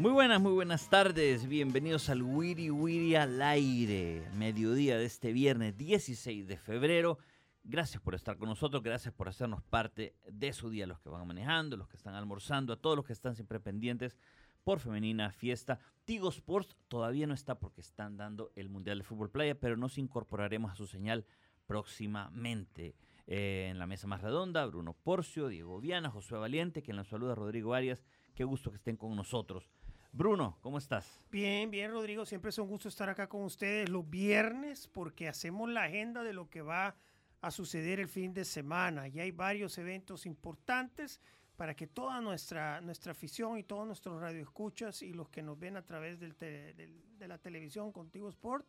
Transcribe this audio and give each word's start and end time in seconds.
Muy 0.00 0.12
buenas, 0.12 0.40
muy 0.40 0.52
buenas 0.52 0.88
tardes. 0.88 1.46
Bienvenidos 1.46 2.08
al 2.08 2.22
Wiri 2.22 2.70
Wiri 2.70 3.16
al 3.16 3.42
aire. 3.42 4.26
Mediodía 4.34 4.96
de 4.96 5.04
este 5.04 5.30
viernes 5.30 5.76
16 5.76 6.48
de 6.48 6.56
febrero. 6.56 7.18
Gracias 7.64 8.02
por 8.02 8.14
estar 8.14 8.38
con 8.38 8.48
nosotros, 8.48 8.82
gracias 8.82 9.12
por 9.12 9.28
hacernos 9.28 9.62
parte 9.62 10.14
de 10.26 10.54
su 10.54 10.70
día, 10.70 10.86
los 10.86 11.00
que 11.00 11.10
van 11.10 11.26
manejando, 11.26 11.76
los 11.76 11.86
que 11.86 11.98
están 11.98 12.14
almorzando, 12.14 12.72
a 12.72 12.80
todos 12.80 12.96
los 12.96 13.04
que 13.04 13.12
están 13.12 13.34
siempre 13.34 13.60
pendientes 13.60 14.16
por 14.64 14.80
Femenina 14.80 15.32
Fiesta. 15.32 15.78
Tigo 16.06 16.30
Sports 16.30 16.78
todavía 16.88 17.26
no 17.26 17.34
está 17.34 17.58
porque 17.58 17.82
están 17.82 18.16
dando 18.16 18.52
el 18.56 18.70
Mundial 18.70 18.96
de 18.96 19.04
Fútbol 19.04 19.28
Playa, 19.28 19.54
pero 19.60 19.76
nos 19.76 19.98
incorporaremos 19.98 20.72
a 20.72 20.76
su 20.76 20.86
señal 20.86 21.26
próximamente. 21.66 22.96
Eh, 23.26 23.68
en 23.70 23.78
la 23.78 23.86
mesa 23.86 24.06
más 24.06 24.22
redonda, 24.22 24.64
Bruno 24.64 24.94
Porcio, 24.94 25.48
Diego 25.48 25.78
Viana, 25.78 26.10
Josué 26.10 26.38
Valiente, 26.38 26.80
quien 26.82 26.96
los 26.96 27.08
saluda, 27.08 27.34
Rodrigo 27.34 27.74
Arias. 27.74 28.02
Qué 28.34 28.44
gusto 28.44 28.70
que 28.70 28.76
estén 28.76 28.96
con 28.96 29.14
nosotros. 29.14 29.68
Bruno, 30.12 30.58
¿cómo 30.60 30.78
estás? 30.78 31.06
Bien, 31.30 31.70
bien, 31.70 31.90
Rodrigo. 31.90 32.26
Siempre 32.26 32.50
es 32.50 32.58
un 32.58 32.68
gusto 32.68 32.88
estar 32.88 33.08
acá 33.08 33.28
con 33.28 33.42
ustedes 33.44 33.88
los 33.88 34.08
viernes 34.08 34.88
porque 34.88 35.28
hacemos 35.28 35.68
la 35.70 35.84
agenda 35.84 36.24
de 36.24 36.32
lo 36.32 36.50
que 36.50 36.62
va 36.62 36.96
a 37.40 37.50
suceder 37.50 38.00
el 38.00 38.08
fin 38.08 38.34
de 38.34 38.44
semana. 38.44 39.08
Y 39.08 39.20
hay 39.20 39.30
varios 39.30 39.78
eventos 39.78 40.26
importantes 40.26 41.20
para 41.56 41.74
que 41.74 41.86
toda 41.86 42.20
nuestra, 42.20 42.80
nuestra 42.80 43.12
afición 43.12 43.58
y 43.58 43.62
todos 43.62 43.86
nuestros 43.86 44.20
radioescuchas 44.20 45.02
y 45.02 45.12
los 45.12 45.28
que 45.28 45.42
nos 45.42 45.58
ven 45.58 45.76
a 45.76 45.82
través 45.82 46.18
del 46.18 46.34
de 46.38 47.28
la 47.28 47.38
televisión 47.38 47.92
Contigo 47.92 48.28
Sport 48.28 48.66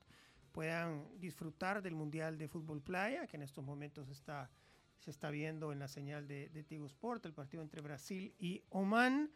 puedan 0.52 1.08
disfrutar 1.20 1.82
del 1.82 1.96
Mundial 1.96 2.38
de 2.38 2.48
Fútbol 2.48 2.82
Playa, 2.82 3.26
que 3.28 3.38
en 3.38 3.44
estos 3.44 3.64
momentos 3.64 4.10
está, 4.10 4.52
se 5.00 5.10
está 5.10 5.32
viendo 5.32 5.72
en 5.72 5.80
la 5.80 5.88
señal 5.88 6.28
de, 6.28 6.50
de 6.50 6.64
Tigo 6.64 6.86
Sport, 6.86 7.26
el 7.26 7.34
partido 7.34 7.64
entre 7.64 7.82
Brasil 7.82 8.36
y 8.38 8.62
Oman. 8.70 9.32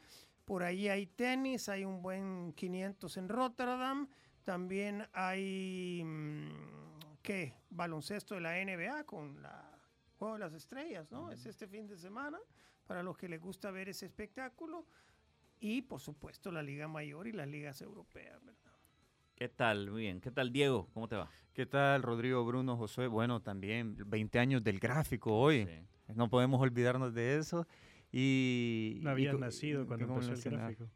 Por 0.45 0.63
ahí 0.63 0.87
hay 0.87 1.07
tenis, 1.07 1.69
hay 1.69 1.85
un 1.85 2.01
buen 2.01 2.53
500 2.53 3.17
en 3.17 3.29
Rotterdam. 3.29 4.07
También 4.43 5.07
hay, 5.11 6.03
mm, 6.05 7.19
¿qué? 7.23 7.55
Baloncesto 7.71 8.35
de 8.35 8.41
la 8.41 8.59
NBA 8.59 9.05
con 9.05 9.41
la 9.41 9.71
Juego 10.17 10.35
de 10.35 10.39
las 10.39 10.53
Estrellas, 10.53 11.11
¿no? 11.11 11.31
Es 11.31 11.45
este 11.45 11.67
fin 11.67 11.87
de 11.87 11.97
semana 11.97 12.39
para 12.85 13.03
los 13.03 13.17
que 13.17 13.27
les 13.27 13.41
gusta 13.41 13.71
ver 13.71 13.89
ese 13.89 14.05
espectáculo. 14.05 14.85
Y, 15.59 15.81
por 15.81 15.99
supuesto, 15.99 16.51
la 16.51 16.61
Liga 16.61 16.87
Mayor 16.87 17.27
y 17.27 17.31
las 17.31 17.47
ligas 17.47 17.81
europeas, 17.81 18.43
¿verdad? 18.45 18.71
¿Qué 19.35 19.49
tal? 19.49 19.89
Muy 19.91 20.03
bien. 20.03 20.21
¿Qué 20.21 20.31
tal, 20.31 20.53
Diego? 20.53 20.87
¿Cómo 20.93 21.07
te 21.07 21.15
va? 21.15 21.29
¿Qué 21.53 21.65
tal, 21.65 22.03
Rodrigo, 22.03 22.45
Bruno, 22.45 22.77
Josué? 22.77 23.07
Bueno, 23.07 23.41
también 23.41 23.97
20 24.05 24.39
años 24.39 24.63
del 24.63 24.79
gráfico 24.79 25.37
hoy. 25.37 25.65
Sí. 25.65 26.13
No 26.13 26.29
podemos 26.29 26.61
olvidarnos 26.61 27.13
de 27.13 27.37
eso. 27.37 27.67
Y, 28.17 28.99
No 29.03 29.09
habías 29.09 29.37
nacido 29.37 29.85
cuando 29.85 30.07
¿cómo 30.07 30.21
empezó 30.21 30.47
el 30.47 30.55
gráfico. 30.55 30.89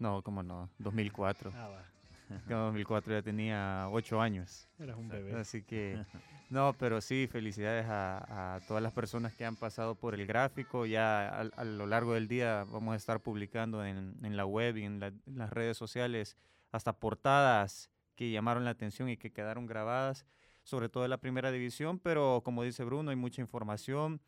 No, 0.00 0.20
cómo 0.22 0.42
no, 0.42 0.68
2004. 0.78 1.52
Ah, 1.54 1.68
va. 1.68 1.84
En 2.28 2.48
2004 2.48 3.12
ya 3.12 3.22
tenía 3.22 3.86
8 3.88 4.20
años. 4.20 4.68
Eras 4.80 4.96
un 4.98 5.08
bebé. 5.08 5.32
Así 5.36 5.62
que, 5.62 6.04
no, 6.50 6.72
pero 6.76 7.00
sí, 7.00 7.28
felicidades 7.30 7.86
a, 7.86 8.56
a 8.56 8.60
todas 8.62 8.82
las 8.82 8.90
personas 8.92 9.32
que 9.32 9.44
han 9.44 9.54
pasado 9.54 9.94
por 9.94 10.12
el 10.12 10.26
gráfico. 10.26 10.86
Ya 10.86 11.28
a, 11.28 11.40
a 11.42 11.64
lo 11.64 11.86
largo 11.86 12.14
del 12.14 12.26
día 12.26 12.64
vamos 12.64 12.94
a 12.94 12.96
estar 12.96 13.20
publicando 13.20 13.84
en, 13.84 14.16
en 14.24 14.36
la 14.36 14.44
web 14.44 14.76
y 14.76 14.82
en, 14.82 14.98
la- 14.98 15.06
en 15.06 15.38
las 15.38 15.50
redes 15.52 15.76
sociales 15.76 16.36
hasta 16.72 16.92
portadas 16.98 17.90
que 18.16 18.32
llamaron 18.32 18.64
la 18.64 18.70
atención 18.70 19.08
y 19.08 19.16
que 19.16 19.30
quedaron 19.30 19.66
grabadas, 19.66 20.26
sobre 20.64 20.88
todo 20.88 21.04
de 21.04 21.08
la 21.08 21.18
primera 21.18 21.52
división, 21.52 22.00
pero 22.00 22.40
como 22.44 22.64
dice 22.64 22.82
Bruno, 22.82 23.10
hay 23.10 23.16
mucha 23.16 23.40
información. 23.40 24.20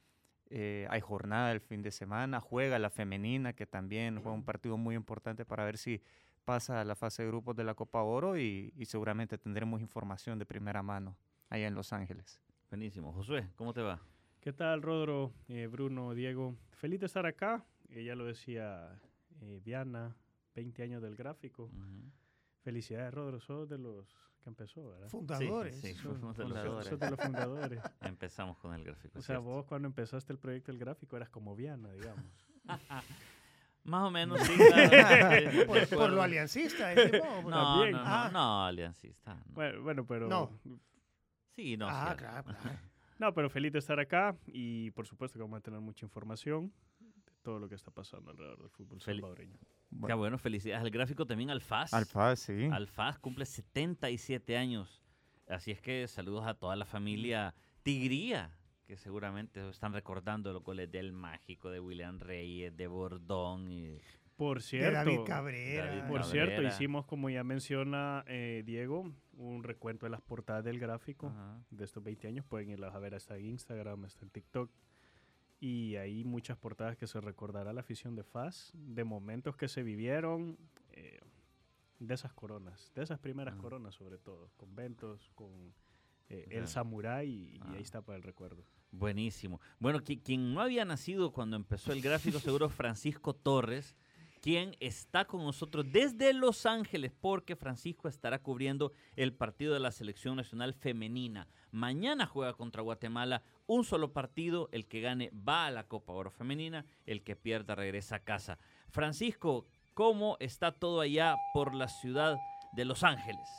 Eh, 0.50 0.86
hay 0.90 1.00
jornada 1.00 1.52
el 1.52 1.60
fin 1.60 1.82
de 1.82 1.90
semana, 1.90 2.40
juega 2.40 2.78
la 2.78 2.90
femenina, 2.90 3.52
que 3.52 3.66
también 3.66 4.16
juega 4.20 4.32
un 4.32 4.44
partido 4.44 4.76
muy 4.76 4.94
importante 4.94 5.44
para 5.44 5.64
ver 5.64 5.78
si 5.78 6.02
pasa 6.44 6.80
a 6.80 6.84
la 6.84 6.94
fase 6.94 7.22
de 7.22 7.28
grupos 7.28 7.56
de 7.56 7.64
la 7.64 7.74
Copa 7.74 8.02
Oro 8.02 8.38
y, 8.38 8.72
y 8.76 8.86
seguramente 8.86 9.38
tendremos 9.38 9.80
información 9.80 10.38
de 10.38 10.46
primera 10.46 10.82
mano 10.82 11.16
allá 11.50 11.66
en 11.66 11.74
Los 11.74 11.92
Ángeles. 11.92 12.40
Buenísimo. 12.70 13.12
Josué, 13.12 13.48
¿cómo 13.56 13.72
te 13.72 13.80
va? 13.80 14.00
¿Qué 14.40 14.52
tal, 14.52 14.82
Rodro, 14.82 15.32
eh, 15.48 15.66
Bruno, 15.66 16.14
Diego? 16.14 16.56
Feliz 16.70 17.00
de 17.00 17.06
estar 17.06 17.26
acá. 17.26 17.64
Eh, 17.90 18.04
ya 18.04 18.14
lo 18.14 18.24
decía 18.24 19.00
eh, 19.40 19.60
Viana, 19.64 20.16
20 20.54 20.82
años 20.82 21.02
del 21.02 21.16
gráfico. 21.16 21.70
Felicidades, 22.62 23.12
Rodro. 23.12 23.40
Sos 23.40 23.68
de 23.68 23.78
los 23.78 24.27
que 24.42 24.48
empezó, 24.50 24.88
¿verdad? 24.88 25.08
Fundadores. 25.08 25.80
Sí, 25.80 25.94
fuimos 25.94 26.36
de 26.36 26.42
sos 26.44 26.52
fundadores. 26.52 26.98
de 27.00 27.10
los 27.10 27.20
fundadores. 27.20 27.80
Empezamos 28.00 28.58
con 28.58 28.74
el 28.74 28.84
gráfico. 28.84 29.18
o 29.18 29.22
sea, 29.22 29.36
¿cierto? 29.36 29.42
vos 29.42 29.66
cuando 29.66 29.88
empezaste 29.88 30.32
el 30.32 30.38
proyecto 30.38 30.72
del 30.72 30.78
gráfico 30.80 31.16
eras 31.16 31.28
como 31.30 31.54
Viana, 31.56 31.90
digamos. 31.92 32.24
Más 33.84 34.04
o 34.04 34.10
menos, 34.10 34.40
sí. 34.40 34.52
claro, 34.90 35.50
sí, 35.50 35.56
de 35.56 35.64
Por, 35.66 35.88
por 35.88 36.10
lo 36.10 36.22
aliancista, 36.22 36.88
decimos, 36.88 37.44
No, 37.44 37.50
También. 37.50 37.92
no, 37.92 37.98
no, 37.98 38.04
Ah. 38.06 38.30
no, 38.32 38.64
aliancista. 38.66 39.34
no. 39.34 39.42
bueno, 39.54 39.82
bueno, 39.82 40.06
pero... 40.06 40.28
No. 40.28 40.50
Sí, 41.56 41.76
no. 41.76 41.86
ah, 41.88 42.14
claro, 42.16 42.44
claro. 42.44 42.78
No, 43.18 43.34
pero 43.34 43.48
feliz 43.50 43.72
de 43.72 43.78
estar 43.80 43.98
acá 43.98 44.36
y 44.46 44.90
por 44.92 45.06
supuesto 45.06 45.38
que 45.38 45.42
vamos 45.42 45.58
a 45.58 45.60
tener 45.62 45.80
mucha 45.80 46.04
información 46.06 46.72
todo 47.42 47.58
lo 47.58 47.68
que 47.68 47.74
está 47.74 47.90
pasando 47.90 48.30
alrededor 48.30 48.58
del 48.60 48.70
fútbol 48.70 48.98
Fel- 48.98 49.16
salvadoreño. 49.16 49.58
Qué 50.06 50.12
bueno, 50.14 50.38
felicidades 50.38 50.82
al 50.84 50.90
gráfico 50.90 51.26
también 51.26 51.50
al 51.50 51.60
FAS. 51.60 51.94
Alfa, 51.94 52.36
sí. 52.36 52.68
Al 52.70 52.86
FAS 52.88 53.18
cumple 53.18 53.46
77 53.46 54.56
años. 54.56 55.02
Así 55.48 55.70
es 55.70 55.80
que 55.80 56.06
saludos 56.08 56.46
a 56.46 56.54
toda 56.54 56.76
la 56.76 56.84
familia 56.84 57.54
Tigría, 57.82 58.50
que 58.86 58.96
seguramente 58.98 59.66
están 59.70 59.92
recordando 59.94 60.52
los 60.52 60.62
goles 60.62 60.90
del 60.90 61.12
Mágico, 61.12 61.70
de 61.70 61.80
William 61.80 62.18
Reyes, 62.20 62.76
de 62.76 62.86
Bordón. 62.86 63.70
Y... 63.70 63.98
Por 64.36 64.58
De 64.58 64.62
cierto, 64.62 64.92
David 64.98 65.20
Cabrera. 65.26 65.86
David 65.86 66.00
Por 66.08 66.20
Cabrera. 66.20 66.24
cierto, 66.46 66.62
hicimos, 66.62 67.06
como 67.06 67.30
ya 67.30 67.42
menciona 67.44 68.24
eh, 68.28 68.62
Diego, 68.66 69.10
un 69.32 69.62
recuento 69.64 70.04
de 70.06 70.10
las 70.10 70.20
portadas 70.20 70.64
del 70.64 70.78
gráfico 70.78 71.28
Ajá. 71.28 71.60
de 71.70 71.84
estos 71.84 72.02
20 72.04 72.28
años. 72.28 72.44
Pueden 72.44 72.68
irlas 72.70 72.94
a 72.94 72.98
ver, 72.98 73.14
está 73.14 73.36
en 73.38 73.46
Instagram, 73.46 74.04
está 74.04 74.24
en 74.24 74.30
TikTok. 74.30 74.70
Y 75.60 75.96
hay 75.96 76.22
muchas 76.24 76.56
portadas 76.56 76.96
que 76.96 77.06
se 77.06 77.20
recordará 77.20 77.72
la 77.72 77.80
afición 77.80 78.14
de 78.14 78.22
FAS, 78.22 78.70
de 78.74 79.02
momentos 79.04 79.56
que 79.56 79.66
se 79.68 79.82
vivieron, 79.82 80.56
eh, 80.92 81.20
de 81.98 82.14
esas 82.14 82.32
coronas, 82.32 82.92
de 82.94 83.02
esas 83.02 83.18
primeras 83.18 83.56
coronas 83.56 83.94
sobre 83.96 84.18
todo, 84.18 84.50
conventos, 84.56 85.30
con 85.34 85.74
eh, 86.28 86.46
el 86.50 86.68
samurái 86.68 87.28
y, 87.28 87.56
y 87.56 87.60
Ah. 87.62 87.72
ahí 87.72 87.82
está 87.82 88.02
para 88.02 88.16
el 88.16 88.22
recuerdo. 88.22 88.62
Buenísimo. 88.92 89.60
Bueno, 89.80 89.98
qui- 90.00 90.22
quien 90.22 90.54
no 90.54 90.60
había 90.60 90.84
nacido 90.84 91.32
cuando 91.32 91.56
empezó 91.56 91.92
el 91.92 92.02
gráfico, 92.02 92.38
seguro 92.38 92.68
Francisco 92.68 93.34
Torres, 93.34 93.96
quien 94.48 94.78
está 94.80 95.26
con 95.26 95.44
nosotros 95.44 95.84
desde 95.92 96.32
Los 96.32 96.64
Ángeles, 96.64 97.12
porque 97.20 97.54
Francisco 97.54 98.08
estará 98.08 98.38
cubriendo 98.38 98.92
el 99.14 99.34
partido 99.34 99.74
de 99.74 99.80
la 99.80 99.92
selección 99.92 100.36
nacional 100.36 100.72
femenina. 100.72 101.46
Mañana 101.70 102.24
juega 102.24 102.54
contra 102.54 102.80
Guatemala, 102.80 103.42
un 103.66 103.84
solo 103.84 104.14
partido, 104.14 104.70
el 104.72 104.88
que 104.88 105.02
gane 105.02 105.30
va 105.34 105.66
a 105.66 105.70
la 105.70 105.86
Copa 105.86 106.14
Oro 106.14 106.30
Femenina, 106.30 106.86
el 107.04 107.22
que 107.24 107.36
pierda 107.36 107.74
regresa 107.74 108.16
a 108.16 108.24
casa. 108.24 108.56
Francisco, 108.88 109.66
¿cómo 109.92 110.38
está 110.40 110.72
todo 110.72 111.02
allá 111.02 111.36
por 111.52 111.74
la 111.74 111.88
ciudad 111.88 112.38
de 112.72 112.86
Los 112.86 113.04
Ángeles? 113.04 113.50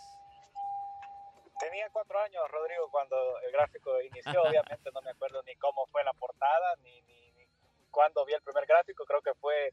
Tenía 1.59 1.87
cuatro 1.91 2.17
años, 2.19 2.41
Rodrigo, 2.49 2.89
cuando 2.89 3.15
el 3.45 3.51
gráfico 3.51 3.91
inició. 4.01 4.41
Obviamente 4.41 4.89
no 4.91 5.03
me 5.03 5.11
acuerdo 5.11 5.43
ni 5.43 5.55
cómo 5.57 5.85
fue 5.91 6.03
la 6.03 6.13
portada, 6.13 6.75
ni, 6.81 6.99
ni, 7.03 7.31
ni 7.33 7.45
cuándo 7.91 8.25
vi 8.25 8.33
el 8.33 8.41
primer 8.41 8.65
gráfico. 8.65 9.05
Creo 9.05 9.21
que 9.21 9.35
fue 9.35 9.71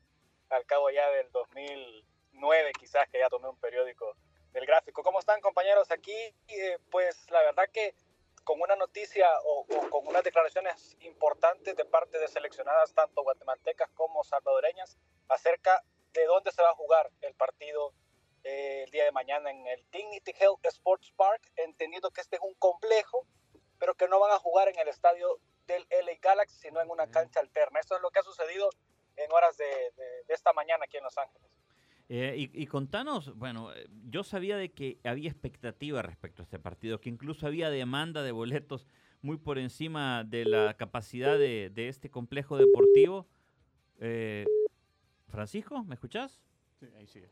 al 0.51 0.65
cabo 0.67 0.91
ya 0.91 1.11
del 1.11 1.31
2009, 1.33 2.73
quizás, 2.79 3.09
que 3.09 3.19
ya 3.19 3.29
tomé 3.29 3.49
un 3.49 3.59
periódico 3.59 4.17
del 4.53 4.67
gráfico. 4.67 5.03
¿Cómo 5.03 5.19
están 5.19 5.41
compañeros? 5.41 5.91
Aquí, 5.91 6.17
eh, 6.49 6.79
pues 6.91 7.31
la 7.31 7.43
verdad 7.43 7.69
que 7.73 7.95
con 8.45 8.61
una 8.61 8.77
noticia 8.77 9.29
o, 9.45 9.67
o 9.69 9.91
con 9.91 10.07
unas 10.07 10.23
declaraciones 10.23 10.97
importantes 11.01 11.75
de 11.77 11.85
parte 11.85 12.19
de 12.19 12.29
seleccionadas 12.29 12.95
tanto 12.95 13.23
guatemaltecas 13.23 13.91
como 13.91 14.23
salvadoreñas 14.23 14.97
acerca 15.29 15.83
de 16.13 16.25
dónde 16.27 16.53
se 16.53 16.63
va 16.63 16.71
a 16.71 16.75
jugar 16.75 17.11
el 17.23 17.35
partido 17.35 17.93
eh, 18.49 18.85
el 18.85 18.91
día 18.93 19.05
de 19.05 19.11
mañana 19.11 19.51
en 19.51 19.67
el 19.67 19.85
Dignity 19.91 20.33
Health 20.39 20.65
Sports 20.67 21.13
Park, 21.17 21.51
entendiendo 21.57 22.13
que 22.13 22.21
este 22.21 22.37
es 22.37 22.43
un 22.43 22.55
complejo, 22.55 23.27
pero 23.81 23.97
que 23.97 24.07
no 24.07 24.21
van 24.21 24.31
a 24.31 24.39
jugar 24.39 24.69
en 24.69 24.79
el 24.79 24.87
estadio 24.87 25.41
del 25.67 25.85
LA 25.91 26.13
Galaxy, 26.23 26.57
sino 26.57 26.81
en 26.81 26.89
una 26.89 27.11
cancha 27.11 27.41
alterna. 27.41 27.81
Esto 27.81 27.97
es 27.97 28.03
lo 28.03 28.11
que 28.13 28.21
ha 28.21 28.23
sucedido 28.23 28.71
en 29.17 29.33
horas 29.33 29.57
de, 29.57 29.65
de- 29.65 30.25
de 30.29 30.35
esta 30.35 30.53
mañana 30.53 30.85
aquí 30.85 30.97
en 30.97 31.05
Los 31.05 31.17
Ángeles. 31.19 31.49
Eh, 32.09 32.35
y, 32.53 32.63
y 32.63 32.67
contanos, 32.67 33.35
bueno, 33.37 33.73
eh, 33.75 33.89
yo 34.09 34.23
sabía 34.23 34.57
de 34.57 34.71
que 34.71 34.99
había 35.03 35.29
expectativa 35.29 36.03
respecto 36.03 36.43
a 36.43 36.45
este 36.45 36.59
partido, 36.59 37.01
que 37.01 37.09
incluso 37.09 37.47
había 37.47 37.69
demanda 37.69 38.23
de 38.23 38.31
boletos 38.33 38.87
muy 39.23 39.39
por 39.39 39.59
encima 39.59 40.23
de 40.25 40.45
la 40.45 40.75
capacidad 40.77 41.37
de, 41.37 41.71
de 41.75 41.89
este 41.89 42.09
complejo 42.11 42.57
deportivo. 42.59 43.27
Eh, 43.99 44.45
Francisco, 45.29 45.83
¿me 45.83 45.95
escuchás? 45.95 46.41
Sí, 46.79 46.87
ahí 46.97 47.07
sigue. 47.09 47.29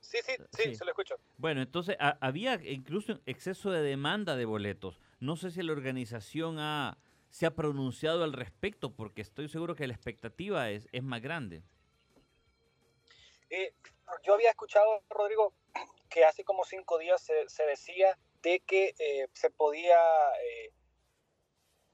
Sí, 0.00 0.18
sí, 0.24 0.32
sí, 0.52 0.62
Sí. 0.64 0.74
se 0.74 0.84
lo 0.84 0.90
escucho. 0.90 1.14
Bueno, 1.38 1.62
entonces 1.62 1.96
ha- 2.00 2.18
había 2.20 2.54
incluso 2.70 3.20
exceso 3.26 3.70
de 3.70 3.80
demanda 3.82 4.36
de 4.36 4.44
boletos. 4.44 5.00
No 5.20 5.36
sé 5.36 5.50
si 5.50 5.62
la 5.62 5.72
organización 5.72 6.56
ha, 6.58 6.98
se 7.30 7.46
ha 7.46 7.54
pronunciado 7.54 8.24
al 8.24 8.32
respecto, 8.32 8.94
porque 8.94 9.22
estoy 9.22 9.48
seguro 9.48 9.74
que 9.74 9.86
la 9.86 9.94
expectativa 9.94 10.68
es, 10.70 10.88
es 10.92 11.02
más 11.02 11.22
grande. 11.22 11.62
Eh, 13.50 13.72
yo 14.22 14.34
había 14.34 14.50
escuchado, 14.50 15.02
Rodrigo, 15.08 15.54
que 16.10 16.24
hace 16.24 16.44
como 16.44 16.64
cinco 16.64 16.98
días 16.98 17.22
se, 17.22 17.66
decía 17.66 18.18
de 18.42 18.60
que 18.60 18.94
eh, 18.98 19.28
se 19.32 19.50
podía 19.50 19.98
eh, 20.42 20.72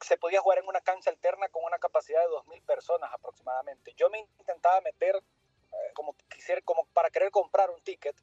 se 0.00 0.18
podía 0.18 0.40
jugar 0.40 0.58
en 0.58 0.68
una 0.68 0.82
cancha 0.82 1.10
alterna 1.10 1.48
con 1.48 1.64
una 1.64 1.78
capacidad 1.78 2.20
de 2.20 2.28
2.000 2.28 2.62
personas 2.66 3.10
aproximadamente. 3.12 3.94
Yo 3.96 4.10
me 4.10 4.20
intentaba 4.38 4.80
meter 4.82 5.22
como 5.94 6.14
quisiera, 6.28 6.60
como 6.62 6.86
para 6.92 7.10
querer 7.10 7.30
comprar 7.30 7.70
un 7.70 7.82
ticket, 7.82 8.14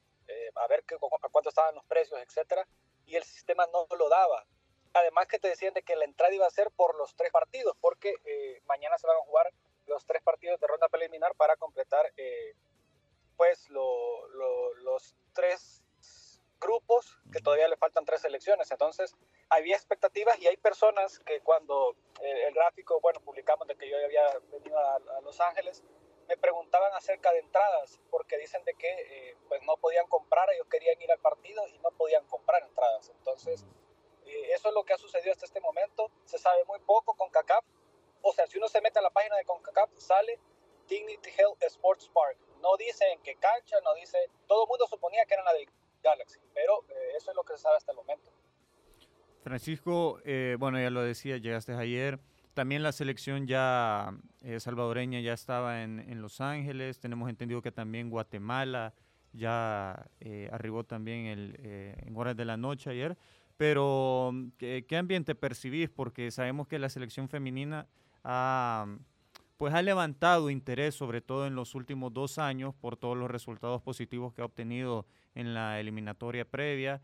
a 0.56 0.68
ver 0.68 0.84
qué, 0.86 0.96
a 0.96 1.30
cuánto 1.30 1.50
estaban 1.50 1.76
los 1.76 1.84
precios, 1.86 2.20
etcétera, 2.22 2.68
y 3.06 3.16
el 3.16 3.24
sistema 3.24 3.68
no 3.74 3.88
lo 3.96 4.08
daba. 4.08 4.46
Además 4.94 5.28
que 5.28 5.40
te 5.40 5.48
decían 5.50 5.74
de 5.74 5.84
que 5.84 5.96
la 5.96 6.06
entrada 6.06 6.34
iba 6.34 6.46
a 6.46 6.52
ser 6.52 6.70
por 6.72 6.96
los 6.96 7.16
tres 7.16 7.32
partidos, 7.32 7.76
porque 7.82 8.16
eh, 8.26 8.62
mañana 8.66 8.98
se 8.98 9.08
van 9.08 9.18
a 9.18 9.22
jugar 9.26 9.52
los 9.88 10.06
tres 10.06 10.22
partidos 10.24 10.60
de 10.60 10.68
ronda 10.68 10.88
preliminar 10.90 11.34
para 11.36 11.56
completar 11.58 12.12
eh, 12.18 12.56
pues 13.36 13.70
lo- 13.70 14.28
lo- 14.30 14.74
los 14.76 15.16
tres 15.34 15.84
grupos 16.60 17.18
que 17.32 17.42
todavía 17.42 17.68
le 17.68 17.76
faltan 17.76 18.06
tres 18.06 18.22
selecciones. 18.22 18.72
Entonces, 18.72 19.16
había 19.50 19.76
expectativas 19.76 20.40
y 20.40 20.48
hay 20.48 20.56
personas 20.58 21.20
que 21.20 21.42
cuando 21.42 21.96
eh, 22.22 22.48
el 22.48 22.54
gráfico, 22.54 23.00
bueno, 23.02 23.20
publicamos 23.20 23.68
de 23.68 23.76
que 23.76 23.90
yo 23.90 23.98
había 23.98 24.24
venido 24.52 24.78
a, 24.80 24.96
a 24.96 25.22
Los 25.22 25.42
Ángeles, 25.42 25.84
me 26.28 26.38
preguntaban 26.38 26.94
acerca 26.94 27.34
de 27.34 27.40
entradas, 27.40 28.00
porque 28.10 28.38
dicen 28.38 28.64
de 28.64 28.76
que 28.76 28.88
eh, 28.90 29.38
pues 29.50 29.62
no 29.64 29.76
podían 29.76 30.08
comprar, 30.08 30.50
ellos 30.54 30.68
querían 30.70 31.02
ir 31.02 31.12
al 31.12 31.20
partido 31.20 31.68
y 31.68 31.78
no 31.80 31.92
podían 31.92 32.26
comprar 32.28 32.64
entradas. 32.64 33.10
Entonces, 33.10 33.66
eso 34.54 34.70
es 34.70 34.74
lo 34.74 34.84
que 34.84 34.94
ha 34.94 34.98
sucedido 34.98 35.32
hasta 35.32 35.46
este 35.46 35.60
momento. 35.60 36.12
Se 36.26 36.38
sabe 36.38 36.64
muy 36.68 36.80
poco 36.80 37.16
con 37.16 37.30
CACAF. 37.30 37.66
O 38.22 38.32
sea, 38.34 38.48
si 38.48 38.58
uno 38.58 38.68
se 38.68 38.82
mete 38.82 39.00
a 39.00 39.02
la 39.02 39.10
página 39.10 39.36
de 39.36 39.44
CONCACAF, 39.44 39.90
sale 39.98 40.40
Dignity 40.88 41.30
Health 41.38 41.62
Sports 41.64 42.10
Park. 42.14 42.38
No 42.62 42.78
dice 42.78 43.04
en 43.12 43.22
qué 43.22 43.36
cancha, 43.36 43.76
no 43.84 43.94
dice... 43.96 44.18
Todo 44.48 44.64
el 44.64 44.70
mundo 44.70 44.88
suponía 44.88 45.26
que 45.26 45.34
era 45.34 45.44
la 45.44 45.54
del 45.54 45.68
Galaxy, 46.02 46.40
pero 46.54 46.86
eh, 46.90 47.18
eso 47.18 47.32
es 47.32 47.36
lo 47.36 47.44
que 47.44 47.54
se 47.58 47.64
sabe 47.64 47.78
hasta 47.78 47.92
el 47.92 47.98
momento. 47.98 48.32
Francisco, 49.42 50.22
eh, 50.24 50.56
bueno, 50.58 50.80
ya 50.80 50.90
lo 50.90 51.02
decía, 51.02 51.38
llegaste 51.38 51.74
ayer. 51.74 52.20
También 52.54 52.84
la 52.84 52.92
selección 52.92 53.48
ya 53.48 54.14
eh, 54.42 54.60
salvadoreña 54.60 55.20
ya 55.20 55.34
estaba 55.34 55.82
en, 55.82 56.00
en 56.00 56.22
Los 56.22 56.40
Ángeles. 56.40 57.00
Tenemos 57.00 57.30
entendido 57.30 57.62
que 57.62 57.72
también 57.72 58.10
Guatemala 58.10 58.94
ya 59.34 60.06
eh, 60.20 60.48
arribó 60.52 60.84
también 60.84 61.26
el, 61.26 61.56
eh, 61.60 61.96
en 62.06 62.16
horas 62.16 62.38
de 62.38 62.46
la 62.46 62.56
noche 62.56 62.92
ayer. 62.92 63.18
Pero, 63.58 64.32
mm, 64.34 64.48
¿qué, 64.58 64.98
ambiente 64.98 65.36
percibís? 65.36 65.90
Porque 65.90 66.32
sabemos 66.32 66.68
que 66.68 66.80
la 66.80 66.90
selección 66.90 67.30
femenina 67.30 67.88
ha, 68.24 68.86
pues 69.58 69.74
ha 69.74 69.82
levantado 69.82 70.50
interés, 70.50 70.96
sobre 70.96 71.22
todo 71.22 71.48
en 71.48 71.56
los 71.56 71.76
últimos 71.76 72.14
dos 72.14 72.38
años, 72.38 72.74
por 72.76 72.98
todos 72.98 73.18
los 73.18 73.30
resultados 73.30 73.82
positivos 73.82 74.34
que 74.34 74.42
ha 74.42 74.46
obtenido 74.46 75.06
en 75.36 75.54
la 75.54 75.80
eliminatoria 75.80 76.46
previa. 76.46 77.02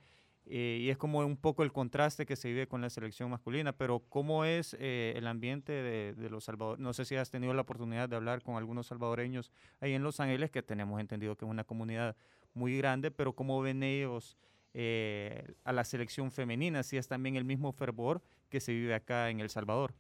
Eh, 0.52 0.80
y 0.82 0.90
es 0.90 0.98
como 0.98 1.20
un 1.20 1.38
poco 1.38 1.62
el 1.62 1.72
contraste 1.72 2.26
que 2.26 2.36
se 2.36 2.48
vive 2.48 2.68
con 2.68 2.82
la 2.82 2.90
selección 2.90 3.30
masculina, 3.30 3.72
pero 3.72 4.00
¿cómo 4.10 4.46
es 4.46 4.76
eh, 4.80 5.14
el 5.16 5.28
ambiente 5.28 5.72
de, 5.72 6.14
de 6.14 6.30
los 6.32 6.46
salvadoreños? 6.46 6.84
No 6.84 6.94
sé 6.94 7.06
si 7.06 7.16
has 7.16 7.30
tenido 7.30 7.54
la 7.54 7.62
oportunidad 7.62 8.10
de 8.10 8.16
hablar 8.16 8.42
con 8.42 8.56
algunos 8.56 8.88
salvadoreños 8.88 9.52
ahí 9.80 9.94
en 9.94 10.02
Los 10.02 10.20
Ángeles, 10.20 10.50
que 10.50 10.64
tenemos 10.64 11.00
entendido 11.00 11.36
que 11.36 11.46
es 11.46 11.52
una 11.52 11.66
comunidad 11.66 12.16
muy 12.56 12.76
grande, 12.78 13.12
pero 13.12 13.34
¿cómo 13.34 13.62
ven 13.62 13.84
ellos 13.84 14.38
eh, 14.74 15.44
a 15.64 15.74
la 15.74 15.84
selección 15.84 16.32
femenina? 16.32 16.84
Si 16.84 16.98
es 16.98 17.08
también 17.08 17.36
el 17.36 17.46
mismo 17.46 17.72
fervor 17.72 18.22
que 18.50 18.60
se 18.60 18.72
vive 18.72 18.94
acá 18.96 19.30
en 19.30 19.40
El 19.40 19.50
Salvador. 19.50 19.94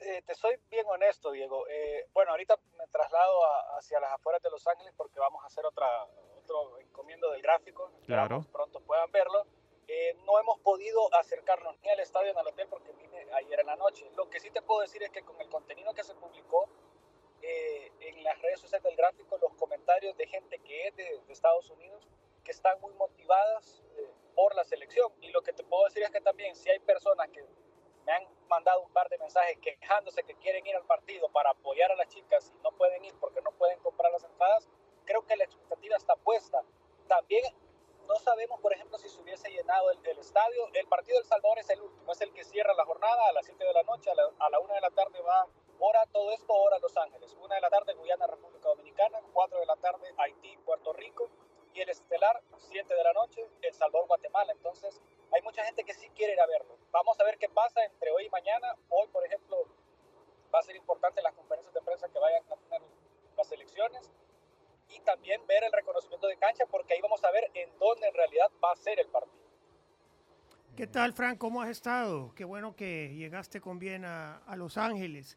Eh, 0.00 0.22
te 0.26 0.34
soy 0.34 0.56
bien 0.70 0.84
honesto, 0.86 1.30
Diego. 1.32 1.66
Eh, 1.68 2.06
bueno, 2.12 2.32
ahorita 2.32 2.58
me 2.78 2.86
traslado 2.88 3.44
a- 3.46 3.78
hacia 3.78 3.98
las 4.00 4.12
afueras 4.12 4.42
de 4.42 4.50
Los 4.50 4.66
Ángeles 4.66 4.92
porque 4.96 5.18
vamos 5.18 5.42
a 5.42 5.46
hacer 5.46 5.64
otra, 5.64 5.86
otro 6.42 6.78
encomiendo 6.78 7.30
del 7.30 7.40
gráfico. 7.40 7.90
Claro. 8.06 8.44
Pronto 8.52 8.80
puedan 8.80 9.10
verlo. 9.12 9.46
Eh, 9.88 10.16
no 10.26 10.38
hemos 10.40 10.58
podido 10.60 11.12
acercarnos 11.14 11.76
ni 11.82 11.88
al 11.90 12.00
estadio 12.00 12.32
ni 12.34 12.40
al 12.40 12.46
hotel 12.48 12.66
porque 12.68 12.92
vine 12.92 13.26
ayer 13.34 13.60
en 13.60 13.66
la 13.66 13.76
noche. 13.76 14.10
Lo 14.16 14.28
que 14.28 14.40
sí 14.40 14.50
te 14.50 14.60
puedo 14.62 14.80
decir 14.80 15.02
es 15.02 15.10
que 15.10 15.22
con 15.22 15.40
el 15.40 15.48
contenido 15.48 15.94
que 15.94 16.04
se 16.04 16.14
publicó 16.14 16.68
eh, 17.42 17.90
en 18.00 18.24
las 18.24 18.40
redes 18.40 18.60
sociales 18.60 18.82
del 18.84 18.96
gráfico, 18.96 19.36
los 19.38 19.52
comentarios 19.54 20.16
de 20.16 20.26
gente 20.26 20.58
que 20.60 20.88
es 20.88 20.96
de, 20.96 21.04
de 21.26 21.32
Estados 21.32 21.68
Unidos, 21.70 22.06
que 22.44 22.52
están 22.52 22.80
muy 22.80 22.92
motivadas 22.94 23.82
eh, 23.96 24.08
por 24.34 24.54
la 24.54 24.64
selección. 24.64 25.12
Y 25.20 25.30
lo 25.30 25.42
que 25.42 25.52
te 25.52 25.64
puedo 25.64 25.84
decir 25.84 26.02
es 26.02 26.10
que 26.10 26.20
también 26.20 26.54
si 26.54 26.70
hay 26.70 26.78
personas 26.80 27.28
que 27.30 27.44
me 28.04 28.12
han 28.12 28.24
mandado 28.48 28.82
un 28.82 28.92
par 28.92 29.08
de 29.08 29.18
mensajes 29.18 29.58
quejándose 29.60 30.22
que 30.22 30.34
quieren 30.36 30.66
ir 30.66 30.76
al 30.76 30.84
partido 30.84 31.28
para 31.30 31.50
apoyar 31.50 31.90
a 31.90 31.96
las 31.96 32.08
chicas 32.08 32.52
y 32.54 32.62
no 32.62 32.70
pueden 32.72 33.04
ir 33.04 33.14
porque 33.18 33.40
no 33.40 33.50
pueden 33.52 33.78
comprar 33.80 34.12
las 34.12 34.24
entradas, 34.24 34.68
creo 35.04 35.26
que 35.26 35.36
la 35.36 35.44
expectativa 35.44 35.96
está 35.96 36.14
puesta. 36.16 36.62
También 37.08 37.44
no 38.06 38.16
sabemos, 38.16 38.60
por 38.60 38.72
ejemplo, 38.74 38.98
si 38.98 39.08
se 39.08 39.20
hubiese 39.20 39.48
llenado 39.48 39.90
el, 39.90 39.98
el 40.06 40.18
estadio. 40.18 40.68
El 40.74 40.86
partido 40.86 41.18
del 41.18 41.26
Salvador 41.26 41.58
es 41.58 41.70
el 41.70 41.80
último, 41.80 42.12
es 42.12 42.20
el 42.20 42.32
que 42.32 42.44
cierra 42.44 42.74
la 42.74 42.84
jornada 42.84 43.28
a 43.28 43.32
las 43.32 43.46
7 43.46 43.64
de 43.64 43.72
la 43.72 43.82
noche, 43.82 44.10
a 44.10 44.14
la, 44.14 44.30
a 44.38 44.50
la 44.50 44.60
1 44.60 44.74
de 44.74 44.80
la 44.80 44.90
tarde 44.90 45.20
va 45.22 45.46
hora 45.78 46.06
todo 46.12 46.30
esto, 46.32 46.52
hora 46.52 46.78
Los 46.78 46.96
Ángeles. 46.96 47.34
1 47.38 47.54
de 47.54 47.60
la 47.60 47.70
tarde 47.70 47.94
Guyana, 47.94 48.26
República 48.26 48.68
Dominicana, 48.68 49.20
4 49.32 49.60
de 49.60 49.66
la 49.66 49.76
tarde 49.76 50.14
Haití, 50.18 50.56
Puerto 50.58 50.92
Rico 50.92 51.30
y 51.74 51.80
el 51.80 51.88
estelar 51.88 52.40
7 52.56 52.94
de 52.94 53.02
la 53.02 53.12
noche 53.12 53.44
El 53.60 53.74
Salvador, 53.74 54.06
Guatemala. 54.06 54.52
Entonces 54.52 55.00
hay 55.32 55.42
mucha 55.42 55.64
gente 55.64 55.84
que 55.84 55.92
sí 55.92 56.08
quiere 56.10 56.34
ir 56.34 56.40
a 56.40 56.46
verlo. 56.46 56.78
Vamos 56.92 57.18
a 57.20 57.24
ver 57.24 57.36
qué 57.38 57.48
pasa 57.48 57.84
entre 57.84 58.10
hoy 58.12 58.26
y 58.26 58.30
mañana. 58.30 58.74
Hoy, 58.88 59.08
por 59.08 59.26
ejemplo, 59.26 59.66
va 60.54 60.60
a 60.60 60.62
ser 60.62 60.76
importante 60.76 61.20
las 61.20 61.34
conferencias 61.34 61.74
de 61.74 61.80
prensa 61.82 62.08
que 62.08 62.18
vayan 62.18 62.42
a 62.44 62.56
tener 62.56 62.82
las 63.36 63.52
elecciones 63.52 64.10
y 64.88 65.00
también 65.00 65.44
ver 65.46 65.64
el 65.64 65.72
reconocimiento 65.72 66.28
de 66.28 66.36
cancha 66.36 66.64
porque 66.66 66.94
ahí 66.94 67.00
vamos 67.00 67.22
a 67.24 67.30
ver 67.32 67.50
en 67.54 67.76
dónde 67.78 68.06
en 68.06 68.14
realidad 68.14 68.50
va 68.62 68.72
a 68.72 68.76
ser 68.76 69.00
el 69.00 69.08
partido. 69.08 69.42
¿Qué 70.76 70.86
tal, 70.86 71.12
Frank? 71.12 71.38
¿Cómo 71.38 71.62
has 71.62 71.70
estado? 71.70 72.34
Qué 72.34 72.44
bueno 72.44 72.74
que 72.74 73.14
llegaste 73.14 73.60
con 73.60 73.78
bien 73.78 74.04
a, 74.04 74.38
a 74.38 74.56
Los 74.56 74.76
Ángeles. 74.76 75.36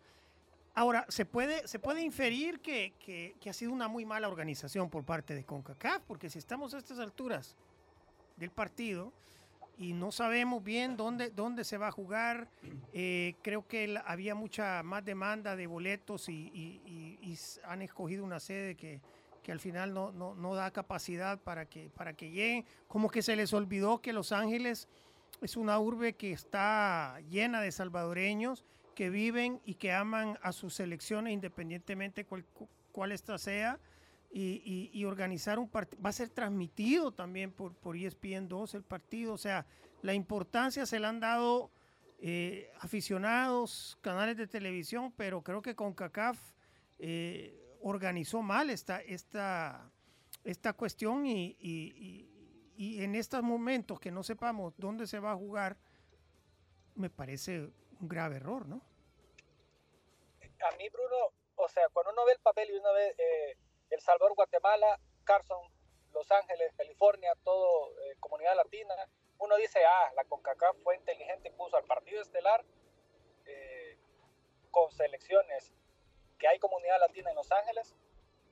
Ahora, 0.78 1.08
¿se 1.10 1.26
puede, 1.26 1.68
se 1.68 1.80
puede 1.80 2.04
inferir 2.04 2.60
que, 2.60 2.94
que- 3.00 3.50
ha 3.50 3.54
sido 3.54 3.72
una 3.72 3.88
muy 3.88 4.06
mala 4.06 4.28
organización 4.28 4.92
por 4.92 5.04
parte 5.04 5.34
de 5.34 5.44
CONCACAF? 5.44 6.04
Porque 6.04 6.30
si 6.30 6.38
estamos 6.38 6.76
a 6.76 6.78
estas 6.78 7.00
alturas 7.00 7.58
del 8.36 8.52
partido 8.52 9.12
y 9.80 9.94
no 9.94 10.12
sabemos 10.12 10.64
bien 10.64 10.96
dónde, 10.96 11.32
dónde 11.32 11.64
se 11.64 11.80
va 11.80 11.88
a 11.88 11.92
jugar, 11.92 12.48
eh, 12.94 13.34
creo 13.42 13.68
que 13.68 14.00
había 14.06 14.36
mucha 14.36 14.84
más 14.84 15.04
demanda 15.04 15.56
de 15.56 15.66
boletos 15.66 16.30
y, 16.30 17.36
han 17.64 17.82
escogido 17.82 18.24
una 18.24 18.40
sede 18.40 18.76
que, 18.76 19.02
que 19.42 19.52
al 19.52 19.60
final 19.60 19.96
no, 19.96 20.12
no, 20.12 20.36
no 20.36 20.54
da 20.54 20.70
capacidad 20.70 21.40
para 21.40 21.66
que, 21.66 21.90
para 21.90 22.14
que 22.14 22.30
lleguen. 22.30 22.66
Como 22.88 23.10
que 23.10 23.24
se 23.24 23.36
les 23.36 23.52
olvidó 23.52 24.00
que 24.00 24.14
Los 24.14 24.32
Ángeles 24.32 24.88
es 25.42 25.58
una 25.58 25.80
urbe 25.80 26.14
que 26.14 26.34
está 26.34 27.20
llena 27.32 27.62
de 27.62 27.72
salvadoreños 27.72 28.64
que 28.98 29.12
viven 29.12 29.62
y 29.64 29.76
que 29.76 29.92
aman 29.92 30.40
a 30.42 30.52
sus 30.52 30.74
selecciones 30.74 31.32
independientemente 31.32 32.26
cuál, 32.26 32.44
cu- 32.46 32.68
cuál 32.92 33.12
esta 33.12 33.38
sea. 33.38 33.80
Y, 34.32 35.06
organizar 35.06 35.60
un 35.60 35.70
partido, 35.70 36.02
va 36.04 36.10
a 36.10 36.14
ser 36.14 36.30
transmitido 36.30 37.12
también 37.12 37.52
por, 37.52 37.76
por 37.76 37.96
ESPN 37.96 38.48
2 38.48 38.74
el 38.74 38.84
partido, 38.84 39.34
o 39.34 39.38
sea, 39.38 39.66
la 40.02 40.16
importancia 40.16 40.86
se 40.88 41.00
la 41.00 41.10
han 41.10 41.20
dado 41.20 41.70
eh, 42.20 42.72
aficionados, 42.82 43.98
canales 44.02 44.36
de 44.36 44.48
televisión, 44.48 45.14
pero 45.16 45.44
creo 45.44 45.62
que 45.62 45.76
con 45.76 45.94
CACAF 45.94 46.40
organizó 47.82 48.42
mal 48.42 48.72
esta, 48.72 49.00
esta, 49.02 49.92
esta 50.44 50.74
cuestión 50.74 51.26
y 51.28 52.26
en 52.80 53.14
estos 53.14 53.44
momentos 53.44 54.00
que 54.00 54.12
no 54.12 54.24
sepamos 54.24 54.74
dónde 54.78 55.06
se 55.06 55.20
va 55.20 55.34
a 55.34 55.36
jugar, 55.36 55.78
me 56.96 57.10
parece 57.12 57.70
un 58.02 58.08
grave 58.08 58.38
error, 58.38 58.68
¿no? 58.68 58.82
a 60.60 60.72
mí, 60.72 60.90
Bruno, 60.90 61.34
o 61.56 61.68
sea, 61.68 61.88
cuando 61.90 62.12
uno 62.12 62.26
ve 62.26 62.34
el 62.34 62.40
papel 62.40 62.70
y 62.70 62.78
uno 62.78 62.94
ve 62.94 63.16
eh, 63.18 63.58
El 63.90 64.02
Salvador, 64.02 64.36
Guatemala, 64.36 65.00
Carson, 65.24 65.62
Los 66.14 66.32
Ángeles, 66.32 66.74
California, 66.76 67.34
todo 67.44 67.92
eh, 68.02 68.16
comunidad 68.20 68.56
latina, 68.56 68.96
uno 69.40 69.56
dice, 69.58 69.80
ah, 69.86 70.12
la 70.16 70.24
CONCACAF 70.26 70.78
fue 70.84 70.96
inteligente 70.96 71.50
y 71.50 71.52
puso 71.52 71.78
al 71.78 71.84
partido 71.86 72.22
estelar 72.22 72.64
eh, 73.46 73.98
con 74.72 74.92
selecciones 74.92 75.74
que 76.40 76.48
hay 76.48 76.60
comunidad 76.60 77.00
latina 77.00 77.30
en 77.30 77.36
Los 77.36 77.52
Ángeles 77.52 77.96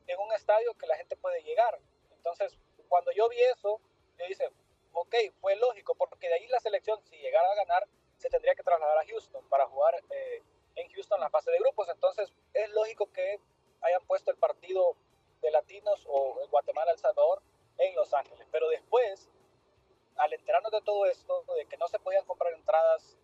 en 0.07 0.19
un 0.19 0.31
estadio 0.33 0.73
que 0.75 0.85
la 0.85 0.95
gente 0.97 1.15
puede 1.15 1.41
llegar. 1.41 1.79
Entonces, 2.11 2.57
cuando 2.87 3.11
yo 3.11 3.27
vi 3.29 3.39
eso, 3.39 3.81
yo 4.17 4.25
dije, 4.27 4.49
ok, 4.93 5.15
fue 5.41 5.55
lógico, 5.55 5.95
porque 5.95 6.27
de 6.27 6.35
ahí 6.35 6.47
la 6.47 6.59
selección, 6.59 7.03
si 7.05 7.17
llegara 7.17 7.51
a 7.51 7.55
ganar, 7.55 7.87
se 8.25 8.31
tendría 8.31 8.55
que 8.55 8.63
trasladar 8.63 8.97
a 8.97 9.05
Houston 9.05 9.47
para 9.49 9.67
jugar 9.67 9.93
eh, 10.09 10.41
en 10.75 10.89
Houston 10.89 11.19
la 11.19 11.29
fase 11.29 11.51
de 11.51 11.59
grupos. 11.59 11.87
Entonces, 11.89 12.33
es 12.55 12.69
lógico 12.71 13.11
que 13.13 13.39
hayan 13.81 14.03
puesto 14.07 14.31
el 14.31 14.37
partido 14.37 14.95
de 15.43 15.51
latinos 15.51 16.03
o 16.07 16.41
en 16.41 16.49
Guatemala, 16.49 16.91
El 16.91 16.97
Salvador 16.97 17.43
en 17.77 17.93
Los 17.93 18.11
Ángeles. 18.15 18.47
Pero 18.51 18.67
después, 18.69 19.29
al 20.15 20.33
enterarnos 20.33 20.71
de 20.71 20.81
todo 20.81 21.05
esto, 21.05 21.43
de 21.55 21.67
que 21.67 21.77
no 21.77 21.87
se 21.87 21.99
podían 21.99 22.25
comprar 22.25 22.51
entradas 22.53 23.15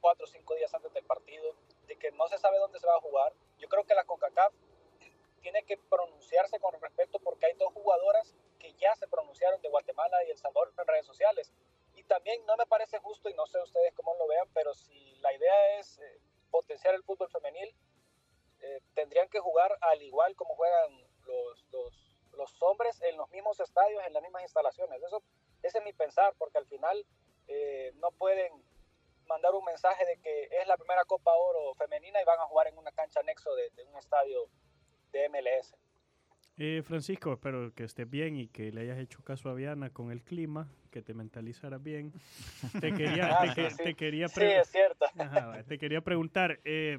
cuatro 0.00 0.24
o 0.24 0.28
cinco 0.28 0.56
días 0.56 0.74
antes 0.74 0.92
del 0.92 1.04
partido, 1.04 1.54
de 1.86 1.96
que 1.96 2.10
no 2.10 2.26
se 2.26 2.38
sabe 2.38 2.58
dónde 2.58 2.80
se 2.80 2.86
va 2.88 2.96
a 2.96 3.00
jugar, 3.00 3.32
yo 3.58 3.68
creo 3.68 3.84
que 3.84 3.94
la 3.94 4.04
CONCACAF 4.04 4.52
tiene 5.40 5.62
que 5.62 5.76
pronunciarse 5.76 6.58
con 6.58 6.72
respecto 6.80 7.20
porque 7.20 7.46
hay 7.46 7.54
dos 7.54 7.72
jugadoras 7.74 8.34
que 8.58 8.72
ya 8.72 8.96
se 8.96 9.06
pronunciaron 9.06 9.62
de 9.62 9.68
Guatemala 9.68 10.24
y 10.24 10.30
El 10.30 10.36
Salvador 10.36 10.72
en 10.76 10.86
redes 10.86 11.06
sociales. 11.06 11.52
También 12.08 12.44
no 12.46 12.56
me 12.56 12.66
parece 12.66 12.98
justo, 12.98 13.28
y 13.28 13.34
no 13.34 13.46
sé 13.46 13.60
ustedes 13.62 13.94
cómo 13.94 14.14
lo 14.14 14.26
vean, 14.26 14.48
pero 14.54 14.74
si 14.74 15.14
la 15.20 15.32
idea 15.32 15.78
es 15.78 15.98
eh, 15.98 16.20
potenciar 16.50 16.94
el 16.94 17.04
fútbol 17.04 17.30
femenil, 17.30 17.74
eh, 18.60 18.80
tendrían 18.94 19.28
que 19.28 19.38
jugar 19.38 19.76
al 19.80 20.02
igual 20.02 20.34
como 20.34 20.56
juegan 20.56 21.06
los, 21.26 21.64
los, 21.70 22.18
los 22.32 22.62
hombres 22.62 23.00
en 23.02 23.16
los 23.16 23.28
mismos 23.30 23.60
estadios, 23.60 24.02
en 24.06 24.12
las 24.12 24.22
mismas 24.22 24.42
instalaciones. 24.42 25.02
Eso, 25.02 25.22
ese 25.62 25.78
es 25.78 25.84
mi 25.84 25.92
pensar, 25.92 26.34
porque 26.38 26.58
al 26.58 26.66
final 26.66 27.06
eh, 27.46 27.92
no 27.96 28.10
pueden 28.12 28.52
mandar 29.26 29.54
un 29.54 29.64
mensaje 29.64 30.04
de 30.06 30.18
que 30.20 30.48
es 30.50 30.66
la 30.66 30.78
primera 30.78 31.04
Copa 31.04 31.34
Oro 31.34 31.74
femenina 31.74 32.20
y 32.20 32.24
van 32.24 32.40
a 32.40 32.46
jugar 32.46 32.68
en 32.68 32.78
una 32.78 32.92
cancha 32.92 33.20
anexo 33.20 33.54
de 33.54 33.70
un 33.84 33.98
estadio 33.98 34.48
de 35.12 35.28
MLS. 35.28 35.76
Eh, 36.60 36.82
Francisco, 36.84 37.32
espero 37.34 37.72
que 37.72 37.84
estés 37.84 38.10
bien 38.10 38.36
y 38.36 38.48
que 38.48 38.72
le 38.72 38.80
hayas 38.80 38.98
hecho 38.98 39.22
caso 39.22 39.48
a 39.48 39.54
Viana 39.54 39.90
con 39.90 40.10
el 40.10 40.22
clima, 40.22 40.68
que 40.90 41.02
te 41.02 41.14
mentalizaras 41.14 41.80
bien. 41.80 42.12
Te 42.80 42.92
quería, 42.92 43.38
Ah, 43.38 43.54
te, 43.54 43.70
sí, 43.70 43.76
sí. 43.84 43.94
quería 43.94 44.28
Sí, 44.28 44.34
pre- 44.40 44.58
es 44.60 44.68
cierto. 44.68 45.04
Ajá, 45.18 45.46
va, 45.46 45.62
te 45.62 45.78
quería 45.78 46.00
preguntar, 46.00 46.58
eh, 46.64 46.98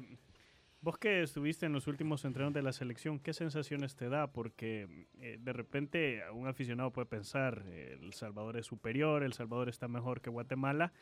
vos 0.80 0.96
que 0.96 1.22
estuviste 1.22 1.66
en 1.66 1.74
los 1.74 1.86
últimos 1.88 2.24
entrenos 2.24 2.54
de 2.54 2.62
la 2.62 2.72
selección, 2.72 3.18
¿qué 3.20 3.34
sensaciones 3.34 3.96
te 3.96 4.08
da? 4.08 4.28
Porque 4.32 5.06
eh, 5.20 5.36
de 5.38 5.52
repente 5.52 6.22
un 6.32 6.46
aficionado 6.46 6.90
puede 6.90 7.06
pensar, 7.06 7.62
eh, 7.66 7.98
El 8.00 8.14
Salvador 8.14 8.56
es 8.56 8.64
superior, 8.64 9.22
El 9.22 9.34
Salvador 9.34 9.68
está 9.68 9.88
mejor 9.88 10.22
que 10.22 10.30
Guatemala, 10.30 10.94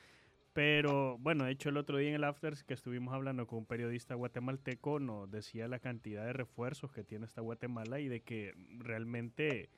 pero 0.59 1.17
bueno, 1.19 1.45
de 1.45 1.53
hecho 1.53 1.69
el 1.69 1.77
otro 1.77 1.99
día 1.99 2.09
en 2.09 2.17
el 2.17 2.25
Afters 2.25 2.65
que 2.65 2.75
estuvimos 2.75 3.15
hablando 3.15 3.47
con 3.47 3.61
un 3.61 3.65
periodista 3.65 4.17
guatemalteco, 4.17 4.99
nos 4.99 5.31
decía 5.31 5.69
la 5.69 5.79
cantidad 5.79 6.27
de 6.27 6.33
refuerzos 6.33 6.91
que 6.91 7.05
tiene 7.05 7.27
esta 7.27 7.43
Guatemala 7.43 8.01
y 8.01 8.09
de 8.09 8.23
que 8.25 8.55
realmente 8.79 9.71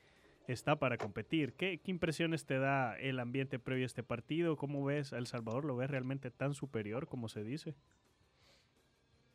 está 0.48 0.76
para 0.76 0.96
competir. 0.96 1.52
¿Qué, 1.52 1.82
qué 1.82 1.90
impresiones 1.90 2.46
te 2.46 2.58
da 2.58 2.98
el 2.98 3.20
ambiente 3.20 3.58
previo 3.58 3.84
a 3.84 3.88
este 3.88 4.02
partido? 4.02 4.56
¿Cómo 4.56 4.82
ves 4.82 5.12
a 5.12 5.18
El 5.18 5.26
Salvador? 5.26 5.66
¿Lo 5.66 5.76
ves 5.76 5.90
realmente 5.90 6.30
tan 6.30 6.54
superior 6.54 7.06
como 7.06 7.28
se 7.28 7.44
dice? 7.44 7.74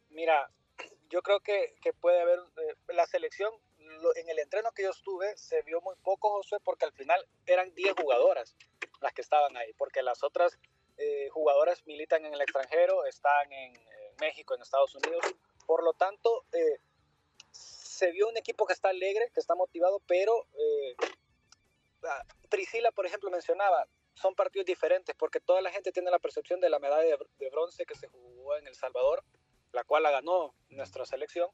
Mira, 0.09 0.49
yo 1.11 1.21
creo 1.21 1.41
que, 1.41 1.75
que 1.79 1.93
puede 1.93 2.21
haber 2.21 2.39
eh, 2.39 2.75
la 2.95 3.05
selección. 3.05 3.53
lo- 3.77 4.15
en 4.15 4.27
el 4.29 4.39
entreno 4.39 4.71
que 4.71 4.81
yo 4.81 4.89
estuve 4.89 5.37
se 5.37 5.61
vio 5.61 5.79
muy 5.81 5.93
poco, 6.01 6.31
Josué, 6.31 6.57
porque 6.63 6.85
al 6.85 6.93
final 6.93 7.23
eran 7.45 7.71
10 7.75 7.93
jugadoras 7.93 8.55
las 8.99 9.13
que 9.13 9.21
estaban 9.21 9.55
ahí, 9.57 9.73
porque 9.77 10.01
las 10.01 10.23
otras 10.23 10.57
eh, 10.97 11.29
jugadoras 11.29 11.85
militan 11.85 12.25
en 12.25 12.33
el 12.33 12.41
extranjero, 12.41 13.05
están 13.05 13.51
en 13.51 13.75
eh, 13.75 14.13
México, 14.19 14.55
en 14.55 14.61
Estados 14.61 14.95
Unidos. 14.95 15.25
Por 15.65 15.83
lo 15.83 15.93
tanto, 15.93 16.45
eh, 16.51 16.79
se 17.51 18.11
vio 18.11 18.27
un 18.27 18.37
equipo 18.37 18.65
que 18.65 18.73
está 18.73 18.89
alegre, 18.89 19.31
que 19.33 19.39
está 19.39 19.55
motivado, 19.55 19.99
pero 20.07 20.47
eh, 20.57 20.95
Priscila, 22.49 22.91
por 22.91 23.05
ejemplo, 23.05 23.29
mencionaba, 23.31 23.87
son 24.13 24.35
partidos 24.35 24.65
diferentes, 24.65 25.15
porque 25.15 25.39
toda 25.39 25.61
la 25.61 25.71
gente 25.71 25.91
tiene 25.91 26.11
la 26.11 26.19
percepción 26.19 26.59
de 26.59 26.69
la 26.69 26.79
medalla 26.79 27.03
de, 27.03 27.17
br- 27.17 27.29
de 27.37 27.49
bronce 27.49 27.85
que 27.85 27.95
se 27.95 28.07
jugó 28.07 28.55
en 28.55 28.67
El 28.67 28.75
Salvador, 28.75 29.23
la 29.71 29.83
cual 29.83 30.03
la 30.03 30.11
ganó 30.11 30.55
nuestra 30.69 31.05
selección. 31.05 31.49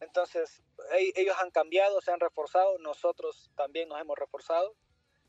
Entonces, 0.00 0.62
ellos 0.92 1.36
han 1.40 1.50
cambiado, 1.50 2.00
se 2.00 2.12
han 2.12 2.20
reforzado, 2.20 2.78
nosotros 2.78 3.50
también 3.56 3.88
nos 3.88 4.00
hemos 4.00 4.16
reforzado. 4.16 4.76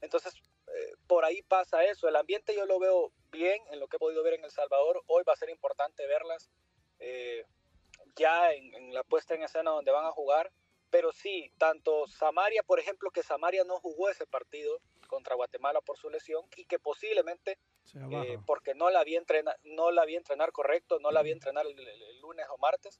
Entonces, 0.01 0.35
eh, 0.75 0.93
por 1.07 1.25
ahí 1.25 1.41
pasa 1.41 1.83
eso. 1.85 2.07
El 2.07 2.15
ambiente 2.15 2.55
yo 2.55 2.65
lo 2.65 2.79
veo 2.79 3.11
bien 3.31 3.61
en 3.71 3.79
lo 3.79 3.87
que 3.87 3.97
he 3.97 3.99
podido 3.99 4.23
ver 4.23 4.33
en 4.33 4.43
El 4.43 4.51
Salvador. 4.51 5.03
Hoy 5.07 5.23
va 5.27 5.33
a 5.33 5.37
ser 5.37 5.49
importante 5.49 6.05
verlas 6.07 6.49
eh, 6.99 7.43
ya 8.15 8.51
en, 8.53 8.73
en 8.73 8.93
la 8.93 9.03
puesta 9.03 9.35
en 9.35 9.43
escena 9.43 9.71
donde 9.71 9.91
van 9.91 10.05
a 10.05 10.11
jugar. 10.11 10.51
Pero 10.91 11.11
sí, 11.11 11.51
tanto 11.59 12.07
Samaria, 12.07 12.63
por 12.63 12.79
ejemplo, 12.79 13.11
que 13.11 13.21
Samaria 13.21 13.63
no 13.63 13.79
jugó 13.79 14.09
ese 14.09 14.25
partido 14.25 14.79
contra 15.07 15.35
Guatemala 15.35 15.81
por 15.81 15.97
su 15.97 16.09
lesión 16.09 16.45
y 16.55 16.65
que 16.65 16.79
posiblemente 16.79 17.57
eh, 18.23 18.37
porque 18.45 18.73
no 18.75 18.89
la 18.89 19.03
vi 19.03 19.15
entrenar, 19.15 19.55
no 19.63 19.91
la 19.91 20.05
vi 20.05 20.15
entrenar 20.15 20.51
correcto, 20.51 20.99
no 20.99 21.11
la 21.11 21.21
vi 21.23 21.31
entrenar 21.31 21.65
el, 21.65 21.77
el- 21.79 21.87
el 22.03 22.19
lunes 22.21 22.45
o 22.49 22.57
martes, 22.59 22.99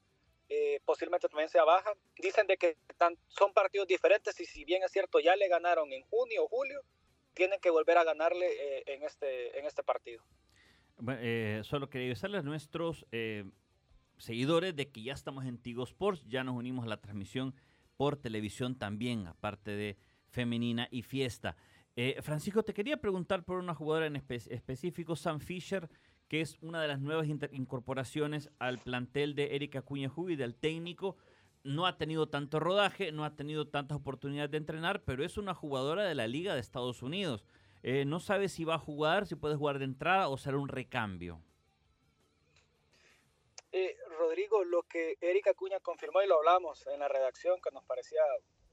eh, 0.49 0.79
posiblemente 0.85 1.27
también 1.29 1.49
sea 1.49 1.63
baja. 1.63 1.93
Dicen 2.17 2.45
de 2.47 2.57
que 2.57 2.77
tan- 2.97 3.17
son 3.27 3.53
partidos 3.53 3.87
diferentes 3.87 4.39
y 4.39 4.45
si 4.45 4.65
bien 4.65 4.83
es 4.83 4.91
cierto 4.91 5.19
ya 5.19 5.35
le 5.35 5.47
ganaron 5.47 5.91
en 5.93 6.01
junio 6.03 6.43
o 6.45 6.47
julio, 6.47 6.81
tienen 7.39 7.59
que 7.61 7.69
volver 7.69 7.97
a 7.97 8.03
ganarle 8.03 8.45
eh, 8.47 8.83
en 8.87 9.03
este 9.03 9.57
en 9.57 9.65
este 9.65 9.81
partido. 9.81 10.21
Eh, 11.07 11.61
solo 11.63 11.89
quería 11.89 12.07
avisarles 12.07 12.41
a 12.41 12.43
nuestros 12.43 13.05
eh, 13.13 13.45
seguidores 14.17 14.75
de 14.75 14.91
que 14.91 15.01
ya 15.01 15.13
estamos 15.13 15.45
en 15.45 15.57
Tigo 15.57 15.83
Sports, 15.85 16.25
ya 16.27 16.43
nos 16.43 16.55
unimos 16.55 16.83
a 16.85 16.89
la 16.89 16.97
transmisión 16.99 17.55
por 17.95 18.17
televisión 18.17 18.77
también, 18.77 19.25
aparte 19.25 19.71
de 19.71 19.97
femenina 20.27 20.89
y 20.91 21.03
fiesta. 21.03 21.55
Eh, 21.95 22.21
Francisco, 22.21 22.63
te 22.63 22.73
quería 22.73 22.97
preguntar 22.97 23.45
por 23.45 23.57
una 23.59 23.73
jugadora 23.73 24.07
en 24.07 24.15
espe- 24.15 24.51
específico, 24.51 25.15
Sam 25.15 25.39
Fisher, 25.39 25.89
que 26.27 26.41
es 26.41 26.57
una 26.61 26.81
de 26.81 26.89
las 26.89 26.99
nuevas 26.99 27.27
incorporaciones 27.27 28.49
al 28.59 28.79
plantel 28.79 29.33
de 29.35 29.55
Erika 29.55 29.81
Cuña 29.81 30.09
Jubi, 30.09 30.35
del 30.35 30.55
técnico. 30.55 31.15
No 31.63 31.85
ha 31.85 31.97
tenido 31.97 32.29
tanto 32.29 32.59
rodaje, 32.59 33.11
no 33.11 33.25
ha 33.25 33.35
tenido 33.35 33.67
tantas 33.67 33.97
oportunidades 33.97 34.51
de 34.51 34.57
entrenar, 34.57 35.03
pero 35.03 35.25
es 35.25 35.37
una 35.37 35.53
jugadora 35.53 36.03
de 36.03 36.15
la 36.15 36.27
Liga 36.27 36.53
de 36.53 36.61
Estados 36.61 37.01
Unidos. 37.01 37.45
Eh, 37.83 38.05
no 38.05 38.19
sabe 38.19 38.49
si 38.49 38.63
va 38.63 38.75
a 38.75 38.79
jugar, 38.79 39.25
si 39.25 39.35
puede 39.35 39.55
jugar 39.55 39.79
de 39.79 39.85
entrada 39.85 40.29
o 40.29 40.37
será 40.37 40.57
un 40.57 40.69
recambio. 40.69 41.41
Eh, 43.71 43.95
Rodrigo, 44.17 44.63
lo 44.63 44.83
que 44.83 45.17
Erika 45.21 45.53
Cuña 45.53 45.79
confirmó 45.79 46.21
y 46.21 46.27
lo 46.27 46.37
hablamos 46.37 46.87
en 46.87 46.99
la 46.99 47.07
redacción, 47.07 47.61
que 47.61 47.71
nos 47.71 47.83
parecía 47.83 48.21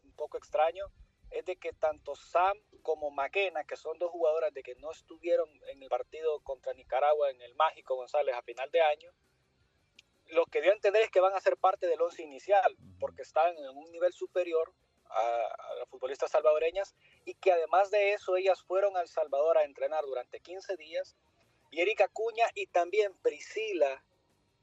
un 0.05 0.13
poco 0.13 0.39
extraño, 0.39 0.87
es 1.31 1.45
de 1.45 1.57
que 1.57 1.73
tanto 1.73 2.15
Sam 2.15 2.57
como 2.83 3.11
Maquena, 3.11 3.65
que 3.65 3.77
son 3.77 3.99
dos 3.99 4.11
jugadoras 4.11 4.55
de 4.55 4.63
que 4.63 4.75
no 4.77 4.91
estuvieron 4.91 5.49
en 5.69 5.83
el 5.83 5.89
partido 5.89 6.41
contra 6.41 6.73
Nicaragua 6.73 7.31
en 7.31 7.43
el 7.43 7.55
Mágico 7.55 7.97
González 7.97 8.35
a 8.35 8.43
final 8.43 8.71
de 8.71 8.81
año, 8.81 9.11
lo 10.29 10.47
que 10.47 10.61
dio 10.61 10.71
a 10.71 10.75
entender 10.75 11.03
es 11.03 11.11
que 11.11 11.21
van 11.21 11.35
a 11.35 11.41
ser 11.41 11.57
parte 11.57 11.87
del 11.87 12.01
once 12.01 12.23
inicial, 12.23 12.77
porque 12.99 13.23
están 13.23 13.57
en 13.57 13.77
un 13.77 13.91
nivel 13.91 14.13
superior 14.13 14.73
a, 15.09 15.21
a 15.21 15.75
las 15.77 15.89
futbolistas 15.89 16.31
salvadoreñas 16.31 16.95
y 17.25 17.35
que 17.35 17.53
además 17.53 17.91
de 17.91 18.13
eso 18.13 18.37
ellas 18.37 18.63
fueron 18.63 18.97
a 18.97 19.03
El 19.03 19.09
Salvador 19.09 19.59
a 19.59 19.65
entrenar 19.65 20.05
durante 20.05 20.41
15 20.41 20.77
días 20.77 21.17
y 21.71 21.81
Erika 21.81 22.09
Cuña 22.09 22.47
y 22.55 22.67
también 22.67 23.15
Priscila 23.23 24.03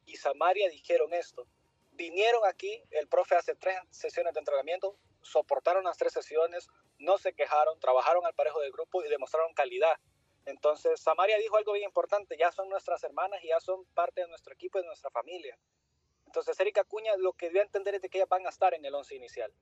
y 0.05 0.15
Samaria 0.15 0.69
dijeron 0.69 1.13
esto. 1.13 1.47
Vinieron 1.91 2.41
aquí, 2.45 2.83
el 2.91 3.07
profe 3.07 3.35
hace 3.35 3.55
tres 3.55 3.77
sesiones 3.91 4.33
de 4.33 4.39
entrenamiento, 4.39 4.97
soportaron 5.21 5.83
las 5.83 5.97
tres 5.97 6.13
sesiones, 6.13 6.67
no 6.97 7.17
se 7.17 7.33
quejaron, 7.33 7.79
trabajaron 7.79 8.25
al 8.25 8.33
parejo 8.33 8.59
del 8.61 8.71
grupo 8.71 9.03
y 9.03 9.09
demostraron 9.09 9.53
calidad. 9.53 9.95
Entonces, 10.45 10.99
Samaria 10.99 11.37
dijo 11.37 11.57
algo 11.57 11.73
bien 11.73 11.85
importante, 11.85 12.35
ya 12.37 12.51
son 12.51 12.69
nuestras 12.69 13.03
hermanas 13.03 13.41
y 13.43 13.47
ya 13.47 13.59
son 13.59 13.85
parte 13.93 14.21
de 14.21 14.27
nuestro 14.27 14.53
equipo 14.53 14.77
y 14.77 14.81
de 14.81 14.87
nuestra 14.87 15.09
familia. 15.09 15.57
Entonces, 16.25 16.59
Erika 16.59 16.83
Cuña 16.83 17.15
lo 17.17 17.33
que 17.33 17.49
dio 17.49 17.61
a 17.61 17.63
entender 17.63 17.95
es 17.95 18.01
de 18.01 18.09
que 18.09 18.17
ellas 18.17 18.29
van 18.29 18.45
a 18.45 18.49
estar 18.49 18.73
en 18.73 18.83
el 18.83 18.93
once 18.93 19.15
inicial. 19.15 19.53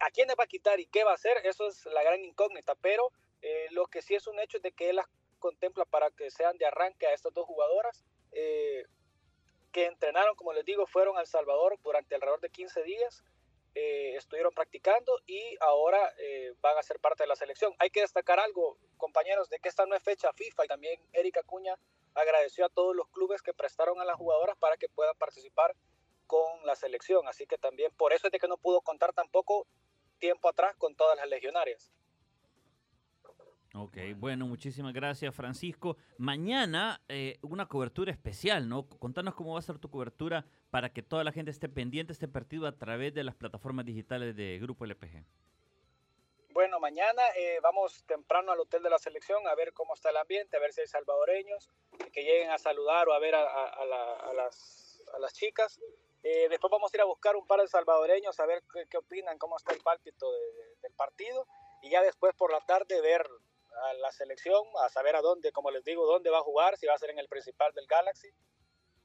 ¿A 0.00 0.10
quiénes 0.10 0.36
va 0.38 0.44
a 0.44 0.48
quitar 0.48 0.80
y 0.80 0.86
qué 0.86 1.04
va 1.04 1.12
a 1.12 1.14
hacer? 1.14 1.38
Eso 1.44 1.68
es 1.68 1.86
la 1.86 2.02
gran 2.02 2.24
incógnita, 2.24 2.74
pero 2.74 3.10
eh, 3.40 3.68
lo 3.70 3.86
que 3.86 4.02
sí 4.02 4.14
es 4.14 4.26
un 4.26 4.38
hecho 4.40 4.58
es 4.58 4.62
de 4.62 4.72
que 4.72 4.90
él 4.90 4.96
las 4.96 5.06
contempla 5.38 5.84
para 5.84 6.10
que 6.10 6.30
sean 6.30 6.58
de 6.58 6.66
arranque 6.66 7.06
a 7.06 7.14
estas 7.14 7.32
dos 7.32 7.46
jugadoras. 7.46 8.04
Eh, 8.32 8.84
que 9.72 9.86
entrenaron, 9.86 10.36
como 10.36 10.52
les 10.52 10.64
digo, 10.64 10.86
fueron 10.86 11.16
a 11.16 11.20
El 11.20 11.26
Salvador 11.26 11.78
durante 11.82 12.14
alrededor 12.14 12.40
de 12.40 12.50
15 12.50 12.82
días 12.84 13.24
eh, 13.74 14.14
estuvieron 14.16 14.52
practicando 14.54 15.20
y 15.26 15.56
ahora 15.60 16.12
eh, 16.18 16.54
van 16.60 16.78
a 16.78 16.82
ser 16.82 17.00
parte 17.00 17.24
de 17.24 17.28
la 17.28 17.36
selección. 17.36 17.74
Hay 17.78 17.90
que 17.90 18.02
destacar 18.02 18.38
algo, 18.38 18.78
compañeros, 18.96 19.48
de 19.48 19.58
que 19.58 19.68
esta 19.68 19.84
no 19.86 19.96
es 19.96 20.02
fecha 20.02 20.32
FIFA 20.32 20.64
y 20.64 20.68
también 20.68 21.00
Erika 21.12 21.42
Cuña 21.42 21.76
agradeció 22.14 22.66
a 22.66 22.68
todos 22.68 22.94
los 22.94 23.08
clubes 23.08 23.42
que 23.42 23.52
prestaron 23.52 24.00
a 24.00 24.04
las 24.04 24.16
jugadoras 24.16 24.56
para 24.58 24.76
que 24.76 24.88
puedan 24.88 25.16
participar 25.16 25.74
con 26.26 26.64
la 26.64 26.76
selección. 26.76 27.26
Así 27.26 27.46
que 27.46 27.58
también 27.58 27.92
por 27.96 28.12
eso 28.12 28.28
es 28.28 28.32
de 28.32 28.38
que 28.38 28.48
no 28.48 28.58
pudo 28.58 28.80
contar 28.80 29.12
tampoco 29.12 29.66
tiempo 30.18 30.48
atrás 30.48 30.76
con 30.76 30.94
todas 30.94 31.16
las 31.16 31.28
legionarias. 31.28 31.92
Ok, 33.76 33.96
bueno, 34.18 34.46
muchísimas 34.46 34.92
gracias 34.94 35.34
Francisco. 35.34 35.96
Mañana 36.16 37.00
eh, 37.08 37.38
una 37.42 37.66
cobertura 37.66 38.12
especial, 38.12 38.68
¿no? 38.68 38.86
Contanos 38.88 39.34
cómo 39.34 39.54
va 39.54 39.58
a 39.58 39.62
ser 39.62 39.78
tu 39.78 39.90
cobertura 39.90 40.44
para 40.70 40.92
que 40.92 41.02
toda 41.02 41.24
la 41.24 41.32
gente 41.32 41.50
esté 41.50 41.68
pendiente 41.68 42.08
de 42.08 42.12
este 42.12 42.28
partido 42.28 42.68
a 42.68 42.72
través 42.78 43.12
de 43.14 43.24
las 43.24 43.34
plataformas 43.34 43.84
digitales 43.84 44.36
de 44.36 44.60
Grupo 44.60 44.84
LPG. 44.84 45.24
Bueno, 46.50 46.78
mañana 46.78 47.22
eh, 47.36 47.58
vamos 47.64 48.04
temprano 48.06 48.52
al 48.52 48.60
hotel 48.60 48.80
de 48.84 48.90
la 48.90 48.98
selección 48.98 49.44
a 49.48 49.56
ver 49.56 49.72
cómo 49.72 49.94
está 49.94 50.10
el 50.10 50.18
ambiente, 50.18 50.56
a 50.56 50.60
ver 50.60 50.72
si 50.72 50.82
hay 50.82 50.86
salvadoreños 50.86 51.68
que 52.12 52.22
lleguen 52.22 52.52
a 52.52 52.58
saludar 52.58 53.08
o 53.08 53.12
a 53.12 53.18
ver 53.18 53.34
a, 53.34 53.40
a- 53.42 53.68
a 53.70 53.84
la- 53.86 54.14
a 54.30 54.34
las, 54.34 55.02
a 55.16 55.18
las 55.18 55.32
chicas. 55.32 55.80
Eh, 56.22 56.48
después 56.48 56.70
vamos 56.70 56.94
a 56.94 56.96
ir 56.96 57.00
a 57.00 57.06
buscar 57.06 57.34
un 57.34 57.44
par 57.48 57.60
de 57.60 57.66
salvadoreños 57.66 58.38
a 58.38 58.46
ver 58.46 58.62
qué, 58.72 58.86
qué 58.88 58.98
opinan, 58.98 59.36
cómo 59.36 59.56
está 59.56 59.72
el 59.74 59.80
pálpito 59.80 60.30
de- 60.30 60.76
del 60.80 60.92
partido. 60.92 61.44
Y 61.82 61.90
ya 61.90 62.02
después 62.02 62.34
por 62.36 62.52
la 62.52 62.60
tarde 62.60 63.00
ver 63.00 63.26
a 63.82 63.94
la 63.94 64.12
selección, 64.12 64.62
a 64.84 64.88
saber 64.88 65.16
a 65.16 65.20
dónde, 65.20 65.52
como 65.52 65.70
les 65.70 65.84
digo, 65.84 66.06
dónde 66.06 66.30
va 66.30 66.38
a 66.38 66.42
jugar, 66.42 66.76
si 66.76 66.86
va 66.86 66.94
a 66.94 66.98
ser 66.98 67.10
en 67.10 67.18
el 67.18 67.28
principal 67.28 67.72
del 67.74 67.86
Galaxy. 67.86 68.28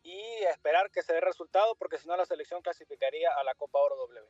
Y 0.04 0.22
esperar 0.50 0.90
que 0.92 1.02
se 1.02 1.14
dé 1.14 1.22
resultado 1.22 1.76
porque 1.76 1.98
si 1.98 2.08
no 2.08 2.16
la 2.16 2.26
selección 2.26 2.62
clasificaría 2.62 3.32
a 3.38 3.44
la 3.44 3.54
Copa 3.56 3.80
Oro 3.80 3.96
W. 3.98 4.26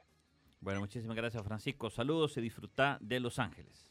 Bueno, 0.61 0.79
muchísimas 0.79 1.15
gracias 1.15 1.43
Francisco. 1.43 1.89
Saludos 1.89 2.35
y 2.37 2.41
disfruta 2.41 2.97
de 3.01 3.19
Los 3.19 3.37
Ángeles. 3.39 3.85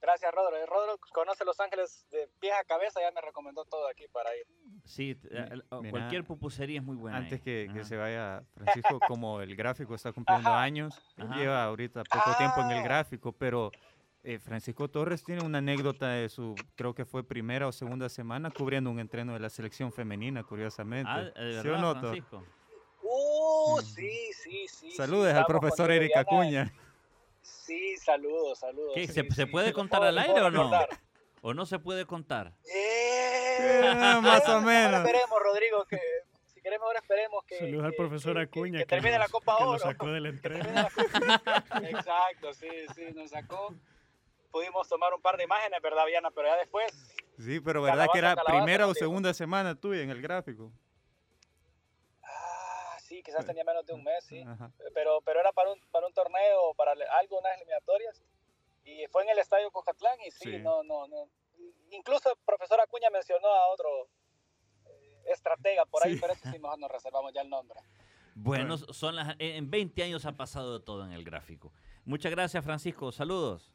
Gracias, 0.00 0.32
Rodro. 0.32 0.56
Eh, 0.56 0.64
Rodro 0.64 0.96
conoce 1.12 1.44
Los 1.44 1.58
Ángeles 1.58 2.06
de 2.10 2.28
pies 2.38 2.54
a 2.54 2.62
cabeza, 2.64 3.00
ya 3.00 3.10
me 3.10 3.20
recomendó 3.20 3.64
todo 3.64 3.88
aquí 3.88 4.06
para 4.08 4.34
ir. 4.36 4.46
Sí, 4.84 5.18
eh, 5.30 5.48
mira, 5.80 5.90
cualquier 5.90 6.24
pupusería 6.24 6.78
es 6.78 6.84
muy 6.84 6.94
buena. 6.94 7.16
Antes 7.18 7.40
ahí. 7.40 7.44
que, 7.44 7.68
que 7.74 7.84
se 7.84 7.96
vaya 7.96 8.44
Francisco, 8.54 9.00
como 9.08 9.40
el 9.40 9.56
gráfico 9.56 9.96
está 9.96 10.12
cumpliendo 10.12 10.50
Ajá. 10.50 10.62
años, 10.62 10.94
Ajá. 11.16 11.34
lleva 11.36 11.64
ahorita 11.64 12.04
poco 12.04 12.36
tiempo 12.38 12.60
en 12.60 12.70
el 12.70 12.78
Ah. 12.78 12.82
gráfico, 12.84 13.32
pero 13.32 13.72
eh, 14.30 14.38
Francisco 14.38 14.88
Torres 14.88 15.24
tiene 15.24 15.42
una 15.44 15.58
anécdota 15.58 16.08
de 16.10 16.28
su, 16.28 16.54
creo 16.76 16.94
que 16.94 17.04
fue 17.04 17.24
primera 17.26 17.66
o 17.66 17.72
segunda 17.72 18.08
semana, 18.08 18.50
cubriendo 18.50 18.90
un 18.90 19.00
entreno 19.00 19.32
de 19.32 19.40
la 19.40 19.48
selección 19.50 19.92
femenina, 19.92 20.44
curiosamente. 20.44 21.10
Ah, 21.10 21.20
¿de 21.22 21.62
¿Sí 21.62 21.68
o 21.68 21.78
no? 21.78 21.98
Francisco? 21.98 22.44
Uh, 23.02 23.78
Mm. 23.80 23.82
sí, 23.84 24.30
sí, 24.32 24.66
sí. 24.68 24.90
Saludes 24.92 25.32
sí, 25.32 25.38
al 25.38 25.46
profesor 25.46 25.86
contigo, 25.88 25.92
Erika 26.02 26.24
Diana. 26.24 26.44
Cuña. 26.44 26.72
Sí, 27.42 27.96
saludos, 27.98 28.58
saludos. 28.58 28.92
¿Qué, 28.94 29.06
sí, 29.06 29.22
se, 29.30 29.46
puede 29.46 29.72
contar 29.72 30.00
puedo- 30.00 30.08
al 30.10 30.18
aire 30.18 30.40
o 30.42 30.50
no? 30.50 30.70
¿O 31.42 31.54
no 31.54 31.64
se 31.66 31.78
puede 31.78 32.04
contar? 32.06 32.52
Eh, 32.64 33.80
más 33.94 34.16
o 34.48 34.60
mejor 34.60 34.62
menos. 34.62 35.00
Esperemos, 35.06 35.38
Rodrigo, 35.42 35.84
que 35.86 36.00
si 36.54 36.60
queremos 36.60 36.86
ahora 36.86 36.98
esperemos 37.00 37.44
que. 37.44 37.58
Saludos 37.58 37.84
al 37.84 37.90
que- 37.92 37.96
profesor 37.96 38.32
que- 38.34 38.38
que- 38.50 38.58
Acuña 38.58 38.78
Que, 38.80 38.86
termine 38.86 39.18
la 39.18 39.28
Copa 39.28 39.56
que 39.58 39.64
lo 39.64 39.70
Oro. 39.70 39.78
sacó 39.78 40.06
del 40.08 40.22
Que 40.24 40.28
entreno. 40.30 40.64
termine 40.64 40.82
la 40.82 40.90
Copa- 40.90 41.82
Exacto, 42.12 42.52
sí, 42.54 42.68
sí, 42.94 43.02
nos 43.14 43.30
sacó. 43.30 43.74
Pudimos 44.50 44.88
tomar 44.88 45.12
un 45.14 45.20
par 45.20 45.36
de 45.36 45.44
imágenes, 45.44 45.80
¿verdad, 45.82 46.06
Viana? 46.06 46.30
Pero 46.30 46.48
ya 46.48 46.56
después. 46.56 46.90
Sí, 47.38 47.60
pero 47.60 47.82
verdad 47.82 48.06
que 48.12 48.18
era 48.18 48.34
calabaza 48.34 48.56
primera 48.64 48.86
o 48.86 48.94
segunda 48.94 49.32
semana 49.34 49.74
tuya 49.74 50.02
en 50.02 50.10
el 50.10 50.20
gráfico. 50.22 50.72
Ah, 52.22 52.96
sí, 53.00 53.22
quizás 53.22 53.44
tenía 53.46 53.64
menos 53.64 53.84
de 53.86 53.92
un 53.94 54.02
mes, 54.04 54.24
sí. 54.24 54.42
Ajá. 54.42 54.70
pero, 54.94 55.20
pero 55.22 55.40
era 55.40 55.52
para 55.52 55.70
un, 55.72 55.80
para 55.90 56.06
un 56.06 56.12
torneo, 56.12 56.74
para 56.76 56.92
algo, 57.20 57.38
unas 57.38 57.56
eliminatorias. 57.56 58.22
Y 58.84 59.06
fue 59.08 59.22
en 59.24 59.28
el 59.30 59.38
estadio 59.38 59.70
Cojatlán 59.70 60.18
y 60.26 60.30
sí, 60.30 60.50
Sí. 60.50 60.58
no, 60.58 60.82
no, 60.82 61.06
no. 61.08 61.28
Incluso 61.90 62.30
el 62.30 62.36
profesor 62.44 62.80
Acuña 62.80 63.10
mencionó 63.10 63.48
a 63.48 63.68
otro 63.68 64.08
eh, 64.86 65.22
estratega 65.26 65.84
por 65.86 66.04
ahí, 66.06 66.14
Sí. 66.14 66.20
pero 66.20 66.32
ese 66.32 66.50
sí 66.50 66.58
mejor 66.58 66.78
nos 66.78 66.90
reservamos 66.90 67.32
ya 67.34 67.42
el 67.42 67.50
nombre. 67.50 67.80
Bueno, 68.34 68.78
son 68.78 69.16
las, 69.16 69.34
en 69.38 69.68
20 69.68 70.02
años 70.04 70.24
ha 70.24 70.32
pasado 70.32 70.78
de 70.78 70.84
todo 70.84 71.04
en 71.04 71.12
el 71.12 71.24
gráfico. 71.24 71.72
Muchas 72.04 72.30
gracias, 72.30 72.64
Francisco. 72.64 73.10
Saludos. 73.12 73.72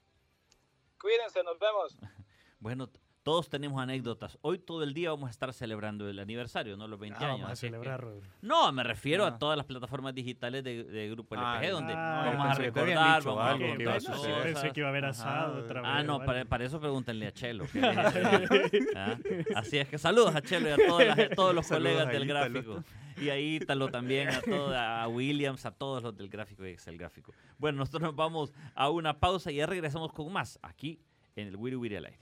Cuídense, 1.03 1.43
nos 1.43 1.59
vemos. 1.59 1.97
Bueno, 2.61 2.89
todos 3.23 3.49
tenemos 3.49 3.81
anécdotas. 3.81 4.37
Hoy 4.41 4.59
todo 4.59 4.83
el 4.83 4.93
día 4.93 5.09
vamos 5.11 5.27
a 5.27 5.31
estar 5.31 5.53
celebrando 5.53 6.09
el 6.09 6.19
aniversario, 6.19 6.75
¿no? 6.75 6.87
Los 6.89 6.99
20 6.99 7.17
Ah, 7.17 7.27
años. 7.27 7.33
vamos 7.39 7.49
a 7.49 7.53
así 7.53 7.65
es 7.67 7.71
que- 7.71 7.77
celebrar. 7.79 8.05
No, 8.41 8.71
me 8.73 8.83
refiero 8.83 9.23
Ah. 9.23 9.29
a 9.29 9.37
todas 9.39 9.55
las 9.55 9.65
plataformas 9.65 10.13
digitales 10.13 10.61
de, 10.63 10.83
de 10.83 11.09
Grupo 11.09 11.35
Ah, 11.37 11.59
LPG, 11.61 11.71
donde 11.71 11.93
ah, 11.95 12.23
vamos 12.25 12.45
yo 12.45 12.51
a 12.51 12.53
recordar, 12.55 13.17
dicho 13.21 13.29
vamos 13.35 13.43
a 13.45 13.51
algo 13.51 13.65
Ok, 13.71 13.77
que 13.77 13.83
iba 13.83 13.91
a 13.93 13.95
contar 13.95 14.15
bueno, 14.17 14.23
suceder. 14.23 14.47
sí, 14.47 14.53
pensé 14.53 14.71
que 14.73 14.79
iba 14.81 14.87
a 14.87 14.91
haber 14.91 15.05
Ajá. 15.05 15.11
asado 15.11 15.59
otra 15.63 15.81
vez. 15.81 15.91
Ah, 15.93 16.03
no, 16.03 16.19
para, 16.49 16.65
eso 16.65 16.79
pregúntenle 16.81 17.27
a 17.27 17.31
Chelo. 17.31 17.65
que- 17.71 17.79
Ah, 18.95 19.17
Así 19.55 19.77
es 19.77 19.87
que 19.87 19.97
saludos 19.97 20.35
a 20.35 20.41
Chelo 20.41 20.67
y 20.69 20.71
a 20.71 20.75
todas 20.87 21.07
las- 21.17 21.29
todos 21.31 21.55
los 21.55 21.65
Saludos 21.65 21.93
colegas 21.93 22.13
del 22.13 22.27
gráfico. 22.27 22.83
Y 23.21 23.29
a 23.29 23.39
Ítalo 23.39 23.89
también, 23.89 24.29
a, 24.29 24.41
todo- 24.41 24.75
a 24.77 25.07
Williams, 25.07 25.65
a 25.65 25.71
todos 25.71 26.03
los 26.03 26.17
del 26.17 26.27
gráfico 26.29 26.65
y 26.65 26.71
Excel 26.71 26.97
gráfico. 26.97 27.31
Bueno, 27.57 27.77
nosotros 27.77 28.01
nos 28.01 28.15
vamos 28.15 28.51
a 28.75 28.89
una 28.89 29.19
pausa 29.19 29.51
y 29.51 29.55
ya 29.55 29.65
regresamos 29.65 30.11
con 30.11 30.31
más 30.33 30.59
aquí 30.61 30.99
en 31.35 31.47
el 31.47 31.55
Wiri 31.55 31.75
Wiri 31.77 31.95
al 31.95 32.05
aire. 32.05 32.19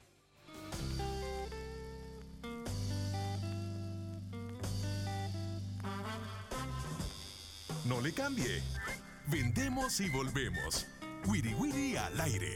No 7.86 8.00
le 8.00 8.14
cambie. 8.14 8.62
Vendemos 9.28 10.00
y 10.02 10.10
volvemos. 10.10 10.86
Wiri 11.26 11.54
Wiri 11.56 11.98
al 11.98 12.20
aire. 12.22 12.56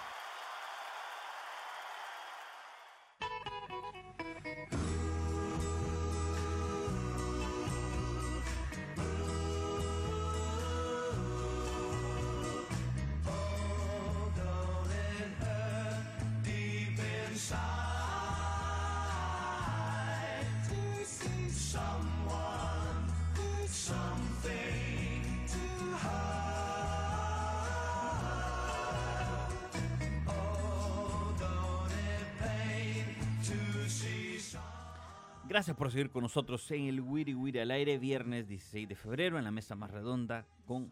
Gracias 35.61 35.77
por 35.77 35.91
seguir 35.91 36.09
con 36.09 36.23
nosotros 36.23 36.71
en 36.71 36.87
el 36.87 37.01
Wiri 37.01 37.35
Wiri 37.35 37.59
al 37.59 37.69
aire, 37.69 37.99
viernes 37.99 38.47
16 38.47 38.89
de 38.89 38.95
febrero, 38.95 39.37
en 39.37 39.43
la 39.43 39.51
mesa 39.51 39.75
más 39.75 39.91
redonda 39.91 40.47
con 40.65 40.91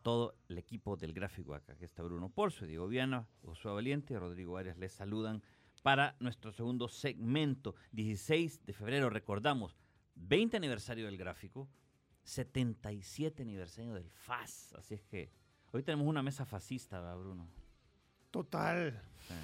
todo 0.00 0.34
el 0.48 0.56
equipo 0.56 0.96
del 0.96 1.12
gráfico 1.12 1.54
acá. 1.54 1.76
que 1.76 1.84
está 1.84 2.02
Bruno 2.02 2.30
Porcio, 2.30 2.66
Diego 2.66 2.88
Viana, 2.88 3.28
Josué 3.44 3.70
Valiente, 3.70 4.18
Rodrigo 4.18 4.56
Arias 4.56 4.78
les 4.78 4.94
saludan 4.94 5.42
para 5.82 6.16
nuestro 6.20 6.52
segundo 6.52 6.88
segmento. 6.88 7.74
16 7.90 8.64
de 8.64 8.72
febrero, 8.72 9.10
recordamos, 9.10 9.76
20 10.14 10.56
aniversario 10.56 11.04
del 11.04 11.18
gráfico, 11.18 11.68
77 12.22 13.42
aniversario 13.42 13.92
del 13.92 14.08
FAS. 14.08 14.72
Así 14.78 14.94
es 14.94 15.02
que 15.02 15.30
hoy 15.70 15.82
tenemos 15.82 16.06
una 16.06 16.22
mesa 16.22 16.46
fascista, 16.46 16.98
¿verdad, 16.98 17.18
Bruno? 17.18 17.46
Total. 18.30 19.02
Sí. 19.28 19.34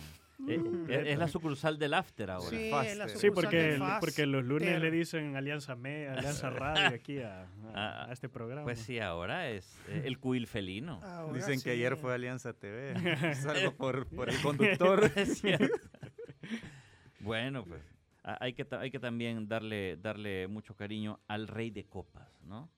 Eh, 0.46 0.60
eh, 0.88 1.02
es 1.08 1.18
la 1.18 1.26
sucursal 1.26 1.78
del 1.78 1.94
After 1.94 2.30
ahora. 2.30 2.48
Sí, 2.48 2.68
Fast, 2.70 2.90
es 2.90 2.96
la. 2.96 3.08
Sí, 3.08 3.26
sucursal 3.28 3.32
porque, 3.34 3.78
porque 4.00 4.26
los 4.26 4.44
lunes 4.44 4.80
le 4.80 4.90
dicen 4.90 5.34
Alianza 5.36 5.74
Me, 5.74 6.06
Alianza 6.08 6.50
Radio 6.50 6.94
aquí 6.94 7.18
a, 7.20 7.42
a- 7.42 7.46
Ah, 7.74 8.06
a 8.08 8.12
este 8.12 8.28
programa. 8.28 8.62
Pues 8.62 8.78
sí, 8.78 9.00
ahora 9.00 9.50
es 9.50 9.76
eh, 9.88 10.02
el 10.04 10.18
cuil 10.20 10.46
felino. 10.46 11.00
Ahora 11.02 11.32
Dicen 11.34 11.60
que 11.60 11.70
ayer 11.70 11.96
fue 11.96 12.14
Alianza 12.14 12.52
TV. 12.52 13.34
Salgo 13.34 13.72
por, 13.76 14.06
por 14.06 14.28
el 14.30 14.38
conductor. 14.42 15.10
Es 15.16 15.40
cierto. 15.40 15.66
bueno, 17.20 17.64
pues 17.64 17.82
hay 18.22 18.52
que, 18.52 18.66
hay 18.76 18.90
que 18.90 18.98
también 19.00 19.48
darle, 19.48 19.96
darle 19.96 20.48
mucho 20.48 20.74
cariño 20.76 21.18
al 21.28 21.48
rey 21.48 21.70
de 21.70 21.84
copas, 21.86 22.28
¿no? 22.42 22.70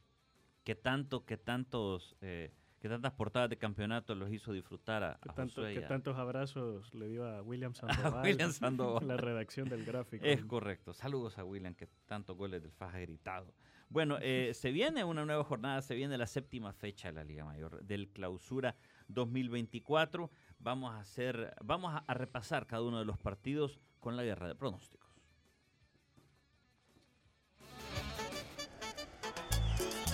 Que 0.64 0.74
tanto, 0.74 1.24
que 1.24 1.36
tantos, 1.36 2.16
eh, 2.20 2.52
que 2.80 2.88
tantas 2.88 3.12
portadas 3.12 3.50
de 3.50 3.58
campeonato 3.58 4.14
los 4.14 4.32
hizo 4.32 4.52
disfrutar 4.52 5.04
a, 5.04 5.18
¿Qué, 5.22 5.28
a 5.30 5.34
tanto- 5.34 5.64
a- 5.64 5.86
tantos 5.86 6.16
abrazos 6.16 6.92
le 6.94 7.08
dio 7.08 7.26
a 7.26 7.42
William 7.42 7.74
Sandoval? 8.14 8.24
William 8.24 8.52
Sandoval. 8.52 9.06
La 9.06 9.16
redacción 9.18 9.68
del 9.68 9.84
gráfico. 9.84 10.24
Es 10.24 10.42
correcto. 10.44 10.92
Saludos 10.94 11.38
a 11.38 11.44
William, 11.44 11.74
que 11.74 11.86
tantos 12.06 12.36
goles 12.36 12.62
del 12.62 12.72
Faja 12.72 12.96
ha 12.96 13.00
gritado. 13.00 13.52
Bueno, 13.90 14.18
eh, 14.22 14.52
se 14.54 14.70
viene 14.72 15.04
una 15.04 15.24
nueva 15.26 15.44
jornada, 15.44 15.82
se 15.82 15.94
viene 15.94 16.16
la 16.16 16.26
séptima 16.26 16.72
fecha 16.72 17.08
de 17.08 17.14
la 17.14 17.24
Liga 17.24 17.44
Mayor 17.44 17.82
del 17.84 18.08
Clausura 18.08 18.76
2024. 19.08 20.30
Vamos 20.58 20.92
a 20.94 21.00
hacer, 21.00 21.54
vamos 21.62 21.92
a, 21.94 21.98
a 21.98 22.14
repasar 22.14 22.66
cada 22.66 22.82
uno 22.82 22.98
de 22.98 23.04
los 23.04 23.18
partidos 23.18 23.78
con 23.98 24.16
la 24.16 24.22
guerra 24.24 24.48
de 24.48 24.54
pronósticos. 24.54 24.99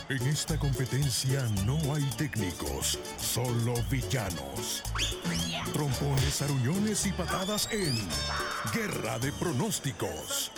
En 0.08 0.22
esta 0.28 0.56
competencia 0.58 1.42
no 1.64 1.76
hay 1.92 2.04
técnicos, 2.16 2.98
solo 3.18 3.74
villanos. 3.90 4.82
Trompones, 5.72 6.42
aruñones 6.42 7.06
y 7.06 7.12
patadas 7.12 7.68
en 7.72 7.96
Guerra 8.72 9.18
de 9.18 9.32
Pronósticos. 9.32 10.52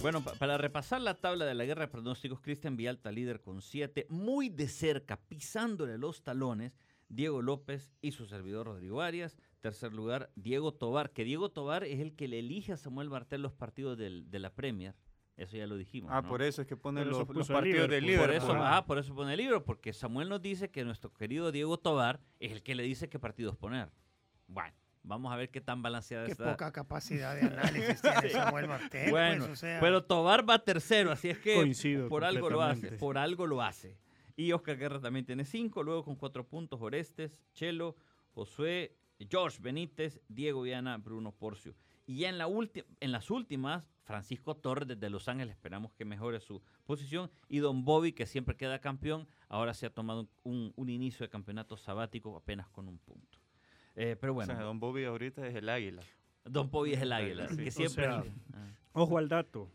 Bueno, 0.00 0.22
pa- 0.22 0.34
para 0.34 0.58
repasar 0.58 1.00
la 1.00 1.14
tabla 1.14 1.44
de 1.44 1.54
la 1.54 1.64
guerra 1.64 1.82
de 1.82 1.88
pronósticos, 1.92 2.40
Cristian 2.40 2.76
Vialta 2.76 3.12
líder 3.12 3.40
con 3.40 3.62
7, 3.62 4.06
muy 4.08 4.48
de 4.48 4.66
cerca, 4.68 5.16
pisándole 5.28 5.96
los 5.96 6.22
talones, 6.24 6.72
Diego 7.08 7.40
López 7.40 7.92
y 8.00 8.10
su 8.12 8.26
servidor 8.26 8.66
Rodrigo 8.66 9.00
Arias. 9.00 9.36
Tercer 9.62 9.92
lugar, 9.92 10.28
Diego 10.34 10.74
Tobar, 10.74 11.12
que 11.12 11.22
Diego 11.24 11.48
Tobar 11.48 11.84
es 11.84 12.00
el 12.00 12.16
que 12.16 12.26
le 12.26 12.40
elige 12.40 12.72
a 12.72 12.76
Samuel 12.76 13.08
Bartel 13.08 13.42
los 13.42 13.52
partidos 13.52 13.96
del- 13.96 14.28
de 14.28 14.40
la 14.40 14.52
Premier. 14.52 14.96
Eso 15.36 15.56
ya 15.56 15.68
lo 15.68 15.76
dijimos. 15.76 16.10
Ah, 16.12 16.20
¿no? 16.20 16.28
por 16.28 16.42
eso 16.42 16.62
es 16.62 16.68
que 16.68 16.74
eso 16.74 17.26
los, 17.32 17.48
partidos 17.48 17.88
de 17.88 18.00
Liverpool. 18.00 18.26
Por 18.26 18.34
eso, 18.34 18.52
ah, 18.54 18.84
por 18.84 18.98
eso 18.98 19.14
pone 19.14 19.32
el 19.32 19.38
libro, 19.38 19.64
porque 19.64 19.92
Samuel 19.92 20.28
nos 20.28 20.42
dice 20.42 20.70
que 20.70 20.84
nuestro 20.84 21.12
querido 21.12 21.52
Diego 21.52 21.78
Tobar 21.78 22.20
es 22.40 22.50
el 22.50 22.62
que 22.64 22.74
le 22.74 22.82
dice 22.82 23.08
qué 23.08 23.20
partidos 23.20 23.56
poner. 23.56 23.92
Bueno, 24.48 24.74
vamos 25.04 25.32
a 25.32 25.36
ver 25.36 25.50
qué 25.50 25.60
tan 25.60 25.80
balanceada 25.80 26.26
Qué 26.26 26.32
está. 26.32 26.50
poca 26.50 26.72
capacidad 26.72 27.36
de 27.36 27.42
análisis 27.42 28.02
tiene 28.02 28.28
Samuel 28.30 28.66
Martel. 28.66 29.10
Bueno, 29.10 29.46
pues, 29.46 29.52
o 29.52 29.56
sea, 29.56 29.78
pero 29.80 30.04
Tobar 30.04 30.48
va 30.48 30.58
tercero, 30.58 31.12
así 31.12 31.30
es 31.30 31.38
que 31.38 31.54
Coincido 31.54 32.08
por 32.08 32.24
algo 32.24 32.50
lo 32.50 32.60
hace, 32.62 32.92
por 32.92 33.16
algo 33.16 33.46
lo 33.46 33.62
hace. 33.62 33.96
Y 34.36 34.50
Oscar 34.50 34.76
Guerra 34.76 35.00
también 35.00 35.24
tiene 35.24 35.44
cinco, 35.44 35.84
luego 35.84 36.04
con 36.04 36.16
cuatro 36.16 36.44
puntos 36.46 36.80
Orestes, 36.80 37.38
Chelo, 37.54 37.96
Josué, 38.34 38.96
George 39.30 39.58
Benítez, 39.60 40.20
Diego 40.28 40.62
Viana, 40.62 40.96
Bruno 40.98 41.32
Porcio. 41.32 41.74
Y 42.06 42.18
ya 42.18 42.28
en, 42.28 42.38
la 42.38 42.48
en 43.00 43.12
las 43.12 43.30
últimas, 43.30 43.84
Francisco 44.04 44.56
Torres 44.56 44.88
desde 44.88 45.08
Los 45.10 45.28
Ángeles, 45.28 45.54
esperamos 45.54 45.92
que 45.92 46.04
mejore 46.04 46.40
su 46.40 46.62
posición. 46.84 47.30
Y 47.48 47.58
Don 47.58 47.84
Bobby, 47.84 48.12
que 48.12 48.26
siempre 48.26 48.56
queda 48.56 48.80
campeón, 48.80 49.28
ahora 49.48 49.74
se 49.74 49.86
ha 49.86 49.90
tomado 49.90 50.28
un, 50.42 50.72
inicio 50.88 51.24
de 51.24 51.30
campeonato 51.30 51.76
sabático 51.76 52.36
apenas 52.36 52.68
con 52.68 52.88
un 52.88 52.98
punto. 52.98 53.38
Eh, 53.94 54.16
pero 54.20 54.34
bueno, 54.34 54.52
O 54.52 54.56
sea, 54.56 54.64
Don 54.64 54.80
Bobby 54.80 55.04
ahorita 55.04 55.46
es 55.46 55.54
el 55.54 55.68
águila. 55.68 56.02
Don 56.44 56.70
Bobby 56.70 56.94
es 56.94 57.02
el 57.02 57.12
águila, 57.12 57.48
Sí, 57.48 57.56
que 57.56 57.68
o 57.68 57.72
siempre... 57.72 58.04
sea, 58.04 58.24
Ah. 58.54 58.68
Ojo 58.94 59.16
al 59.18 59.28
dato. 59.28 59.70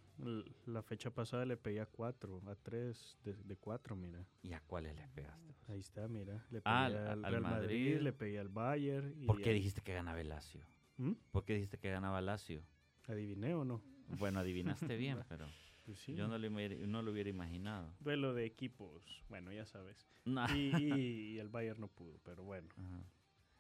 La 0.65 0.81
fecha 0.81 1.11
pasada 1.11 1.45
le 1.45 1.57
pegué 1.57 1.79
a 1.79 1.85
4, 1.85 2.41
a 2.47 2.55
3 2.55 3.17
de 3.23 3.55
4, 3.57 3.95
mira. 3.95 4.25
¿Y 4.41 4.53
a 4.53 4.59
cuáles 4.61 4.95
les 4.95 5.07
pegaste? 5.09 5.53
Ahí 5.67 5.79
está, 5.79 6.07
mira. 6.07 6.33
Le 6.49 6.61
pegué 6.61 6.61
Ah, 6.65 6.85
al- 6.85 6.95
al, 6.97 7.25
al 7.25 7.31
Real 7.31 7.43
Madrid, 7.43 7.89
Madrid. 7.91 8.01
le 8.01 8.13
pegué 8.13 8.39
al 8.39 8.49
Bayern. 8.49 9.13
Y 9.21 9.25
¿Por 9.27 9.41
qué 9.41 9.53
dijiste 9.53 9.81
que 9.81 9.93
ganaba 9.93 10.19
el 10.19 10.29
Lazio? 10.29 10.61
¿Mm? 10.97 11.11
¿Por 11.31 11.45
qué 11.45 11.53
dijiste 11.53 11.77
que 11.77 11.91
ganaba 11.91 12.19
Lazio? 12.21 12.63
¿Adiviné 13.07 13.53
o 13.53 13.63
no? 13.63 13.81
Bueno, 14.17 14.39
adivinaste 14.91 14.97
bien, 14.97 15.19
pero 15.29 15.45
Pues 15.85 15.99
sí. 15.99 16.15
yo 16.15 16.27
no 16.27 16.37
lo, 16.37 16.49
no 16.49 17.01
lo 17.03 17.11
hubiera 17.11 17.29
imaginado. 17.29 17.93
Duelo 17.99 18.33
de 18.33 18.45
equipos, 18.45 19.23
bueno, 19.29 19.51
ya 19.53 19.65
sabes. 19.65 20.09
Y, 20.25 20.75
y- 20.77 20.93
y 21.35 21.39
el 21.39 21.49
Bayern 21.49 21.79
no 21.79 21.87
pudo, 21.89 22.19
pero 22.23 22.43
bueno. 22.43 22.67
Ajá. 22.77 23.03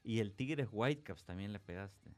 Y 0.03 0.19
el 0.19 0.33
Tigres 0.33 0.69
Whitecaps 0.71 1.23
también 1.25 1.51
le 1.53 1.59
pegaste. 1.59 2.09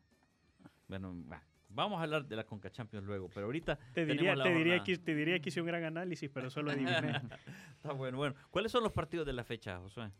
Bueno, 0.87 1.13
va, 1.29 1.43
vamos 1.69 1.99
a 1.99 2.03
hablar 2.03 2.25
de 2.25 2.35
la 2.35 2.43
Conca 2.45 2.69
Champions 2.69 3.05
luego, 3.05 3.29
pero 3.33 3.45
ahorita 3.45 3.77
Te 3.93 4.05
diría, 4.05 4.35
la 4.35 4.43
te, 4.43 4.53
diría 4.53 4.83
que, 4.83 4.97
te 4.97 5.15
diría 5.15 5.39
que 5.39 5.49
hice 5.49 5.61
un 5.61 5.67
gran 5.67 5.83
análisis, 5.83 6.29
pero 6.29 6.49
solo 6.49 6.71
adiviné. 6.71 6.91
Está 7.75 7.93
bueno, 7.93 8.17
bueno. 8.17 8.35
¿Cuáles 8.49 8.71
son 8.71 8.83
los 8.83 8.91
partidos 8.91 9.25
de 9.25 9.33
la 9.33 9.43
fecha, 9.43 9.79
Josué? 9.79 10.11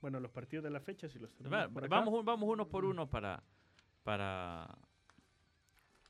bueno, 0.00 0.18
los 0.18 0.30
partidos 0.32 0.64
de 0.64 0.70
la 0.70 0.80
fecha, 0.80 1.08
si 1.08 1.18
los 1.20 1.30
Va- 1.30 1.36
tenemos 1.36 1.68
por 1.68 1.84
acá. 1.84 1.94
vamos, 1.96 2.24
vamos 2.24 2.48
uno 2.48 2.68
por 2.68 2.84
uno 2.84 3.08
para 3.08 3.42
para 4.02 4.68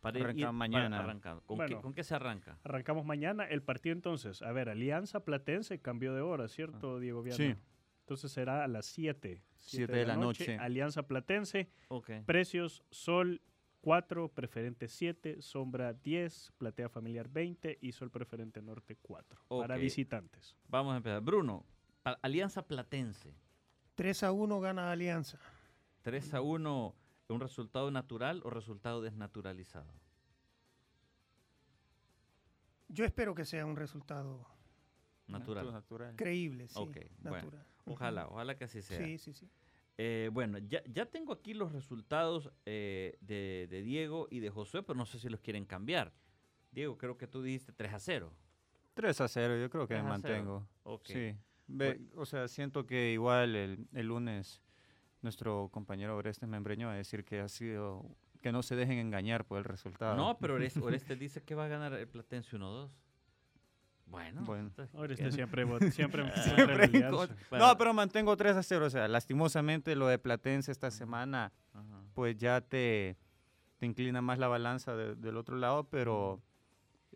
para 0.01 0.19
ir- 0.33 0.51
mañana. 0.53 0.97
para 0.97 1.05
arrancar. 1.11 1.43
¿Con, 1.47 1.59
qué. 1.67 1.77
¿Con 1.77 1.93
qué 1.95 2.03
se 2.03 2.15
arranca? 2.15 2.59
Arrancamos 2.65 3.05
mañana 3.05 3.45
el 3.45 3.63
partido 3.63 3.93
entonces. 3.95 4.43
A 4.43 4.51
ver, 4.53 4.69
Alianza 4.69 5.25
Platense 5.25 5.81
cambió 5.81 6.15
de 6.15 6.23
hora, 6.23 6.49
¿cierto, 6.49 6.99
Diego 6.99 7.23
Viana? 7.23 7.37
Sí. 7.37 7.55
Entonces 8.01 8.33
será 8.33 8.65
a 8.65 8.69
las 8.69 8.87
7. 8.87 9.43
Siete 9.59 9.93
de 9.93 10.07
la 10.07 10.17
noche. 10.17 10.57
Alianza 10.59 11.05
Platense, 11.07 11.69
Ok. 11.89 12.11
precios 12.27 12.83
Sol 12.91 13.41
4, 13.83 14.29
preferente 14.29 14.87
7, 14.89 15.43
Sombra 15.43 15.93
10, 15.93 16.53
Platea 16.57 16.89
Familiar 16.89 17.29
20 17.29 17.79
y 17.83 17.91
Sol 17.93 18.11
Preferente 18.11 18.63
Norte 18.63 18.97
4. 19.03 19.41
Para 19.49 19.75
Ok. 19.75 19.81
visitantes. 19.81 20.57
Vamos 20.69 20.95
a 20.95 20.99
empezar. 20.99 21.21
Bruno, 21.21 21.67
Alianza 22.23 22.63
Platense. 22.67 23.35
3 23.97 24.23
a 24.23 24.31
1 24.33 24.61
gana 24.61 24.93
Alianza. 24.93 25.39
3 26.03 26.33
a 26.35 26.41
1, 26.41 26.95
¿un 27.29 27.41
resultado 27.41 27.91
natural 27.91 28.41
o 28.45 28.51
resultado 28.51 29.03
desnaturalizado? 29.03 29.93
Yo 32.89 33.05
espero 33.05 33.35
que 33.35 33.45
sea 33.45 33.67
un 33.67 33.77
resultado 33.77 34.47
Natural. 35.27 35.73
Natural. 35.73 36.15
creíble, 36.17 36.69
sí. 36.69 36.75
Ok, 36.79 36.99
bueno, 37.21 37.37
natural. 37.37 37.67
Ojalá, 37.87 38.29
ojalá 38.29 38.57
que 38.57 38.65
así 38.65 38.81
sea. 38.83 38.99
Sí, 39.05 39.19
sí, 39.19 39.33
sí. 39.33 39.49
Eh, 39.99 40.31
bueno, 40.33 40.59
ya, 40.59 40.83
ya 40.87 41.07
tengo 41.07 41.33
aquí 41.33 41.55
los 41.55 41.73
resultados 41.73 42.51
eh, 42.67 43.19
de, 43.21 43.67
de 43.71 43.83
Diego 43.83 44.27
y 44.31 44.41
de 44.41 44.51
Josué, 44.51 44.83
pero 44.83 44.97
no 44.97 45.05
sé 45.07 45.19
si 45.19 45.29
los 45.29 45.41
quieren 45.41 45.65
cambiar. 45.65 46.13
Diego, 46.71 46.97
creo 46.97 47.19
que 47.19 47.27
tú 47.27 47.43
dijiste 47.43 47.73
3 47.73 47.93
a 47.95 47.99
0. 47.99 48.33
3 48.95 49.21
a 49.21 49.29
0, 49.29 49.59
yo 49.59 49.71
creo 49.71 49.87
que 49.87 49.95
3 49.95 50.05
me 50.05 50.11
a 50.11 50.19
0. 50.19 50.35
mantengo. 50.35 50.69
Sí. 51.05 51.37
Ve- 51.69 52.01
o 52.17 52.27
sea, 52.27 52.49
siento 52.49 52.87
que 52.87 53.13
igual 53.13 53.55
el, 53.55 53.87
el 53.93 54.07
lunes 54.07 54.63
nuestro 55.21 55.69
compañero 55.71 56.17
Orestes 56.17 56.49
Membreño 56.49 56.89
va 56.89 56.95
a 56.95 56.97
decir 56.97 57.25
que 57.25 57.41
ha 57.41 57.49
sido 57.49 58.05
que 58.41 58.51
no 58.51 58.63
se 58.65 58.75
dejen 58.75 58.99
engañar 58.99 59.45
por 59.47 59.59
el 59.59 59.65
resultado. 59.65 60.17
No, 60.17 60.37
pero 60.39 60.55
Orestes, 60.55 60.83
Orestes 60.83 61.19
dice 61.19 61.43
que 61.45 61.55
va 61.55 61.67
a 61.67 61.69
ganar 61.69 61.93
el 61.95 62.09
Platense 62.09 62.57
1-2. 62.57 62.91
Bueno. 64.07 64.43
Bueno. 64.45 64.69
entonces, 64.69 64.95
usted 64.95 65.31
siempre, 65.33 65.65
siempre, 65.91 66.31
siempre. 66.43 66.89
Bueno. 67.01 67.29
No, 67.69 67.79
pero 67.79 67.95
mantengo 67.95 68.37
3 68.37 68.57
a 68.57 68.63
0. 68.63 68.87
O 68.87 68.91
sea, 68.91 69.09
lastimosamente 69.09 69.97
lo 69.97 70.07
de 70.07 70.19
Platense 70.19 70.71
esta 70.71 70.91
semana, 70.91 71.53
Ajá. 71.73 72.03
pues 72.15 72.37
ya 72.37 72.61
te, 72.61 73.17
te 73.79 73.87
inclina 73.87 74.21
más 74.21 74.39
la 74.39 74.49
balanza 74.49 74.95
de- 74.95 75.15
del 75.15 75.37
otro 75.39 75.57
lado, 75.57 75.85
pero, 75.85 76.43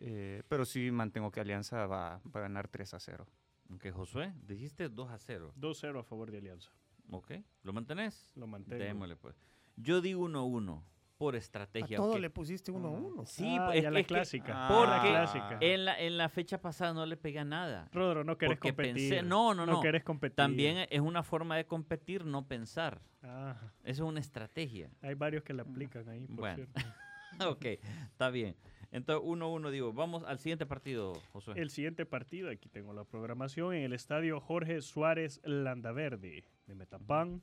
eh, 0.00 0.42
pero 0.48 0.64
sí 0.64 0.90
mantengo 0.90 1.30
que 1.30 1.40
Alianza 1.40 1.86
va, 1.86 2.20
va 2.34 2.40
a 2.40 2.42
ganar 2.42 2.68
3 2.68 2.94
a 2.94 3.00
0. 3.00 3.26
Ok, 3.74 3.90
Josué, 3.92 4.32
dijiste 4.46 4.88
2 4.88 5.10
a 5.10 5.18
0. 5.18 5.52
2-0 5.58 6.00
a 6.00 6.02
favor 6.04 6.30
de 6.30 6.38
Alianza. 6.38 6.70
Ok, 7.10 7.32
¿lo 7.62 7.72
mantenés? 7.72 8.30
Lo 8.36 8.46
mantengo. 8.46 8.82
Démosle 8.82 9.16
pues. 9.16 9.36
Yo 9.76 10.00
digo 10.00 10.24
1 10.24 10.38
a 10.38 10.42
1 10.44 10.84
por 11.16 11.34
A 11.34 11.38
estrategia. 11.38 11.96
todo 11.96 12.06
aunque- 12.06 12.20
le 12.20 12.30
pusiste 12.30 12.70
uno 12.70 12.88
a 12.88 12.90
uno. 12.90 13.26
Sí, 13.26 13.56
Ah, 13.58 13.70
es, 13.74 13.82
ya 13.82 13.90
la 13.90 14.00
es 14.00 14.06
que 14.06 14.14
clásica. 14.14 14.52
Ah, 14.54 14.68
porque 14.68 15.12
la 15.12 15.18
clásica. 15.24 15.58
en 15.60 15.84
la, 15.84 15.98
en 16.00 16.18
la 16.18 16.28
fecha 16.28 16.60
pasada 16.60 16.92
no 16.92 17.06
le 17.06 17.16
pega 17.16 17.44
nada. 17.44 17.88
Rodro, 17.92 18.22
no 18.24 18.36
querés 18.36 18.56
porque 18.58 18.68
competir. 18.70 18.94
pensé- 19.12 19.22
no, 19.22 19.54
no, 19.54 19.64
no. 19.66 19.80
querés 19.80 20.04
competir. 20.04 20.36
También 20.36 20.86
es 20.90 21.00
una 21.00 21.22
forma 21.22 21.56
de 21.56 21.64
competir, 21.66 22.24
no 22.24 22.46
pensar. 22.46 23.00
Ah, 23.22 23.56
Eso 23.82 24.04
es 24.04 24.08
una 24.08 24.20
estrategia. 24.20 24.90
hay 25.02 25.14
varios 25.14 25.42
que 25.42 25.52
la 25.54 25.62
aplican 25.62 26.08
ahí, 26.08 26.26
por 26.26 26.36
Bueno. 26.36 26.56
cierto. 26.56 26.74
ok, 27.50 27.64
está 28.12 28.30
bien. 28.30 28.54
Entonces, 28.92 29.22
1 29.26 29.44
a 29.44 29.48
1, 29.48 29.70
digo, 29.70 29.92
vamos 29.92 30.22
al 30.24 30.38
siguiente 30.38 30.64
partido, 30.64 31.14
Josué. 31.32 31.54
El 31.56 31.70
siguiente 31.70 32.06
partido, 32.06 32.50
aquí 32.50 32.68
tengo 32.68 32.92
la 32.94 33.04
programación, 33.04 33.74
en 33.74 33.82
el 33.82 33.92
estadio 33.92 34.40
Jorge 34.40 34.80
Suárez 34.80 35.40
Landaverde 35.44 36.44
de 36.66 36.74
Metapán, 36.74 37.42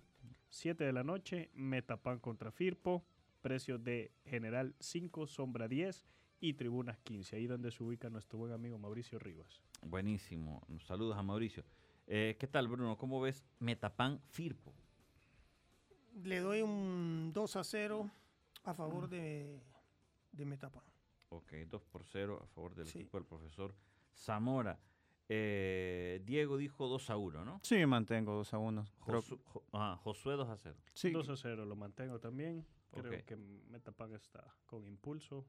7 0.50 0.84
de 0.86 0.94
la 0.94 1.04
noche, 1.04 1.50
Metapán 1.54 2.20
contra 2.20 2.52
Firpo, 2.52 3.04
precio 3.44 3.78
de 3.78 4.12
general 4.26 4.74
5, 4.80 5.28
sombra 5.28 5.68
10 5.68 6.08
y 6.40 6.54
tribunas 6.54 6.98
15, 7.00 7.36
ahí 7.36 7.46
donde 7.46 7.70
se 7.72 7.84
ubica 7.84 8.10
nuestro 8.10 8.40
buen 8.40 8.54
amigo 8.54 8.80
Mauricio 8.80 9.20
Rivas. 9.20 9.62
Buenísimo. 9.86 10.66
Saludos 10.80 11.18
a 11.18 11.22
Mauricio. 11.22 11.64
Eh, 12.08 12.36
¿Qué 12.40 12.48
tal, 12.48 12.68
Bruno? 12.68 12.98
¿Cómo 12.98 13.22
ves 13.22 13.44
Metapan 13.60 14.20
Firpo? 14.32 14.74
Le 16.24 16.40
doy 16.40 16.62
un 16.62 17.32
2 17.34 17.56
a 17.58 17.64
0 17.64 18.10
a 18.64 18.74
favor 18.74 19.10
de, 19.10 19.60
de 20.32 20.46
Metapan. 20.46 20.84
Ok, 21.30 21.52
2 21.70 21.84
por 21.86 22.04
0 22.06 22.40
a 22.44 22.48
favor 22.48 22.76
del 22.76 22.88
Sí. 22.88 23.00
equipo 23.00 23.18
del 23.18 23.26
profesor 23.28 23.74
Zamora. 24.16 24.80
Eh, 25.28 26.22
Diego 26.26 26.58
dijo 26.58 26.88
2 26.88 27.10
a 27.10 27.18
1, 27.18 27.44
¿no? 27.46 27.60
Sí, 27.64 27.86
mantengo 27.86 28.34
2 28.36 28.54
a 28.54 28.58
1. 28.60 28.86
Creo- 29.06 29.22
Josu- 29.22 29.40
Jo- 29.46 29.64
ah, 29.74 30.00
Josué 30.04 30.36
2 30.36 30.50
a 30.50 30.58
0. 30.58 30.78
sí, 30.94 31.12
2 31.12 31.28
a 31.30 31.36
0 31.38 31.66
lo 31.66 31.76
mantengo 31.76 32.20
también, 32.20 32.66
creo 32.94 33.14
Ok. 33.14 33.26
que 33.26 33.36
Metapán 33.36 34.14
está 34.14 34.44
con 34.66 34.88
impulso 34.88 35.46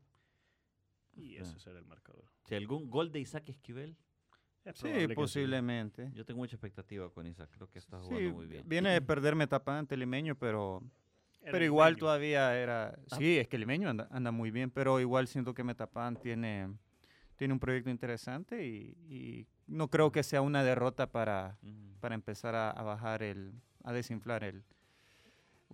y 1.12 1.37
ese 1.37 1.59
será 1.59 1.78
el 1.78 1.85
marcador. 1.85 2.24
Si 2.44 2.54
algún 2.54 2.90
gol 2.90 3.12
de 3.12 3.20
Isaac 3.20 3.48
Esquivel, 3.48 3.96
Es 4.64 4.76
sí, 4.76 4.83
probable 4.83 5.09
que 5.09 5.14
posiblemente. 5.14 6.11
yo 6.14 6.24
tengo 6.24 6.38
mucha 6.38 6.57
expectativa 6.57 7.11
con 7.11 7.26
Isaac. 7.26 7.50
Creo 7.52 7.68
que 7.70 7.78
está 7.78 8.00
Sí, 8.00 8.07
jugando 8.09 8.30
muy 8.33 8.46
bien. 8.46 8.62
viene 8.66 8.90
de 8.90 9.00
perder 9.02 9.35
Metapán 9.37 9.76
ante 9.78 9.96
Limeño, 9.96 10.35
pero, 10.37 10.83
Era 11.42 11.52
pero 11.52 11.64
igual 11.64 11.92
limeño. 11.92 12.00
todavía 12.00 12.57
era... 12.59 12.98
Sí, 13.18 13.38
es 13.38 13.46
que 13.46 13.59
Limeño 13.59 13.90
anda, 13.90 14.09
anda 14.11 14.30
muy 14.33 14.50
bien, 14.50 14.70
pero 14.70 14.98
igual 15.00 15.28
siento 15.28 15.52
que 15.54 15.62
Metapán 15.62 16.16
tiene, 16.16 16.74
tiene 17.37 17.52
un 17.52 17.61
proyecto 17.61 17.90
interesante 17.90 18.66
y, 18.66 18.96
y 19.07 19.46
no 19.66 19.88
creo 19.88 20.11
que 20.11 20.22
sea 20.22 20.40
una 20.40 20.64
derrota 20.64 21.12
para, 21.12 21.59
Ujú. 21.62 22.00
para 22.00 22.14
empezar 22.14 22.54
a, 22.54 22.70
a 22.70 22.83
bajar 22.83 23.22
el... 23.22 23.52
a 23.83 23.92
desinflar 23.92 24.42
el 24.44 24.64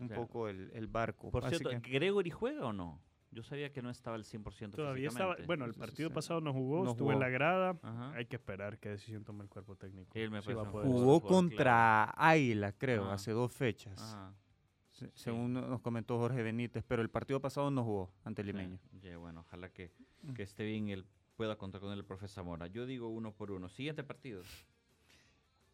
un 0.01 0.09
Claro. 0.09 0.23
poco 0.23 0.49
el, 0.49 0.71
el 0.75 0.87
barco. 0.87 1.31
Por 1.31 1.45
Así 1.45 1.57
cierto, 1.59 1.81
que- 1.83 1.91
¿Gregory 1.91 2.31
juega 2.31 2.67
o 2.67 2.73
no? 2.73 3.01
Yo 3.33 3.45
sabía 3.45 3.71
que 3.71 3.81
no 3.81 3.91
estaba 3.91 4.17
al 4.17 4.25
100% 4.25 4.75
Todavía 4.75 5.07
estaba, 5.09 5.37
bueno, 5.47 5.65
el 5.65 5.75
Sí, 5.75 5.79
partido 5.79 6.09
sí. 6.09 6.15
pasado 6.17 6.41
no 6.41 6.53
jugó, 6.53 6.83
No 6.85 6.91
estuvo 6.91 7.13
en 7.13 7.21
la 7.21 7.29
grada. 7.29 7.79
Ajá. 7.81 8.13
Hay 8.15 8.27
que 8.27 8.35
esperar 8.35 8.79
qué 8.81 8.89
decisión 8.89 9.23
tome 9.25 9.45
el 9.45 9.49
cuerpo 9.49 9.77
técnico. 9.77 10.11
Él 10.19 10.33
me 10.33 10.43
Si 10.43 10.53
va 10.53 10.63
a 10.63 10.65
parece 10.65 10.67
un 10.67 10.73
poder 10.73 10.89
jugador- 10.89 11.21
Jugó 11.21 11.29
contra 11.29 12.05
Águila, 12.17 12.73
creo, 12.73 13.05
Ajá. 13.05 13.15
hace 13.15 13.31
dos 13.31 13.53
fechas. 13.53 14.01
Ajá. 14.03 14.35
Según 15.15 15.53
nos 15.55 15.81
comentó 15.81 16.19
Jorge 16.19 16.43
Benítez, 16.43 16.85
pero 16.87 17.01
el 17.03 17.09
partido 17.09 17.41
pasado 17.41 17.71
no 17.71 17.85
jugó 17.85 18.13
ante 18.25 18.43
Sí, 18.43 18.49
Limeño. 18.49 18.79
ya, 19.01 19.17
bueno, 19.17 19.41
ojalá 19.41 19.71
que, 19.71 19.93
Mm. 20.23 20.33
que 20.35 20.43
esté 20.43 20.65
bien 20.65 20.89
él 20.89 21.07
pueda 21.37 21.57
contar 21.57 21.81
con 21.81 21.93
el 21.93 22.05
profesor 22.05 22.29
Zamora. 22.43 22.67
Yo 22.67 22.85
digo 22.85 23.09
uno 23.09 23.33
por 23.33 23.51
uno. 23.51 23.69
Siguiente 23.71 24.03
partido. 24.05 24.43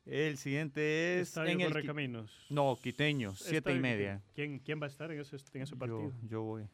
El 0.06 0.36
siguiente 0.38 1.20
es 1.20 1.28
Estadio 1.28 1.50
en 1.50 1.60
el 1.62 1.68
Correcaminos. 1.68 2.46
No, 2.48 2.76
Quiteño, 2.80 3.34
siete 3.34 3.56
Estadio 3.58 3.76
y 3.76 3.80
media. 3.80 4.22
¿Quién, 4.34 4.60
¿Quién 4.60 4.80
va 4.80 4.84
a 4.86 4.88
estar 4.88 5.10
en 5.10 5.20
ese, 5.20 5.36
en 5.52 5.62
ese 5.62 5.74
partido? 5.76 6.10
Yo, 6.22 6.28
yo 6.28 6.42
voy. 6.42 6.68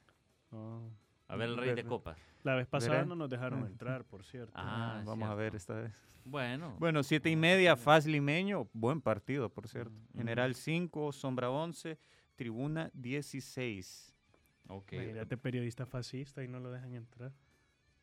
Ah. 0.52 0.80
A 1.28 1.36
ver 1.36 1.48
el 1.48 1.56
rey 1.56 1.74
de 1.74 1.84
copas. 1.84 2.18
La 2.44 2.54
vez 2.56 2.66
pasada 2.66 2.96
Veré. 2.96 3.06
no 3.06 3.14
nos 3.16 3.30
dejaron 3.30 3.62
Ah. 3.64 3.66
entrar, 3.66 4.04
por 4.04 4.22
cierto. 4.24 4.52
Ah, 4.54 5.02
Vamos 5.06 5.28
a 5.28 5.34
ver 5.34 5.54
esta 5.54 5.74
vez. 5.74 5.92
Bueno. 6.24 6.76
Bueno, 6.78 7.02
siete 7.02 7.30
y 7.30 7.36
media, 7.36 7.74
Faz 7.76 8.04
Limeño, 8.06 8.68
buen 8.74 9.00
partido, 9.00 9.48
por 9.48 9.66
cierto. 9.66 9.92
Mm, 10.12 10.18
General 10.18 10.54
5, 10.54 11.12
Sombra 11.12 11.48
11, 11.50 11.98
Tribuna 12.36 12.90
16. 12.92 14.14
ok. 14.68 14.92
Imagínate 14.92 15.36
periodista 15.38 15.86
fascista 15.86 16.44
y 16.44 16.48
no 16.48 16.60
lo 16.60 16.70
dejan 16.70 16.92
entrar. 16.94 17.32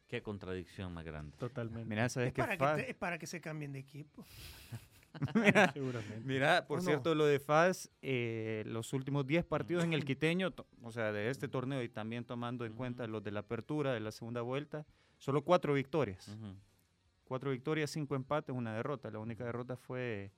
Qué 0.07 0.23
contradicción 0.23 0.91
más 0.93 1.05
grande. 1.05 1.37
Totalmente. 1.37 1.87
Mira, 1.87 2.09
¿sabes 2.09 2.29
Es 2.29 2.33
qué 2.33 2.41
para, 2.41 2.57
Faz? 2.57 2.77
que 2.77 2.83
te- 2.83 2.89
es 2.91 2.97
para 2.97 3.19
que 3.19 3.27
se 3.27 3.39
cambien 3.41 3.71
de 3.73 3.79
equipo. 3.79 4.25
Seguramente. 5.73 6.21
Mira, 6.23 6.65
por 6.67 6.81
cierto, 6.81 7.15
lo 7.15 7.25
de 7.25 7.39
Faz, 7.39 7.89
eh, 8.01 8.63
los 8.67 8.93
últimos 8.93 9.25
10 9.25 9.45
partidos 9.45 9.83
en 9.83 9.93
el 9.93 10.05
Quiteño, 10.05 10.53
o 10.83 10.91
sea, 10.91 11.11
de 11.11 11.29
este 11.29 11.47
torneo 11.47 11.81
y 11.83 11.89
también 11.89 12.23
tomando 12.25 12.65
en 12.65 12.73
cuenta 12.73 13.07
los 13.07 13.23
de 13.23 13.31
la 13.31 13.41
apertura 13.41 13.93
de 13.93 13.99
la 13.99 14.11
segunda 14.11 14.41
vuelta, 14.41 14.85
solo 15.17 15.43
cuatro 15.43 15.73
victorias. 15.73 16.27
Ujú. 16.27 16.55
Cuatro 17.25 17.51
victorias, 17.51 17.91
cinco 17.91 18.15
empates, 18.15 18.55
una 18.55 18.73
derrota. 18.73 19.11
La 19.11 19.19
única 19.19 19.43
derrota 19.45 19.75
fue 19.77 20.31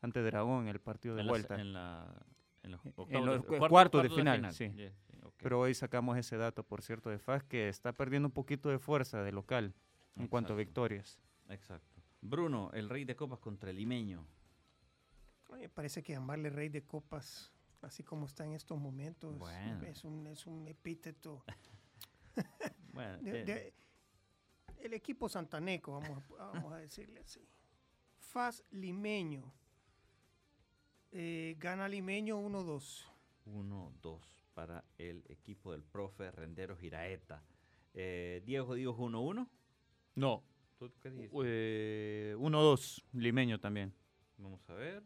ante 0.00 0.22
Dragón 0.22 0.62
en 0.64 0.68
el 0.68 0.80
partido 0.80 1.14
de 1.14 1.20
En 1.20 1.26
la- 1.26 1.32
vuelta. 1.32 1.60
En, 1.60 1.72
la, 1.72 2.12
en 2.62 2.70
los, 2.72 2.80
En 2.84 3.68
cuartos 3.68 4.02
de 4.02 4.10
final, 4.10 4.52
sí. 4.52 4.70
Yeah. 4.70 4.92
Pero 5.38 5.58
hoy 5.60 5.74
sacamos 5.74 6.16
ese 6.16 6.36
dato, 6.36 6.62
por 6.62 6.82
cierto, 6.82 7.10
de 7.10 7.18
Faz, 7.18 7.42
que 7.42 7.68
está 7.68 7.92
perdiendo 7.92 8.28
un 8.28 8.32
poquito 8.32 8.68
de 8.68 8.78
fuerza 8.78 9.22
de 9.22 9.32
local 9.32 9.74
en 10.16 10.28
cuanto 10.28 10.52
a 10.52 10.56
victorias. 10.56 11.18
Exacto. 11.48 11.91
Bruno, 12.22 12.70
el 12.72 12.88
rey 12.88 13.04
de 13.04 13.16
copas 13.16 13.38
contra 13.40 13.70
el 13.70 13.76
limeño. 13.76 14.24
Me 15.50 15.68
parece 15.68 16.02
que 16.02 16.12
llamarle 16.14 16.48
rey 16.50 16.68
de 16.70 16.82
copas, 16.84 17.52
así 17.82 18.02
como 18.02 18.26
está 18.26 18.44
en 18.46 18.52
estos 18.54 18.78
momentos, 18.78 19.38
Bueno. 19.38 19.82
es, 19.84 20.02
un, 20.04 20.26
es 20.26 20.46
un 20.46 20.66
epíteto. 20.68 21.44
Bueno, 22.94 23.18
de- 23.22 23.40
eh, 23.40 23.44
de- 23.44 23.74
el 24.78 24.92
equipo 24.94 25.28
santaneco, 25.28 25.92
vamos 26.00 26.22
a, 26.38 26.44
vamos 26.46 26.72
a 26.72 26.76
decirle 26.76 27.20
así. 27.20 27.46
Faz 28.18 28.62
Limeño. 28.70 29.50
Eh, 31.10 31.56
gana 31.58 31.88
Limeño 31.88 32.38
1-2. 32.38 33.04
1-2 33.46 34.20
para 34.54 34.84
el 34.98 35.24
equipo 35.28 35.72
del 35.72 35.82
profe 35.84 36.30
Rendero 36.30 36.76
Giraeta. 36.76 37.42
Eh, 37.94 38.42
Diego 38.44 38.74
dijo 38.74 38.92
1-1. 38.96 39.48
No. 40.16 40.42
¿Tú 40.88 40.98
qué 41.00 41.10
dices? 41.10 41.30
Eh, 41.44 42.34
1-2, 42.38 43.04
Limeño 43.12 43.58
también. 43.60 43.92
Vamos 44.38 44.68
a 44.68 44.74
ver. 44.74 45.02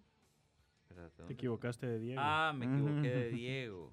Espérate, 0.82 1.10
Te 1.16 1.22
¿dónde- 1.22 1.34
equivocaste 1.34 1.86
de 1.86 1.98
Diego. 1.98 2.20
Ah, 2.24 2.52
me 2.56 2.66
equivoqué 2.66 3.08
de. 3.10 3.28
Diego. 3.30 3.92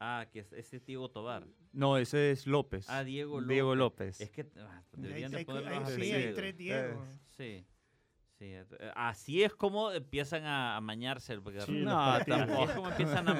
Ah, 0.00 0.26
que 0.30 0.40
es, 0.40 0.52
este 0.52 0.76
es 0.76 0.84
Diego 0.86 1.10
Tobar. 1.10 1.46
No, 1.72 1.96
ese 1.96 2.30
es 2.30 2.46
López. 2.46 2.88
Ah, 2.88 3.02
Diego 3.04 3.40
López. 3.40 3.48
Diego 3.54 3.74
López. 3.74 4.20
Es 4.20 4.30
que 4.30 4.46
ah, 4.56 4.82
deberían 4.96 5.30
de 5.32 5.44
ponerlo 5.44 5.86
sí, 5.86 6.12
hay 6.12 6.34
tres 6.34 6.56
Diego. 6.56 7.04
Sí. 7.30 7.64
Sí, 8.38 8.44
eh, 8.52 8.64
así 8.94 9.42
es 9.42 9.52
como 9.54 9.90
empiezan 9.90 10.44
a 10.44 10.76
amañarse. 10.76 11.40
Porque 11.40 11.60
Sí, 11.62 11.72
No, 11.84 12.18
tampoco. 12.24 12.64
es 12.64 12.70
como 12.70 12.88
empiezan 12.90 13.28
a 13.28 13.34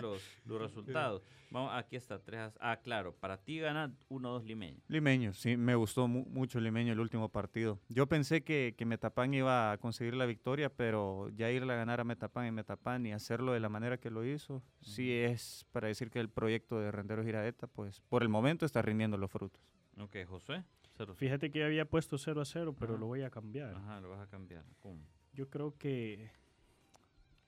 los, 0.00 0.22
los 0.46 0.60
resultados. 0.62 1.22
Vamos, 1.50 1.70
aquí 1.74 1.96
está, 1.96 2.18
3 2.18 2.40
a- 2.40 2.52
Ah, 2.60 2.76
claro, 2.80 3.14
para 3.14 3.36
ti 3.38 3.58
gana 3.58 3.92
1-2 4.08 4.44
Limeño. 4.44 4.80
Limeño, 4.88 5.32
sí, 5.34 5.56
me 5.56 5.74
gustó 5.74 6.08
mu- 6.08 6.24
mucho 6.26 6.60
Limeño 6.60 6.92
el 6.94 7.00
último 7.00 7.28
partido. 7.30 7.78
Yo 7.88 8.06
pensé 8.06 8.42
que, 8.42 8.74
que 8.76 8.84
Metapán 8.86 9.34
iba 9.34 9.72
a 9.72 9.78
conseguir 9.78 10.14
la 10.14 10.24
victoria, 10.26 10.70
pero 10.70 11.28
ya 11.30 11.50
irle 11.50 11.72
a 11.74 11.76
ganar 11.76 12.00
a 12.00 12.04
Metapán 12.04 12.46
y 12.46 12.50
Metapán 12.50 13.04
y 13.06 13.12
hacerlo 13.12 13.52
de 13.52 13.60
la 13.60 13.68
manera 13.68 13.98
que 13.98 14.10
lo 14.10 14.24
hizo, 14.24 14.62
sí 14.80 15.12
es 15.12 15.66
para 15.72 15.88
decir 15.88 16.10
que 16.10 16.20
el 16.20 16.28
proyecto 16.30 16.78
de 16.80 16.90
Rendero 16.90 17.22
Giraeta, 17.22 17.66
pues 17.66 18.00
por 18.08 18.22
el 18.22 18.28
momento 18.30 18.64
está 18.66 18.80
rindiendo 18.82 19.16
los 19.18 19.30
frutos. 19.30 19.62
Ok, 19.98 20.16
José. 20.26 20.64
Cero. 20.98 21.14
Fíjate 21.14 21.50
que 21.50 21.64
había 21.64 21.84
puesto 21.84 22.18
0 22.18 22.40
a 22.40 22.44
0, 22.44 22.74
pero 22.78 22.94
Ajá. 22.94 23.00
lo 23.00 23.06
voy 23.06 23.22
a 23.22 23.30
cambiar. 23.30 23.74
Ajá, 23.76 24.00
lo 24.00 24.10
vas 24.10 24.20
a 24.20 24.26
cambiar. 24.26 24.64
Pum. 24.82 24.98
Yo 25.32 25.48
creo 25.48 25.78
que 25.78 26.30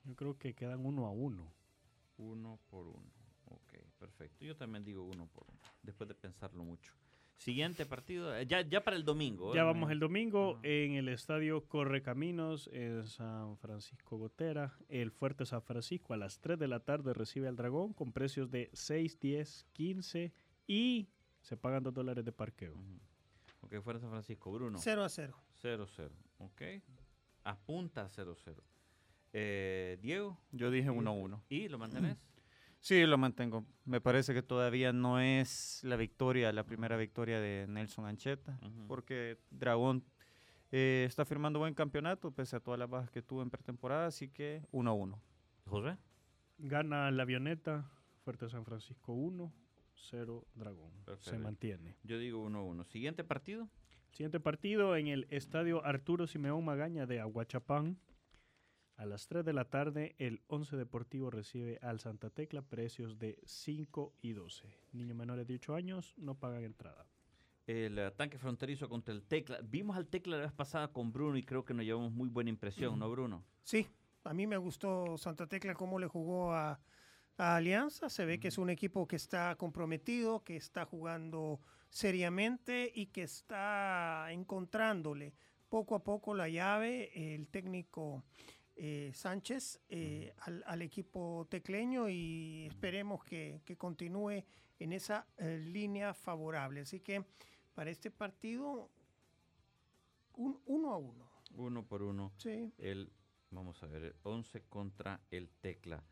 yo 0.05 0.15
creo 0.15 0.39
que 0.39 0.55
quedan 0.55 0.87
uno 0.87 1.07
a 1.07 1.11
uno. 1.11 1.53
Uno 2.17 2.59
por 2.71 2.87
uno. 2.87 3.11
Ok, 3.47 3.75
perfecto. 3.99 4.45
Yo 4.45 4.57
también 4.57 4.85
digo 4.85 5.03
uno 5.03 5.27
por 5.27 5.45
uno, 5.49 5.59
después 5.83 6.09
de 6.09 6.15
pensarlo 6.15 6.63
mucho. 6.63 6.95
Siguiente 7.37 7.87
partido, 7.87 8.37
eh, 8.37 8.47
ya, 8.47 8.61
ya 8.61 8.85
para 8.85 8.97
el 8.97 9.05
domingo. 9.05 9.55
Ya 9.55 9.63
¿eh? 9.63 9.65
vamos 9.65 9.91
el 9.91 9.99
domingo 9.99 10.57
Ajá. 10.57 10.61
en 10.69 10.93
el 10.93 11.09
estadio 11.09 11.67
Correcaminos 11.67 12.69
en 12.73 13.07
San 13.07 13.57
Francisco 13.57 14.19
Gotera. 14.19 14.77
El 14.89 15.11
Fuerte 15.11 15.47
San 15.47 15.63
Francisco 15.63 16.13
a 16.13 16.19
las 16.19 16.39
3 16.41 16.59
de 16.59 16.69
la 16.69 16.81
tarde 16.81 17.15
recibe 17.15 17.49
al 17.49 17.57
Dragón 17.57 17.95
con 17.95 18.13
precios 18.13 18.51
de 18.51 18.69
6, 18.75 19.19
10, 19.19 19.67
15 19.73 20.33
y 20.67 21.09
se 21.41 21.57
pagan 21.57 21.83
2 21.83 21.95
dólares 21.95 22.25
de 22.25 22.33
parqueo. 22.33 22.75
Ujú. 22.75 23.01
Ok, 23.61 23.81
fuera 23.83 23.99
San 23.99 24.11
Francisco, 24.11 24.51
Bruno. 24.53 24.79
0 24.79 25.05
a 25.05 25.09
0. 25.09 25.37
0-0. 25.63 26.11
Ok. 26.39 26.63
Apunta 27.45 28.03
a 28.03 28.09
0-0. 28.09 28.57
Eh, 29.33 29.99
Diego, 30.01 30.39
Yo 30.51 30.71
dije 30.71 30.91
1-1. 30.91 31.43
¿y 31.49 31.69
lo 31.69 31.79
mantenés? 31.79 32.17
Sí, 32.83 33.05
lo 33.05 33.19
mantengo. 33.19 33.67
Me 33.85 34.01
parece 34.01 34.33
que 34.33 34.43
todavía 34.43 34.91
no 34.91 35.21
es 35.21 35.85
la 35.85 35.97
victoria, 35.97 36.51
la 36.51 36.65
primera 36.65 36.97
victoria 36.97 37.39
de 37.39 37.67
Nelson 37.69 38.07
Ancheta, 38.07 38.59
porque 38.89 39.39
Dragón 39.51 40.03
eh, 40.73 41.05
está 41.07 41.27
firmando 41.27 41.59
buen 41.59 41.75
campeonato, 41.75 42.31
pese 42.31 42.57
a 42.57 42.61
todas 42.61 42.81
las 42.81 42.89
bajas 42.89 43.11
que 43.11 43.21
tuvo 43.21 43.43
en 43.43 43.51
pretemporada, 43.51 44.07
así 44.07 44.31
que 44.31 44.63
1-1. 44.73 45.21
José. 45.67 45.99
Gana 46.57 47.11
la 47.11 47.23
avioneta, 47.25 47.91
Fuerte 48.25 48.49
San 48.49 48.65
Francisco 48.65 49.13
1, 49.13 49.53
0 50.11 50.47
Dragón. 50.55 50.93
Se 51.19 51.39
mantiene. 51.39 51.97
Yo 52.03 52.19
digo 52.19 52.45
1-1. 52.49 52.85
Siguiente 52.87 53.25
partido. 53.25 53.69
Siguiente 54.11 54.41
partido 54.41 54.97
en 54.97 55.07
el 55.07 55.27
estadio 55.31 55.85
Arturo 55.85 56.27
Simeón 56.27 56.65
Magaña 56.65 57.07
de 57.07 57.21
Aguachapán. 57.21 57.99
A 58.97 59.07
las 59.07 59.29
3 59.29 59.45
de 59.45 59.53
la 59.55 59.65
tarde, 59.65 60.15
el 60.19 60.43
11 60.49 60.77
Deportivo 60.77 61.31
recibe 61.31 61.79
al 61.81 62.01
Santa 62.01 62.29
Tecla 62.29 62.61
precios 62.61 63.19
de 63.19 63.39
5 63.45 64.15
y 64.21 64.33
12. 64.33 64.69
Niños 64.93 65.17
menores 65.17 65.47
de 65.47 65.55
8 65.55 65.75
años 65.75 66.15
no 66.19 66.35
pagan 66.35 66.65
entrada. 66.65 67.07
El 67.67 68.13
tanque 68.17 68.37
fronterizo 68.37 68.89
contra 68.89 69.15
el 69.15 69.23
Tecla. 69.23 69.61
Vimos 69.63 69.97
al 69.97 70.07
Tecla 70.09 70.37
la 70.37 70.43
vez 70.43 70.53
pasada 70.53 70.89
con 70.89 71.13
Bruno 71.13 71.39
y 71.39 71.45
creo 71.45 71.65
que 71.65 71.73
nos 71.73 71.85
llevamos 71.85 72.13
muy 72.13 72.29
buena 72.29 72.51
impresión, 72.51 72.99
¿no, 72.99 73.09
Bruno? 73.11 73.45
Sí, 73.63 73.87
a 74.25 74.35
mí 74.35 74.47
me 74.47 74.57
gustó 74.57 75.17
Santa 75.17 75.47
Tecla 75.47 75.75
cómo 75.75 75.99
le 75.99 76.07
jugó 76.07 76.53
a, 76.53 76.81
a 77.41 77.57
Alianza. 77.57 78.09
Se 78.09 78.25
ve 78.25 78.39
que 78.39 78.49
es 78.49 78.59
un 78.59 78.71
equipo 78.71 79.09
que 79.09 79.17
está 79.17 79.57
comprometido, 79.57 80.45
que 80.45 80.57
está 80.57 80.85
jugando 80.85 81.61
seriamente 81.89 82.93
y 82.95 83.07
que 83.07 83.23
está 83.23 84.31
encontrándole 84.31 85.33
poco 85.69 85.95
a 85.95 86.05
poco 86.05 86.35
la 86.35 86.49
llave 86.49 87.35
el 87.35 87.47
técnico 87.47 88.25
eh, 88.77 89.13
Sánchez 89.15 89.81
eh, 89.89 90.35
al, 90.41 90.63
al 90.67 90.83
equipo 90.83 91.47
tecleño 91.49 92.09
y 92.09 92.67
esperemos 92.67 93.25
que, 93.25 93.63
que 93.65 93.77
continúe 93.77 94.45
en 94.79 94.93
esa 94.93 95.27
eh, 95.39 95.59
línea 95.59 96.13
favorable. 96.13 96.81
Así 96.81 97.01
que 97.01 97.25
para 97.75 97.91
este 97.91 98.11
partido, 98.11 98.91
un, 100.35 100.61
uno 100.67 100.93
a 100.93 100.97
uno. 100.97 101.31
Uno 101.55 101.85
por 101.85 102.03
uno. 102.03 102.33
Sí. 102.37 102.73
El, 102.79 103.13
vamos 103.51 103.83
a 103.83 103.87
ver, 103.87 104.05
el 104.05 104.15
11 104.23 104.63
contra 104.63 105.21
el 105.31 105.49
Tecla. 105.61 106.03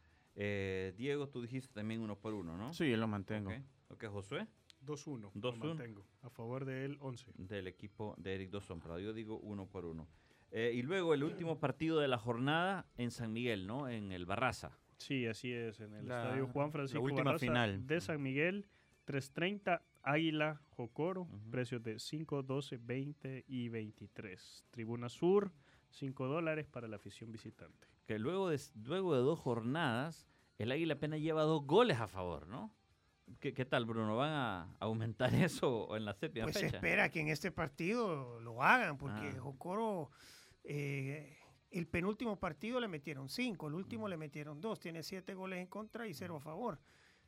Eh, 0.41 0.95
Diego, 0.97 1.29
tú 1.29 1.43
dijiste 1.43 1.73
también 1.75 2.01
uno 2.01 2.17
por 2.17 2.33
uno, 2.33 2.57
¿no? 2.57 2.73
Sí, 2.73 2.95
lo 2.95 3.09
mantengo. 3.09 3.51
Ok, 3.51 3.59
Ok, 3.91 4.05
Josué, 4.13 4.47
2-1. 4.87 5.21
lo 5.21 5.31
2-1. 5.35 5.59
mantengo. 5.75 6.07
A 6.23 6.31
favor 6.31 6.65
de 6.65 6.85
él, 6.85 6.97
11. 7.01 7.33
del 7.37 7.67
equipo 7.67 8.15
de 8.19 8.37
Eric 8.37 8.51
Dos 8.51 8.65
Sombra. 8.67 9.01
Yo 9.01 9.13
digo 9.13 9.39
uno 9.41 9.67
por 9.67 9.85
uno. 9.85 10.07
Eh, 10.53 10.73
y 10.75 10.83
luego 10.83 11.13
el 11.13 11.25
último 11.25 11.59
partido 11.59 11.99
de 11.99 12.07
la 12.09 12.19
jornada 12.19 12.87
en 12.97 13.11
San 13.11 13.33
Miguel, 13.33 13.67
¿no? 13.67 13.89
En 13.89 14.13
el 14.13 14.27
Barraza. 14.27 14.79
Sí, 14.99 15.27
así 15.27 15.53
es. 15.53 15.81
En 15.81 15.93
el 15.95 16.07
La- 16.09 16.23
estadio 16.23 16.47
Juan 16.47 16.69
la 16.69 16.73
Francisco 16.73 17.03
última 17.03 17.25
Barraza 17.25 17.47
final. 17.47 17.87
de 17.87 18.01
San 18.01 18.23
Miguel, 18.23 18.67
3.30, 19.07 19.83
Águila, 20.03 20.61
Jocoro, 20.71 21.23
Ujú. 21.23 21.51
precios 21.51 21.83
de 21.83 21.99
5, 21.99 22.43
12, 22.45 22.79
20 22.79 23.45
y 23.49 23.69
23. 23.69 24.65
Tribuna 24.71 25.09
Sur, 25.09 25.51
5 25.91 26.27
dólares 26.29 26.67
para 26.67 26.87
la 26.89 26.97
afición 26.97 27.33
visitante. 27.33 27.89
Que 28.09 28.19
luego 28.19 28.49
de, 28.49 28.59
luego 28.85 29.15
de 29.15 29.21
dos 29.21 29.39
jornadas, 29.39 30.27
el 30.57 30.73
Águila 30.73 30.95
apenas 30.95 31.21
lleva 31.21 31.43
dos 31.43 31.67
goles 31.67 32.01
a 32.01 32.09
favor, 32.09 32.47
¿no? 32.47 32.75
¿Qué, 33.39 33.53
qué 33.53 33.67
tal, 33.67 33.85
Bruno? 33.85 34.17
¿Van 34.17 34.33
a 34.33 34.77
aumentar 34.81 35.35
eso 35.35 35.95
en 35.95 36.07
la 36.07 36.15
séptima 36.15 36.47
Pues 36.47 36.57
se 36.57 36.67
espera 36.69 37.11
que 37.11 37.21
en 37.21 37.29
este 37.29 37.53
partido 37.53 38.41
lo 38.41 38.63
hagan, 38.63 38.97
porque 38.97 39.35
Ah. 39.37 39.41
Jocoro, 39.41 40.11
eh, 40.65 41.37
el 41.71 41.87
penúltimo 41.87 42.41
partido 42.41 42.81
le 42.81 42.89
metieron 42.89 43.29
cinco, 43.29 43.69
el 43.69 43.75
último 43.75 44.09
le 44.09 44.17
metieron 44.17 44.59
dos, 44.59 44.81
tiene 44.81 45.03
siete 45.03 45.35
goles 45.35 45.59
en 45.59 45.67
contra 45.67 46.09
y 46.09 46.15
cero 46.15 46.37
a 46.37 46.41
favor. 46.41 46.81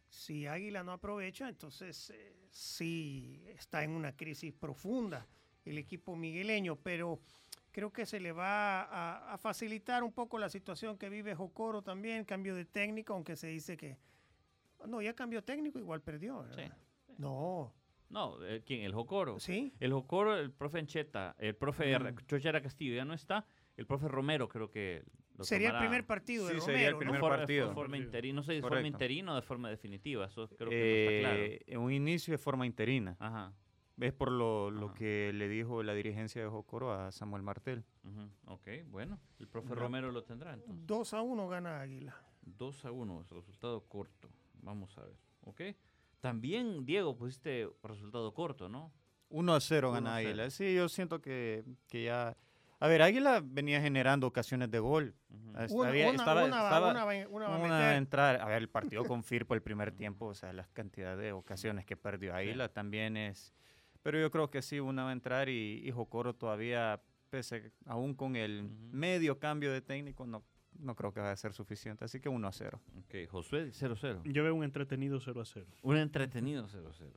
Si 0.09 0.47
Águila 0.47 0.83
no 0.83 0.93
aprovecha, 0.93 1.47
entonces 1.51 2.09
eh, 2.09 2.39
sí 2.49 3.45
está 3.49 3.85
en 3.85 3.91
una 3.91 4.16
crisis 4.16 4.55
profunda 4.55 5.28
el 5.66 5.76
equipo 5.76 6.16
migueleño, 6.16 6.76
pero 6.76 7.20
creo 7.72 7.92
que 7.92 8.06
se 8.06 8.20
le 8.20 8.32
va 8.32 8.82
a, 8.82 9.34
a 9.34 9.38
facilitar 9.38 10.02
un 10.02 10.12
poco 10.12 10.38
la 10.38 10.48
situación 10.48 10.98
que 10.98 11.08
vive 11.08 11.34
Jocoro 11.34 11.82
también, 11.82 12.24
cambio 12.24 12.54
de 12.54 12.64
técnico, 12.64 13.14
aunque 13.14 13.36
se 13.36 13.46
dice 13.48 13.76
que, 13.76 13.96
no, 14.86 15.00
ya 15.02 15.14
cambió 15.14 15.42
técnico, 15.44 15.78
igual 15.78 16.00
perdió. 16.00 16.44
Sí. 16.54 16.62
No, 17.18 17.72
No, 18.08 18.44
eh, 18.44 18.62
¿quién? 18.66 18.82
El 18.82 18.92
Jocoro. 18.94 19.38
sí. 19.38 19.72
El 19.78 19.92
Jocoro, 19.92 20.36
el 20.36 20.50
profe 20.50 20.78
Encheta, 20.80 21.36
el 21.38 21.54
profe 21.54 21.96
Mm. 21.98 22.16
Chochera 22.26 22.60
Castillo 22.60 22.94
ya 22.96 23.04
no 23.04 23.14
está. 23.14 23.46
El 23.76 23.86
profe 23.86 24.08
Romero 24.08 24.48
creo 24.48 24.68
que 24.70 25.04
lo 25.36 25.44
Sería 25.44 25.70
el 25.70 25.78
primer 25.78 26.04
partido 26.06 26.46
de 26.48 26.54
Sí, 26.54 26.60
sería 26.60 26.88
el 26.88 26.92
Romero, 26.94 26.94
¿no? 26.94 26.98
primer 26.98 27.20
for- 27.20 27.38
partido. 27.38 27.68
de 27.68 27.74
forma 27.74 27.96
interi- 27.98 28.34
no 28.34 28.42
sé, 28.42 28.54
de 28.54 28.60
forma 28.62 28.86
interina 28.86 29.32
o 29.32 29.36
de 29.36 29.42
forma 29.42 29.70
definitiva. 29.70 30.26
Eso 30.26 30.48
creo 30.48 30.68
que 30.70 30.76
no 30.76 31.10
está 31.12 31.30
claro. 31.30 31.44
Eh, 31.44 31.62
En 31.66 31.78
un 31.78 31.92
inicio 31.92 32.32
de 32.32 32.38
forma 32.38 32.66
interina. 32.66 33.16
Ajá. 33.20 33.52
Es 34.01 34.12
por 34.12 34.30
lo, 34.32 34.70
lo 34.70 34.94
que 34.94 35.32
le 35.34 35.48
dijo 35.48 35.82
la 35.82 35.92
dirigencia 35.94 36.42
de 36.42 36.48
Jocoro 36.48 36.92
a 36.92 37.12
Samuel 37.12 37.42
Martel. 37.42 37.84
ujú, 38.05 38.30
Ok, 38.46 38.68
bueno. 38.90 39.18
El 39.38 39.46
profe. 39.48 39.74
Romero 39.74 40.11
lo 40.11 40.24
tendrá 40.24 40.55
entonces. 40.55 40.86
2 40.86 41.14
a 41.14 41.22
1 41.22 41.48
gana 41.48 41.80
Águila. 41.80 42.16
2 42.42 42.84
a 42.86 42.90
1, 42.92 43.26
resultado 43.30 43.80
corto. 43.82 44.28
Vamos 44.62 44.96
a 44.98 45.03
ver. 45.03 45.16
Ok. 45.44 45.61
También, 46.20 46.84
Diego, 46.84 47.16
pusiste 47.16 47.68
resultado 47.82 48.32
corto, 48.34 48.68
¿no? 48.68 48.92
1 49.30 49.55
a 49.55 49.61
0 49.61 49.88
1 49.90 49.94
gana 49.94 50.16
a 50.16 50.18
0. 50.18 50.28
Águila. 50.28 50.51
Sí, 50.51 50.74
yo 50.74 50.88
siento 50.88 51.20
que, 51.20 51.64
que 51.88 52.05
ya... 52.05 52.36
A 52.78 52.88
ver, 52.88 53.03
Águila 53.03 53.42
venía 53.44 53.80
generando 53.82 54.26
ocasiones 54.26 54.70
de 54.70 54.78
gol. 54.78 55.14
Una, 57.66 57.96
entrar. 57.96 58.40
A 58.40 58.46
ver, 58.46 58.57
el 58.62 58.68
partido 58.68 59.05
con 59.05 59.22
Firpo 59.24 59.55
el 59.55 59.62
primer 59.62 59.92
tiempo, 59.92 60.26
o 60.26 60.34
sea, 60.34 60.53
la 60.55 60.66
cantidad 60.72 61.16
de 61.16 61.32
ocasiones 61.32 61.84
que 61.84 61.96
perdió 61.96 62.34
Águila 62.34 62.68
también 62.70 63.16
es... 63.18 63.55
Pero 64.03 64.18
yo 64.20 64.30
creo 64.30 64.51
que 64.51 64.62
sí, 64.62 64.80
una 64.80 65.05
va 65.05 65.11
a 65.11 65.12
entrar 65.12 65.48
y, 65.48 65.82
y 65.86 65.90
Jocoro 65.90 66.34
todavía, 66.34 67.03
pese 67.28 67.72
aún 67.86 68.14
con 68.14 68.36
el 68.36 68.64
Ujú. 68.64 68.96
medio 68.96 69.38
cambio 69.38 69.72
de 69.72 69.82
técnico, 69.82 70.26
no, 70.26 70.42
no 70.78 70.94
creo 70.96 71.12
que 71.12 71.20
va 71.20 71.30
a 71.32 71.36
ser 71.36 71.53
suficiente. 71.53 72.05
Así 72.05 72.18
que 72.20 72.28
1 72.28 72.48
a 72.48 72.53
0. 72.53 72.80
Ok, 72.98 73.28
Josué 73.30 73.68
0-0. 73.72 74.22
Yo 74.24 74.42
veo 74.42 74.55
un 74.55 74.64
entretenido 74.64 75.20
0 75.20 75.40
a 75.40 75.44
0. 75.44 75.66
Un 75.82 75.96
entretenido 75.98 76.66
0-0. 76.66 77.11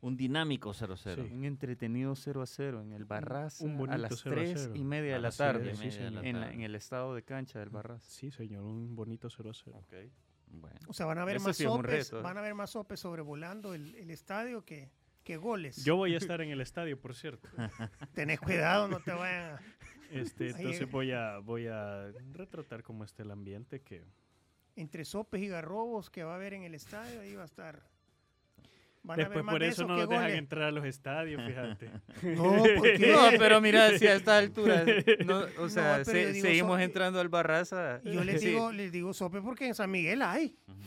Un 0.00 0.16
dinámico 0.16 0.70
0-0. 0.72 1.26
Sí. 1.26 1.34
Un 1.34 1.44
entretenido 1.44 2.14
0 2.14 2.42
a 2.42 2.46
0 2.46 2.82
en 2.82 2.92
el 2.92 3.04
Barraza 3.04 3.64
un 3.64 3.72
a 3.72 3.76
bonito 3.78 3.98
las 3.98 4.20
0 4.22 4.30
a 4.36 4.38
3 4.44 4.52
0. 4.62 4.72
y 4.76 4.84
media 4.84 5.08
de 5.10 5.14
A 5.14 5.18
la 5.18 5.22
las 5.22 5.36
tarde. 5.36 5.64
tres 5.64 5.80
y 5.80 5.84
media 5.86 6.04
de 6.04 6.10
la 6.12 6.20
en, 6.22 6.36
la- 6.36 6.40
tarde. 6.42 6.54
en 6.54 6.60
el 6.62 6.74
estado 6.76 7.14
de 7.16 7.22
cancha 7.24 7.58
del 7.58 7.70
Barraza. 7.70 8.08
Sí, 8.08 8.30
señor, 8.30 8.62
un 8.62 8.94
bonito 8.94 9.28
0 9.28 9.50
a 9.50 9.54
0. 9.54 9.82
Bueno. 10.50 10.78
O 10.86 10.92
sea, 10.92 11.04
van 11.06 11.18
a 11.18 11.22
haber 11.22 11.36
Eso 11.36 11.48
más 11.48 11.56
sí 11.56 11.64
es 11.64 11.68
un 11.68 11.76
sopes, 11.78 11.90
reto, 12.10 12.20
¿eh? 12.20 12.22
van 12.22 12.36
a 12.36 12.40
haber 12.40 12.54
más 12.54 12.70
sopes 12.70 13.00
sobrevolando 13.00 13.74
el, 13.74 13.94
el 13.96 14.10
estadio 14.10 14.64
que, 14.64 14.88
que 15.28 15.36
goles. 15.36 15.84
Yo 15.84 15.94
voy 15.96 16.14
a 16.14 16.16
estar 16.24 16.40
en 16.40 16.48
el 16.50 16.60
estadio, 16.62 16.98
por 16.98 17.14
cierto. 17.14 17.48
Tenés 18.14 18.40
cuidado, 18.40 18.88
no 18.88 18.98
te 19.00 19.12
vayan 19.12 19.52
a... 19.56 19.60
Este, 20.10 20.48
entonces 20.48 20.90
voy 20.90 21.12
a, 21.12 21.36
voy 21.40 21.66
a 21.66 22.10
retratar 22.32 22.82
cómo 22.82 23.04
está 23.04 23.22
el 23.24 23.30
ambiente 23.30 23.82
que 23.82 24.04
Entre 24.74 25.04
sopes 25.04 25.42
y 25.42 25.48
garrobos 25.48 26.08
que 26.08 26.24
va 26.24 26.32
a 26.32 26.36
haber 26.36 26.54
en 26.54 26.62
el 26.62 26.74
estadio, 26.74 27.20
ahí 27.20 27.34
va 27.34 27.42
a 27.42 27.44
estar... 27.44 27.82
Van 29.02 29.20
a 29.20 29.24
después 29.24 29.44
por 29.44 29.60
de 29.60 29.68
eso 29.68 29.86
no 29.86 29.98
nos 29.98 30.08
dejan 30.08 30.30
entrar 30.30 30.64
a 30.64 30.70
los 30.70 30.86
estadios, 30.86 31.42
fíjate. 31.46 31.90
No. 32.34 32.56
No, 32.56 33.38
pero 33.38 33.60
mira, 33.60 33.96
si 33.98 34.06
a 34.06 34.14
esta 34.14 34.38
altura, 34.38 34.82
no, 35.26 35.42
o 35.58 35.68
sea, 35.68 35.98
yo 35.98 36.04
se- 36.06 36.32
digo, 36.32 36.46
seguimos 36.46 36.78
so- 36.78 36.82
entrando 36.84 37.20
al 37.20 37.28
Barraza. 37.28 38.00
Y 38.02 38.12
yo 38.14 38.24
les 38.24 38.40
Sí. 38.40 38.48
digo, 38.48 38.72
les 38.72 38.90
digo 38.90 39.12
sope 39.12 39.42
porque 39.42 39.66
en 39.66 39.74
San 39.74 39.90
Miguel 39.90 40.22
hay. 40.22 40.56
Ujú. 40.66 40.78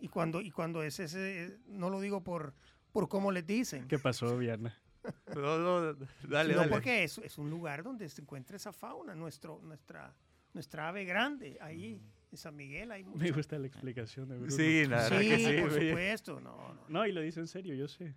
Y 0.00 0.08
cuando, 0.08 0.40
y 0.40 0.50
cuando 0.50 0.82
es 0.82 0.98
ese, 1.00 1.56
no 1.68 1.88
lo 1.88 2.00
digo 2.00 2.22
por, 2.24 2.52
por 2.96 3.08
cómo 3.10 3.30
les 3.30 3.46
dicen. 3.46 3.86
¿Qué 3.88 3.98
pasó, 3.98 4.36
Viana? 4.38 4.74
No, 5.36 5.58
no, 5.58 5.94
dale, 6.28 6.48
sino 6.50 6.60
dale. 6.62 6.68
porque 6.72 7.04
es, 7.04 7.18
es 7.18 7.36
un 7.38 7.48
lugar 7.50 7.82
donde 7.84 8.08
se 8.08 8.22
encuentra 8.22 8.56
esa 8.56 8.72
fauna, 8.72 9.14
nuestro, 9.14 9.60
nuestra, 9.62 10.12
nuestra 10.54 10.88
ave 10.88 11.04
grande. 11.04 11.58
Ahí 11.60 12.00
en 12.32 12.38
San 12.38 12.56
Miguel 12.56 12.90
hay 12.90 13.04
Me 13.04 13.10
mucha. 13.10 13.32
gusta 13.36 13.56
la 13.58 13.66
explicación 13.68 14.28
de 14.30 14.36
Bruno. 14.38 14.50
Sí, 14.50 14.84
la 14.86 15.02
verdad 15.02 15.20
Sí, 15.20 15.28
que 15.28 15.38
sí. 15.38 15.60
por 15.60 15.70
supuesto. 15.72 16.40
No, 16.40 16.74
no. 16.74 16.84
No, 16.88 17.06
y 17.06 17.12
lo 17.12 17.20
dice 17.20 17.38
en 17.38 17.46
serio, 17.46 17.74
yo 17.74 17.86
sé. 17.86 18.14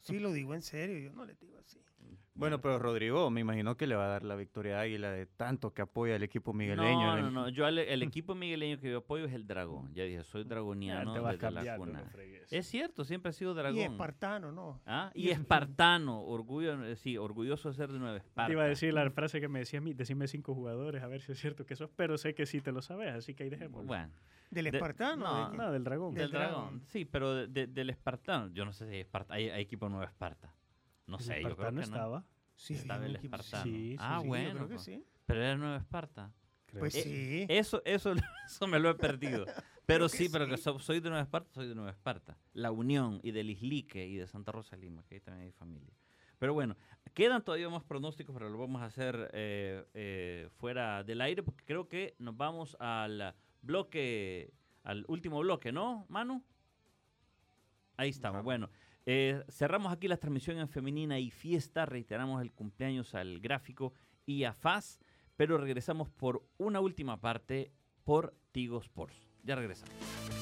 Sí, 0.00 0.18
lo 0.20 0.32
digo 0.32 0.54
en 0.54 0.62
serio. 0.62 0.98
Yo 1.00 1.12
no 1.12 1.24
le 1.26 1.34
digo 1.34 1.58
así. 1.58 1.78
Bueno, 2.34 2.62
pero 2.62 2.78
Rodrigo, 2.78 3.28
me 3.30 3.42
imagino 3.42 3.76
que 3.76 3.86
le 3.86 3.94
va 3.94 4.06
a 4.06 4.08
dar 4.08 4.24
la 4.24 4.34
victoria 4.36 4.78
a 4.78 4.80
Águila 4.80 5.10
de 5.12 5.26
tanto 5.26 5.74
que 5.74 5.82
apoya 5.82 6.16
al 6.16 6.22
equipo 6.22 6.54
migueleño. 6.54 7.16
No, 7.16 7.20
no, 7.20 7.30
no. 7.30 7.48
Yo 7.50 7.66
al- 7.66 7.78
el 7.78 8.02
equipo 8.02 8.34
migueleño 8.34 8.80
que 8.80 8.90
yo 8.90 8.98
apoyo 8.98 9.26
es 9.26 9.34
el 9.34 9.46
Dragón. 9.46 9.92
Ya 9.94 10.04
dije, 10.04 10.24
soy 10.24 10.44
dragoniano 10.44 11.10
Ya 11.10 11.14
te 11.14 11.20
vas 11.20 11.28
a 11.28 11.32
desde 11.34 11.50
la 11.50 11.54
cambiar, 11.60 11.78
cuna. 11.78 12.00
no 12.00 12.06
fregues. 12.06 12.50
Es 12.50 12.66
cierto, 12.66 13.04
siempre 13.04 13.28
ha 13.30 13.32
sido 13.34 13.52
dragón. 13.52 13.78
Y 13.78 13.82
espartano, 13.82 14.50
¿no? 14.50 14.80
¿Ah? 14.86 15.10
y 15.14 15.24
Y 15.26 15.30
es- 15.30 15.38
espartano, 15.40 16.22
orgullo, 16.22 16.96
sí, 16.96 17.18
orgulloso 17.18 17.68
de 17.68 17.74
ser 17.74 17.92
de 17.92 17.98
Nueva 17.98 18.16
Esparta. 18.16 18.46
Te 18.46 18.52
iba 18.54 18.62
a 18.62 18.66
decir 18.66 18.94
la 18.94 19.10
frase 19.10 19.38
que 19.38 19.48
me 19.48 19.58
decía 19.58 19.80
a 19.80 19.82
mí, 19.82 19.92
decime 19.92 20.26
cinco 20.26 20.54
jugadores, 20.54 21.02
a 21.02 21.08
ver 21.08 21.20
si 21.20 21.32
es 21.32 21.38
cierto 21.38 21.66
que 21.66 21.74
eso, 21.74 21.90
pero 21.96 22.16
sé 22.16 22.34
que 22.34 22.46
sí 22.46 22.62
te 22.62 22.72
lo 22.72 22.80
sabes, 22.80 23.12
así 23.14 23.34
que 23.34 23.42
ahí 23.44 23.50
dejémoslo. 23.50 23.86
Bueno, 23.86 24.10
Del 24.50 24.64
De- 24.64 24.70
espartano. 24.78 25.24
no, 25.24 25.44
¿de 25.44 25.50
qué? 25.50 25.56
No, 25.58 25.70
del 25.72 25.84
dragón. 25.84 26.14
Del 26.14 26.22
del 26.24 26.30
dragón. 26.32 26.62
Dragón. 26.62 26.82
Sí, 26.86 27.04
pero 27.04 27.34
de- 27.34 27.46
de- 27.46 27.66
del 27.66 27.90
espartano. 27.90 28.48
Yo 28.54 28.64
no 28.64 28.72
sé 28.72 28.86
si 28.88 28.94
hay, 28.94 29.00
Esparta, 29.00 29.34
hay, 29.34 29.50
hay 29.50 29.62
equipo 29.62 29.88
Nueva 29.90 30.06
Esparta. 30.06 30.50
No 31.12 31.18
El 31.18 31.24
sé, 31.24 31.42
yo 31.42 31.56
creo 31.56 31.68
que 31.68 31.74
no. 31.76 31.80
estaba. 31.82 32.24
Sí, 32.56 32.74
estaba 32.74 33.06
el 33.06 33.16
Espartano. 33.16 33.64
Sí, 33.64 33.70
sí, 33.92 33.96
ah, 33.98 34.18
sí, 34.22 34.28
bueno. 34.28 34.48
Yo 34.50 34.54
creo 34.56 34.68
que 34.68 34.74
pues. 34.74 34.84
sí. 34.84 35.04
Pero 35.26 35.40
era 35.42 35.56
Nueva 35.56 35.76
Esparta. 35.78 36.32
Creo 36.66 36.80
Pues 36.80 36.94
que- 36.94 37.02
sí. 37.02 37.46
Eso, 37.48 37.82
eso, 37.84 38.12
eso 38.46 38.66
me 38.66 38.78
lo 38.78 38.90
he 38.90 38.94
perdido. 38.94 39.44
Pero 39.84 40.08
sí, 40.08 40.28
pero 40.30 40.46
que 40.46 40.56
so- 40.56 40.78
soy 40.78 41.00
de 41.00 41.08
Nueva 41.10 41.24
Esparta, 41.24 41.50
soy 41.52 41.66
de 41.68 41.74
Nueva 41.74 41.90
Esparta. 41.90 42.38
La 42.54 42.70
Unión 42.70 43.18
y 43.24 43.32
del 43.32 43.50
Islique 43.50 44.06
y 44.06 44.16
de 44.16 44.28
Santa 44.28 44.52
Rosa 44.52 44.76
de 44.76 44.82
Lima, 44.82 45.02
que 45.04 45.16
ahí 45.16 45.20
también 45.20 45.46
hay 45.46 45.52
familia. 45.52 45.92
Pero 46.38 46.54
bueno, 46.54 46.76
quedan 47.14 47.42
todavía 47.42 47.68
más 47.68 47.82
pronósticos, 47.82 48.32
pero 48.32 48.48
lo 48.48 48.58
vamos 48.58 48.80
a 48.80 48.84
hacer 48.86 49.28
eh, 49.34 49.84
eh, 49.94 50.48
fuera 50.56 51.02
del 51.02 51.20
aire, 51.20 51.42
porque 51.42 51.64
creo 51.64 51.88
que 51.88 52.14
nos 52.20 52.36
vamos 52.36 52.76
al 52.78 53.34
bloque, 53.60 54.52
al 54.84 55.04
último 55.08 55.40
bloque, 55.40 55.72
¿no, 55.72 56.06
Manu? 56.08 56.42
Ahí 57.96 58.10
estamos. 58.10 58.42
Bueno, 58.44 58.70
eh, 59.06 59.42
cerramos 59.48 59.92
aquí 59.92 60.08
la 60.08 60.16
transmisión 60.16 60.58
en 60.58 60.68
femenina 60.68 61.18
y 61.18 61.30
fiesta. 61.30 61.86
Reiteramos 61.86 62.42
el 62.42 62.52
cumpleaños 62.52 63.14
al 63.14 63.40
gráfico 63.40 63.92
y 64.26 64.44
a 64.44 64.52
FAS, 64.52 65.00
pero 65.36 65.58
regresamos 65.58 66.10
por 66.10 66.46
una 66.58 66.80
última 66.80 67.20
parte 67.20 67.72
por 68.04 68.34
Tigo 68.52 68.78
Sports. 68.78 69.16
Ya 69.42 69.56
regresamos. 69.56 70.41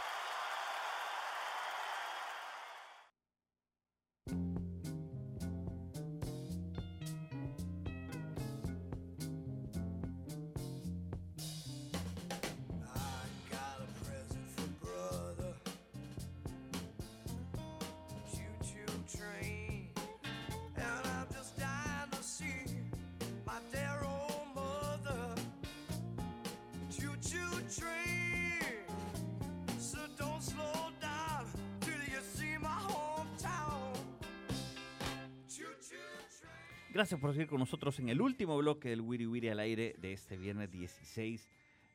Gracias 36.93 37.19
por 37.19 37.31
seguir 37.31 37.47
con 37.47 37.59
nosotros 37.59 37.97
en 37.99 38.09
el 38.09 38.19
último 38.21 38.57
bloque 38.57 38.89
del 38.89 39.01
Wiri 39.01 39.25
Wiri 39.25 39.49
al 39.49 39.59
aire 39.59 39.95
de 39.97 40.11
este 40.13 40.35
viernes 40.37 40.69
16 40.71 41.47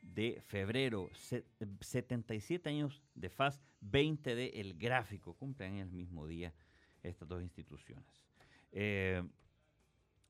de 0.02 0.40
febrero. 0.46 1.10
Se- 1.12 1.44
77 1.80 2.68
años 2.70 3.02
de 3.14 3.28
FAS, 3.28 3.60
20 3.82 4.34
de 4.34 4.46
El 4.60 4.74
Gráfico. 4.74 5.34
Cumplen 5.34 5.76
el 5.76 5.90
mismo 5.90 6.26
día 6.26 6.54
estas 7.02 7.28
dos 7.28 7.42
instituciones. 7.42 8.06
Eh, 8.72 9.22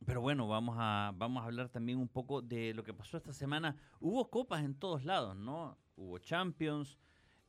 pero 0.05 0.21
bueno, 0.21 0.49
vamos 0.49 0.77
a, 0.79 1.13
vamos 1.17 1.43
a 1.43 1.47
hablar 1.47 1.69
también 1.69 1.99
un 1.99 2.09
poco 2.09 2.43
de 2.43 2.75
lo 2.75 2.83
que 2.83 2.93
pasó 2.93 3.17
esta 3.17 3.33
semana. 3.33 3.77
Hubo 4.01 4.29
copas 4.31 4.65
en 4.65 4.75
todos 4.75 5.05
lados, 5.05 5.37
¿no? 5.37 5.79
Hubo 5.97 6.19
Champions 6.19 6.99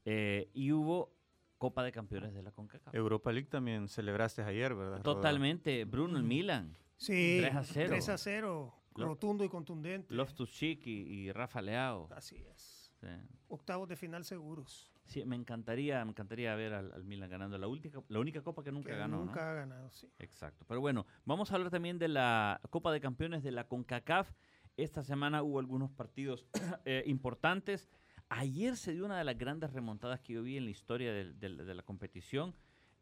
eh, 0.06 0.50
y 0.54 0.72
hubo 0.72 1.12
Copa 1.58 1.84
de 1.84 1.92
Campeones 1.92 2.34
de 2.36 2.44
la 2.44 2.52
CONCACAF. 2.52 2.94
Europa 2.94 3.32
League 3.32 3.50
también 3.50 3.88
celebraste 3.88 4.44
ayer, 4.44 4.76
¿verdad? 4.76 5.02
Totalmente, 5.02 5.84
Bruno, 5.86 6.18
el 6.20 6.24
Milan, 6.24 6.78
Sí, 6.98 7.38
3 7.42 7.56
a 7.56 7.64
0. 7.64 7.88
3 7.90 8.10
a 8.10 8.18
0, 8.18 8.74
Lo- 8.96 9.06
rotundo 9.06 9.44
y 9.44 9.50
contundente. 9.50 10.14
Loftus 10.14 10.52
Cheek 10.52 10.86
y, 10.88 10.92
y 10.92 11.32
Rafa 11.32 11.62
Leao. 11.62 12.10
Así 12.12 12.36
es. 12.38 12.92
Sí. 13.00 13.08
Octavos 13.50 13.88
de 13.88 13.96
final 13.96 14.26
seguros. 14.26 14.92
Sí, 15.06 15.24
me 15.24 15.36
encantaría, 15.36 16.04
me 16.04 16.12
encantaría 16.12 16.54
ver 16.56 16.74
al, 16.74 16.92
al 16.92 17.04
Milan 17.06 17.30
ganando 17.30 17.58
la 17.58 17.68
última, 17.68 18.04
la 18.10 18.20
única 18.20 18.42
copa 18.42 18.62
que 18.64 18.72
nunca 18.74 18.90
que 18.92 18.98
ganó, 18.98 19.18
¿no? 19.20 19.26
nunca 19.26 19.52
ha 19.52 19.54
ganado, 19.54 19.90
sí. 19.92 20.10
Exacto. 20.20 20.66
Pero 20.68 20.82
bueno, 20.82 21.06
vamos 21.24 21.52
a 21.52 21.56
hablar 21.56 21.70
también 21.72 21.98
de 21.98 22.10
la 22.10 22.60
Copa 22.72 22.92
de 22.92 23.00
Campeones 23.00 23.44
de 23.44 23.52
la 23.52 23.68
CONCACAF. 23.68 24.30
Esta 24.76 25.04
semana 25.04 25.44
hubo 25.44 25.60
algunos 25.60 25.92
partidos 25.92 26.46
eh, 26.86 27.04
importantes. 27.06 27.88
Ayer 28.30 28.76
se 28.76 28.94
dio 28.94 29.06
una 29.06 29.18
de 29.18 29.24
las 29.24 29.38
grandes 29.38 29.72
remontadas 29.72 30.20
que 30.20 30.34
yo 30.34 30.44
vi 30.44 30.58
en 30.58 30.66
la 30.66 30.72
historia 30.72 31.14
del- 31.14 31.40
del- 31.40 31.66
de, 31.66 31.74
la 31.74 31.84
competición. 31.84 32.54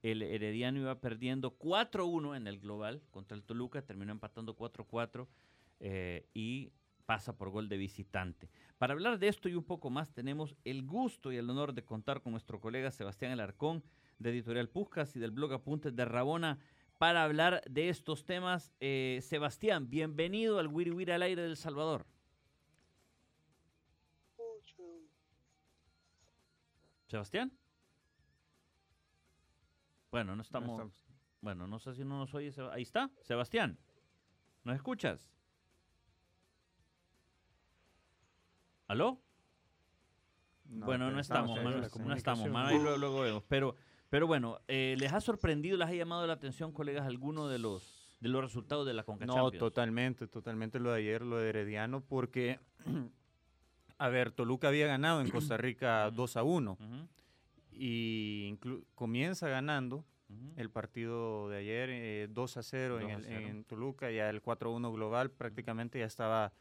El 0.06 0.22
Herediano 0.22 0.80
iba 0.80 1.02
perdiendo 1.02 1.58
4-1 1.58 2.38
en 2.38 2.46
el 2.46 2.60
global 2.60 3.02
contra 3.10 3.36
el 3.36 3.44
Toluca, 3.44 3.82
terminó 3.82 4.12
empatando 4.12 4.56
4-4 4.56 5.26
eh, 5.80 6.28
y 6.32 6.72
pasa 7.08 7.36
por 7.36 7.50
gol 7.50 7.70
de 7.70 7.78
visitante. 7.78 8.52
Para 8.78 8.94
hablar 8.94 9.18
de 9.18 9.30
esto 9.30 9.50
y 9.50 9.56
un 9.56 9.64
poco 9.64 9.90
más, 9.90 10.14
tenemos 10.14 10.56
el 10.64 10.84
gusto 10.84 11.32
y 11.32 11.38
el 11.38 11.50
honor 11.50 11.74
de 11.74 11.84
contar 11.84 12.22
con 12.22 12.34
nuestro 12.34 12.60
colega 12.60 12.92
Sebastián 12.92 13.32
Alarcón 13.32 13.84
de 14.20 14.30
Editorial 14.30 14.70
Puscas 14.70 15.16
y 15.16 15.20
del 15.20 15.32
blog 15.32 15.54
Apuntes 15.54 15.96
de 15.96 16.06
Rabona 16.06 16.60
para 17.00 17.24
hablar 17.24 17.64
de 17.68 17.90
estos 17.90 18.26
temas. 18.26 18.76
Eh, 18.80 19.22
Sebastián, 19.24 19.90
bienvenido 19.90 20.60
al 20.60 20.68
Wiri 20.68 20.92
Wiri 20.92 21.14
al 21.14 21.24
aire 21.24 21.42
del 21.42 21.58
Salvador. 21.58 22.06
Sebastián. 27.08 27.52
Bueno, 30.16 30.34
no 30.34 30.44
estamos. 30.44 30.70
estamos. 30.70 31.06
Bueno, 31.42 31.68
no 31.68 31.78
sé 31.78 31.94
si 31.94 32.06
no 32.06 32.18
nos 32.18 32.34
oye. 32.34 32.50
Ahí 32.72 32.84
está, 32.84 33.12
Sebastián. 33.22 33.78
¿Nos 34.64 34.78
escuchas? 34.78 35.30
¿Aló? 38.88 39.20
bueno, 40.64 41.12
no 41.12 41.20
estamos, 41.20 41.62
no 41.62 42.14
estamos, 42.14 42.48
ahí 42.56 42.80
luego, 42.80 42.98
luego 42.98 43.22
vemos. 43.24 43.44
Pero, 43.50 43.76
pero 44.10 44.26
bueno, 44.26 44.62
eh, 44.70 44.96
¿les 44.98 45.12
ha 45.12 45.20
sorprendido, 45.20 45.78
les 45.78 45.90
ha 45.90 45.94
llamado 45.94 46.26
la 46.26 46.34
atención, 46.34 46.72
colegas, 46.72 47.06
alguno 47.06 47.50
de 47.50 47.60
los 47.60 48.18
de 48.22 48.30
los 48.30 48.42
resultados 48.42 48.88
de 48.88 48.94
la 48.94 49.04
Conca 49.04 49.26
No, 49.26 49.34
Champions? 49.34 49.60
totalmente, 49.60 50.28
totalmente 50.28 50.80
lo 50.80 50.92
de 50.92 51.00
ayer, 51.00 51.24
lo 51.24 51.40
de 51.40 51.50
Herediano, 51.50 52.00
porque, 52.00 52.62
a 53.98 54.08
ver, 54.08 54.32
Toluca 54.32 54.70
había 54.70 54.88
ganado 54.88 55.20
en 55.20 55.30
Costa 55.30 55.58
Rica 55.58 56.10
2 56.10 56.38
a 56.38 56.44
1 56.44 56.78
Ujú, 56.80 57.08
y 57.78 58.58
comienza 58.96 59.48
ganando 59.50 60.06
el 60.58 60.70
partido 60.70 61.50
de 61.50 61.58
ayer 61.58 61.90
eh, 61.92 62.28
2 62.32 62.58
a 62.58 62.64
0, 62.64 63.00
en, 63.00 63.08
2 63.08 63.12
a 63.12 63.16
el- 63.18 63.24
0. 63.26 63.48
en 63.48 63.64
Toluca, 63.66 64.12
ya 64.12 64.30
el 64.30 64.42
4 64.42 64.70
a 64.70 64.74
1 64.74 64.92
global 64.92 65.30
prácticamente 65.32 66.00
ya 66.00 66.06
estaba 66.06 66.52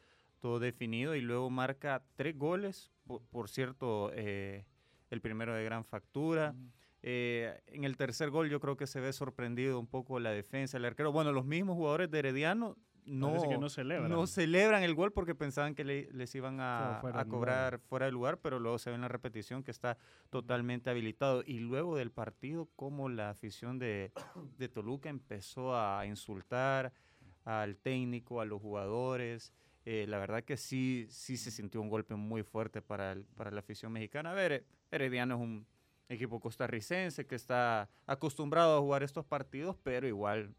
todo 0.40 0.58
definido 0.58 1.14
y 1.14 1.22
luego 1.22 1.48
marca 1.50 2.02
tres 2.16 2.36
goles, 2.36 2.92
por, 3.06 3.22
por 3.30 3.48
cierto, 3.48 4.10
eh, 4.14 4.66
el 5.10 5.20
primero 5.22 5.54
de 5.54 5.64
gran 5.64 5.84
factura. 5.84 6.54
Eh, 7.02 7.60
en 7.66 7.84
el 7.84 7.96
tercer 7.96 8.30
gol 8.30 8.48
yo 8.50 8.60
creo 8.60 8.76
que 8.76 8.86
se 8.86 9.00
ve 9.00 9.12
sorprendido 9.12 9.78
un 9.78 9.86
poco 9.86 10.18
la 10.20 10.30
defensa, 10.30 10.76
el 10.76 10.84
arquero. 10.84 11.12
Bueno, 11.12 11.32
los 11.32 11.44
mismos 11.46 11.76
jugadores 11.76 12.10
de 12.10 12.18
Herediano 12.18 12.76
no, 13.06 13.48
que 13.48 13.58
no 13.58 13.68
celebran. 13.68 14.10
no 14.10 14.26
celebran 14.26 14.82
el 14.82 14.94
gol 14.94 15.12
porque 15.12 15.34
pensaban 15.34 15.74
que 15.74 15.84
le- 15.84 16.08
les 16.12 16.34
iban 16.34 16.58
a, 16.60 16.98
Fuera- 17.00 17.24
cobrar 17.26 17.78
fuera 17.78 18.06
de 18.06 18.12
lugar, 18.12 18.38
pero 18.38 18.58
luego 18.58 18.78
se 18.78 18.90
ve 18.90 18.96
en 18.96 19.02
la 19.02 19.08
repetición 19.08 19.62
que 19.62 19.70
está 19.70 19.96
totalmente 20.30 20.90
habilitado. 20.90 21.42
Y 21.46 21.58
luego 21.60 21.96
del 21.96 22.10
partido, 22.10 22.68
como 22.76 23.08
la 23.08 23.30
afición 23.30 23.78
de, 23.78 24.12
de 24.58 24.68
Toluca 24.68 25.08
empezó 25.08 25.76
a 25.76 26.06
insultar 26.06 26.92
al 27.44 27.76
técnico, 27.76 28.40
a 28.40 28.44
los 28.46 28.60
jugadores. 28.62 29.52
Eh, 29.84 30.06
la 30.08 30.18
verdad 30.18 30.42
que 30.44 30.56
sí, 30.56 31.06
sí 31.10 31.36
se 31.36 31.50
sintió 31.50 31.80
un 31.82 31.90
golpe 31.90 32.14
muy 32.14 32.42
fuerte 32.42 32.80
para, 32.80 33.12
el- 33.12 33.24
para 33.36 33.50
la 33.50 33.60
afición 33.60 33.92
mexicana. 33.92 34.30
A 34.30 34.34
ver, 34.34 34.52
eh, 34.52 34.64
Herediano 34.90 35.34
es 35.34 35.40
un 35.42 35.66
equipo 36.08 36.40
costarricense 36.40 37.26
que 37.26 37.34
está 37.34 37.88
acostumbrado 38.06 38.76
a 38.78 38.80
jugar 38.80 39.02
estos 39.02 39.24
partidos, 39.26 39.76
pero 39.82 40.06
igual, 40.06 40.54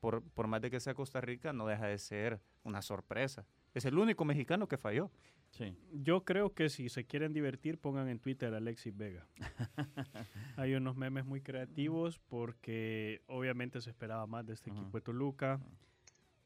por, 0.00 0.22
por 0.30 0.46
más 0.46 0.60
de 0.62 0.70
que 0.70 0.80
sea 0.80 0.94
Costa 0.94 1.20
Rica, 1.20 1.52
no 1.52 1.66
deja 1.66 1.86
de 1.86 1.98
ser 1.98 2.40
una 2.62 2.82
sorpresa. 2.82 3.44
Es 3.74 3.84
el 3.84 3.98
único 3.98 4.24
mexicano 4.24 4.68
que 4.68 4.78
falló. 4.78 5.10
Sí. 5.50 5.74
Yo 5.92 6.24
creo 6.24 6.52
que 6.54 6.68
si 6.68 6.88
se 6.90 7.04
quieren 7.06 7.32
divertir, 7.32 7.78
pongan 7.78 8.08
en 8.08 8.18
Twitter 8.18 8.52
a 8.52 8.58
Alexis 8.58 8.94
Vega. 8.96 9.26
Hay 10.56 10.74
unos 10.74 10.96
memes 10.96 11.24
muy 11.24 11.40
creativos 11.40 12.18
porque 12.18 13.22
obviamente 13.26 13.80
se 13.80 13.90
esperaba 13.90 14.26
más 14.26 14.44
de 14.46 14.52
este 14.54 14.70
Ujú. 14.70 14.80
equipo 14.80 14.98
de 14.98 15.02
Toluca. 15.02 15.60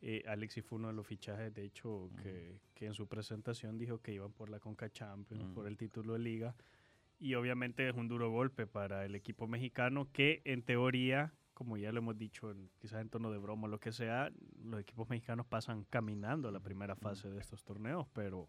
Eh, 0.01 0.23
Alexis 0.27 0.65
fue 0.65 0.79
uno 0.79 0.89
de 0.89 0.95
los 0.95 1.07
fichajes, 1.07 1.53
de 1.55 1.65
hecho, 1.65 2.11
que, 2.23 2.59
que 2.75 2.87
en 2.87 2.95
su 2.95 3.07
presentación 3.07 3.79
dijo 3.79 3.99
que 4.01 4.13
iban 4.13 4.33
por 4.33 4.51
la 4.51 4.59
Conca 4.59 4.91
Champions, 4.91 5.45
Ujú. 5.45 5.55
por 5.55 5.67
el 5.67 5.77
título 5.77 6.15
de 6.15 6.19
liga. 6.21 6.55
Y 7.19 7.35
obviamente 7.35 7.89
es 7.89 7.95
un 7.95 8.09
duro 8.09 8.31
golpe 8.31 8.67
para 8.67 9.05
el 9.05 9.15
equipo 9.15 9.47
mexicano 9.47 10.09
que 10.13 10.43
en 10.45 10.63
teoría, 10.63 11.33
como 11.55 11.77
ya 11.77 11.93
lo 11.93 11.99
hemos 11.99 12.17
dicho, 12.19 12.51
en- 12.51 12.71
quizás 12.79 13.01
en 13.01 13.09
tono 13.09 13.31
de 13.31 13.39
broma 13.39 13.65
o 13.67 13.69
lo 13.69 13.79
que 13.81 13.93
sea, 13.93 14.31
los 14.63 14.81
equipos 14.81 15.09
mexicanos 15.09 15.47
pasan 15.47 15.85
caminando 15.85 16.49
a 16.49 16.53
la 16.53 16.61
primera 16.61 16.97
fase 16.97 17.31
de 17.31 17.39
estos 17.41 17.65
torneos, 17.65 18.07
pero... 18.13 18.49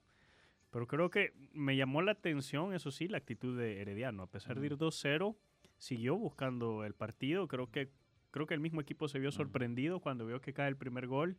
Pero 0.71 0.87
creo 0.87 1.11
que 1.11 1.33
me 1.53 1.77
llamó 1.77 2.01
la 2.01 2.13
atención, 2.13 2.73
eso 2.73 2.89
sí, 2.89 3.07
la 3.07 3.17
actitud 3.19 3.55
de 3.55 3.79
Herediano. 3.79 4.23
A 4.23 4.27
pesar 4.27 4.59
de 4.59 4.65
ir 4.65 4.75
2-0, 4.75 5.35
siguió 5.77 6.17
buscando 6.17 6.83
el 6.83 6.95
partido. 6.95 7.47
Creo 7.47 7.69
que, 7.69 7.91
creo 8.31 8.47
que 8.47 8.55
el 8.55 8.59
mismo 8.59 8.81
equipo 8.81 9.07
se 9.07 9.19
vio 9.19 9.31
sorprendido 9.31 9.99
cuando 9.99 10.25
vio 10.25 10.41
que 10.41 10.51
cae 10.51 10.67
el 10.69 10.75
primer 10.75 11.05
gol. 11.05 11.37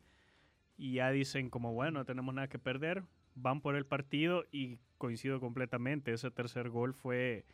Y 0.77 0.93
ya 0.93 1.11
dicen 1.11 1.49
como, 1.49 1.73
bueno, 1.73 1.99
no 1.99 2.05
tenemos 2.05 2.33
nada 2.33 2.47
que 2.47 2.59
perder. 2.59 3.03
Van 3.35 3.59
por 3.59 3.75
el 3.75 3.85
partido 3.85 4.45
y 4.53 4.77
coincido 4.97 5.41
completamente. 5.41 6.13
Ese 6.13 6.31
tercer 6.31 6.69
gol 6.69 6.93
fue, 6.93 7.45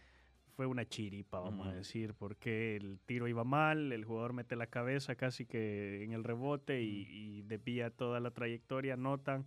fue 0.56 0.66
una 0.66 0.86
chiripa, 0.86 1.40
vamos 1.40 1.68
a 1.68 1.74
decir, 1.74 2.14
porque 2.14 2.76
el 2.76 3.00
tiro 3.06 3.28
iba 3.28 3.44
mal, 3.44 3.92
el 3.92 4.06
jugador 4.06 4.34
mete 4.34 4.56
la 4.56 4.68
cabeza 4.68 5.16
casi 5.16 5.46
que 5.46 6.04
en 6.04 6.14
el 6.14 6.24
rebote 6.24 6.82
y, 6.84 7.08
y 7.10 7.42
desvía 7.44 7.90
toda 7.90 8.20
la 8.20 8.32
trayectoria, 8.32 8.96
notan. 8.98 9.46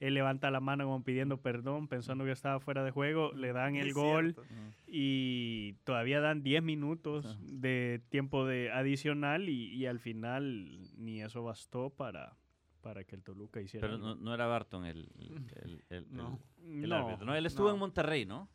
Él 0.00 0.14
levanta 0.14 0.50
la 0.52 0.60
mano 0.60 0.84
como 0.84 1.02
pidiendo 1.02 1.40
perdón, 1.42 1.88
pensando 1.88 2.24
que 2.24 2.30
estaba 2.30 2.60
fuera 2.60 2.84
de 2.84 2.92
juego, 2.92 3.32
le 3.32 3.52
dan 3.52 3.74
el 3.74 3.88
Es 3.88 3.94
gol 3.94 4.36
y 4.86 5.74
todavía 5.84 6.20
dan 6.20 6.42
10 6.42 6.62
minutos 6.62 7.38
de 7.42 8.00
tiempo 8.08 8.46
de 8.46 8.70
adicional 8.70 9.48
y, 9.48 9.74
y 9.74 9.86
al 9.86 9.98
final 9.98 10.88
ni 10.96 11.20
eso 11.22 11.42
bastó 11.42 11.90
para, 11.90 12.36
para 12.80 13.04
que 13.04 13.16
el 13.16 13.22
Toluca 13.22 13.60
hiciera 13.60 13.86
Pero 13.88 13.98
no, 13.98 14.14
no 14.14 14.32
era 14.34 14.46
Barton 14.46 14.84
el, 14.84 15.08
el, 15.18 15.32
el- 15.62 15.84
el- 15.90 16.06
No. 16.12 16.38
el 16.64 16.88
No, 16.88 16.94
árbitro, 16.96 17.26
¿no? 17.26 17.34
Él 17.34 17.46
estuvo 17.46 17.66
no. 17.68 17.74
en 17.74 17.80
Monterrey, 17.80 18.24
¿no? 18.24 18.48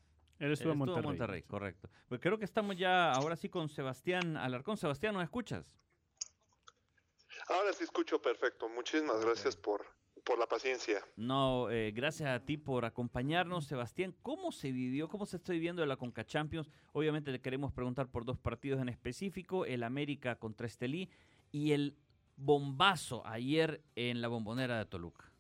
Él 0.46 0.52
estuvo 0.52 0.74
en 0.74 0.78
Monterrey. 0.78 1.04
Monterrey, 1.04 1.44
correcto. 1.44 1.90
Pues 2.10 2.20
creo 2.20 2.38
que 2.38 2.46
estamos 2.46 2.76
ya 2.76 3.12
ahora 3.14 3.36
sí 3.36 3.48
con 3.50 3.70
Sebastián 3.70 4.36
Alarcón. 4.36 4.76
Sebastián, 4.78 5.14
¿nos 5.14 5.24
escuchas? 5.24 5.66
Ahora 7.48 7.72
sí 7.72 7.86
escucho 7.86 8.22
perfecto. 8.22 8.68
Muchísimas 8.68 9.24
gracias 9.24 9.56
por, 9.56 9.86
por 10.26 10.38
la 10.38 10.46
paciencia. 10.46 11.02
No, 11.16 11.70
eh, 11.70 11.92
gracias 11.92 12.30
a 12.30 12.46
ti 12.46 12.58
por 12.58 12.84
acompañarnos, 12.84 13.68
Sebastián. 13.68 14.16
¿Cómo 14.22 14.52
se 14.52 14.72
vivió, 14.72 15.08
cómo 15.08 15.26
se 15.26 15.38
está 15.38 15.54
viviendo 15.54 15.86
la 15.86 15.96
Conca 15.96 16.26
Champions? 16.26 16.70
Obviamente 16.92 17.32
le 17.32 17.42
queremos 17.42 17.72
preguntar 17.72 18.10
por 18.10 18.26
dos 18.26 18.38
partidos 18.38 18.82
en 18.82 18.90
específico, 18.90 19.66
el 19.66 19.84
América 19.84 20.38
contra 20.38 20.68
Estelí 20.68 21.10
y 21.52 21.72
el 21.72 21.98
bombazo 22.36 23.26
ayer 23.26 23.82
en 23.96 24.22
la 24.22 24.28
bombonera 24.28 24.78
de 24.78 24.86
Toluca. 24.86 25.32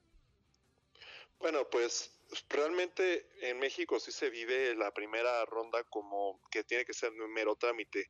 Bueno, 1.39 1.59
pues 1.69 2.12
realmente 2.49 3.27
en 3.41 3.59
México 3.59 3.99
sí 3.99 4.11
se 4.11 4.29
vive 4.29 4.75
la 4.75 4.91
primera 4.93 5.45
ronda 5.45 5.83
como 5.85 6.41
que 6.51 6.63
tiene 6.63 6.85
que 6.85 6.93
ser 6.93 7.11
un 7.11 7.31
mero 7.31 7.55
trámite. 7.55 8.07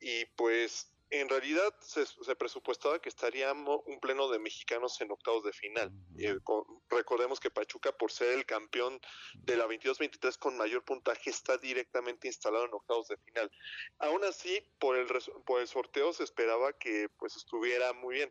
Y 0.00 0.24
pues 0.36 0.92
en 1.12 1.28
realidad 1.28 1.74
se, 1.80 2.06
se 2.06 2.36
presupuestaba 2.36 3.00
que 3.02 3.08
estaríamos 3.08 3.80
un 3.86 3.98
pleno 3.98 4.28
de 4.30 4.38
mexicanos 4.38 5.00
en 5.00 5.10
octavos 5.10 5.42
de 5.42 5.52
final. 5.52 5.90
Eh, 6.16 6.38
con- 6.44 6.62
recordemos 6.88 7.40
que 7.40 7.50
Pachuca, 7.50 7.90
por 7.90 8.12
ser 8.12 8.30
el 8.38 8.46
campeón 8.46 9.00
de 9.34 9.56
la 9.56 9.66
22-23 9.66 10.38
con 10.38 10.56
mayor 10.56 10.84
puntaje, 10.84 11.30
está 11.30 11.58
directamente 11.58 12.28
instalado 12.28 12.64
en 12.66 12.74
octavos 12.74 13.08
de 13.08 13.16
final. 13.16 13.50
Aún 13.98 14.22
así, 14.24 14.60
por 14.78 14.96
el, 14.96 15.08
por 15.44 15.60
el 15.60 15.66
sorteo 15.66 16.12
se 16.12 16.22
esperaba 16.22 16.72
que 16.78 17.08
pues 17.18 17.34
estuviera 17.36 17.92
muy 17.92 18.14
bien. 18.14 18.30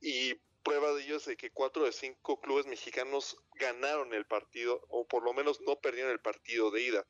Y 0.00 0.34
prueba 0.62 0.92
de 0.92 1.02
ello 1.02 1.16
es 1.16 1.24
de 1.26 1.36
que 1.36 1.50
cuatro 1.50 1.84
de 1.84 1.92
cinco 1.92 2.40
clubes 2.40 2.66
mexicanos 2.66 3.36
ganaron 3.54 4.14
el 4.14 4.26
partido, 4.26 4.84
o 4.88 5.06
por 5.06 5.22
lo 5.22 5.32
menos 5.32 5.60
no 5.62 5.80
perdieron 5.80 6.12
el 6.12 6.20
partido 6.20 6.70
de 6.70 6.82
ida. 6.82 7.06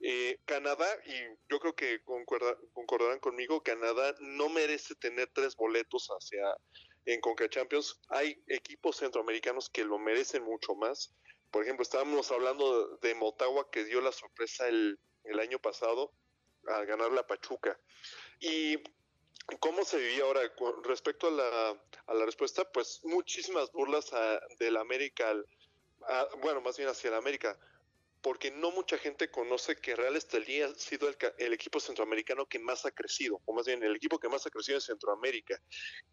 Eh, 0.00 0.40
Canadá, 0.44 0.86
y 1.06 1.14
yo 1.48 1.58
creo 1.60 1.74
que 1.74 2.02
concordarán 2.04 3.20
conmigo, 3.20 3.62
Canadá 3.62 4.14
no 4.20 4.48
merece 4.48 4.94
tener 4.96 5.30
tres 5.32 5.56
boletos 5.56 6.08
hacia 6.08 6.56
en 7.06 7.20
Conca 7.20 7.48
Champions. 7.48 8.00
Hay 8.08 8.42
equipos 8.48 8.96
centroamericanos 8.96 9.70
que 9.70 9.84
lo 9.84 9.98
merecen 9.98 10.42
mucho 10.42 10.74
más. 10.74 11.14
Por 11.50 11.62
ejemplo, 11.62 11.82
estábamos 11.82 12.30
hablando 12.32 12.96
de 12.98 13.14
Motagua 13.14 13.70
que 13.70 13.84
dio 13.84 14.00
la 14.00 14.12
sorpresa 14.12 14.68
el, 14.68 14.98
el 15.24 15.38
año 15.38 15.58
pasado 15.58 16.12
al 16.66 16.86
ganar 16.86 17.12
la 17.12 17.26
Pachuca. 17.26 17.78
Y 18.40 18.76
¿Cómo 19.60 19.84
se 19.84 19.98
vivía 19.98 20.24
ahora 20.24 20.40
respecto 20.84 21.28
a 21.28 21.30
la, 21.30 22.24
respuesta? 22.24 22.64
Pues 22.72 23.00
muchísimas 23.04 23.70
burlas 23.72 24.12
a- 24.12 24.40
del 24.58 24.76
América, 24.76 25.32
a- 26.08 26.28
bueno, 26.42 26.60
más 26.60 26.76
bien 26.76 26.88
hacia 26.88 27.08
el 27.08 27.14
América, 27.14 27.58
porque 28.22 28.50
no 28.50 28.72
mucha 28.72 28.98
gente 28.98 29.30
conoce 29.30 29.76
que 29.76 29.94
Real 29.94 30.16
Estelí 30.16 30.60
ha 30.62 30.74
sido 30.74 31.08
el, 31.08 31.16
el 31.38 31.52
equipo 31.52 31.78
centroamericano 31.78 32.46
que 32.46 32.58
más 32.58 32.84
ha 32.84 32.90
crecido, 32.90 33.40
o 33.44 33.52
más 33.52 33.66
bien 33.66 33.82
el 33.84 33.94
equipo 33.94 34.18
que 34.18 34.28
más 34.28 34.44
ha 34.46 34.50
crecido 34.50 34.78
en 34.78 34.82
Centroamérica. 34.82 35.62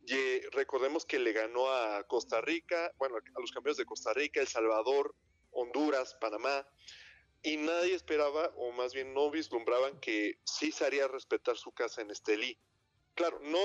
Y 0.06 0.42
recordemos 0.52 1.06
que 1.06 1.18
le 1.18 1.34
ganó 1.34 1.72
a 1.72 2.04
Costa 2.04 2.40
Rica, 2.42 2.94
bueno, 2.98 3.16
a 3.18 3.40
los 3.42 3.52
campeones 3.52 3.78
de 3.78 3.86
Costa 3.86 4.14
Rica, 4.14 4.42
El 4.42 4.48
Salvador, 4.48 5.16
Honduras, 5.52 6.16
Panamá, 6.22 6.68
y 7.42 7.58
nadie 7.58 7.96
esperaba, 7.96 8.52
o 8.58 8.72
más 8.72 8.94
bien 8.94 9.14
no 9.14 9.32
vislumbraban 9.32 10.00
que 10.00 10.40
sí 10.46 10.72
se 10.72 10.86
haría 10.86 11.08
respetar 11.08 11.58
su 11.58 11.72
casa 11.72 12.02
en 12.02 12.12
Estelí. 12.12 12.58
Claro, 13.16 13.40
no, 13.44 13.60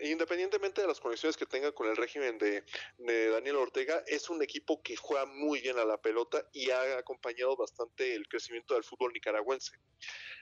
independientemente 0.00 0.82
de 0.82 0.88
las 0.88 1.00
conexiones 1.00 1.36
que 1.36 1.46
tenga 1.46 1.72
con 1.72 1.88
el 1.88 1.96
régimen 1.96 2.38
de, 2.38 2.64
Daniel 3.30 3.56
Ortega, 3.56 4.02
es 4.06 4.28
un 4.28 4.42
equipo 4.42 4.82
que 4.82 4.96
juega 4.96 5.26
muy 5.26 5.60
bien 5.60 5.78
a 5.78 5.84
la 5.84 6.00
pelota 6.00 6.48
y 6.52 6.70
ha 6.70 6.98
acompañado 6.98 7.56
bastante 7.56 8.14
el 8.14 8.28
crecimiento 8.28 8.74
del 8.74 8.84
fútbol 8.84 9.12
nicaragüense. 9.12 9.76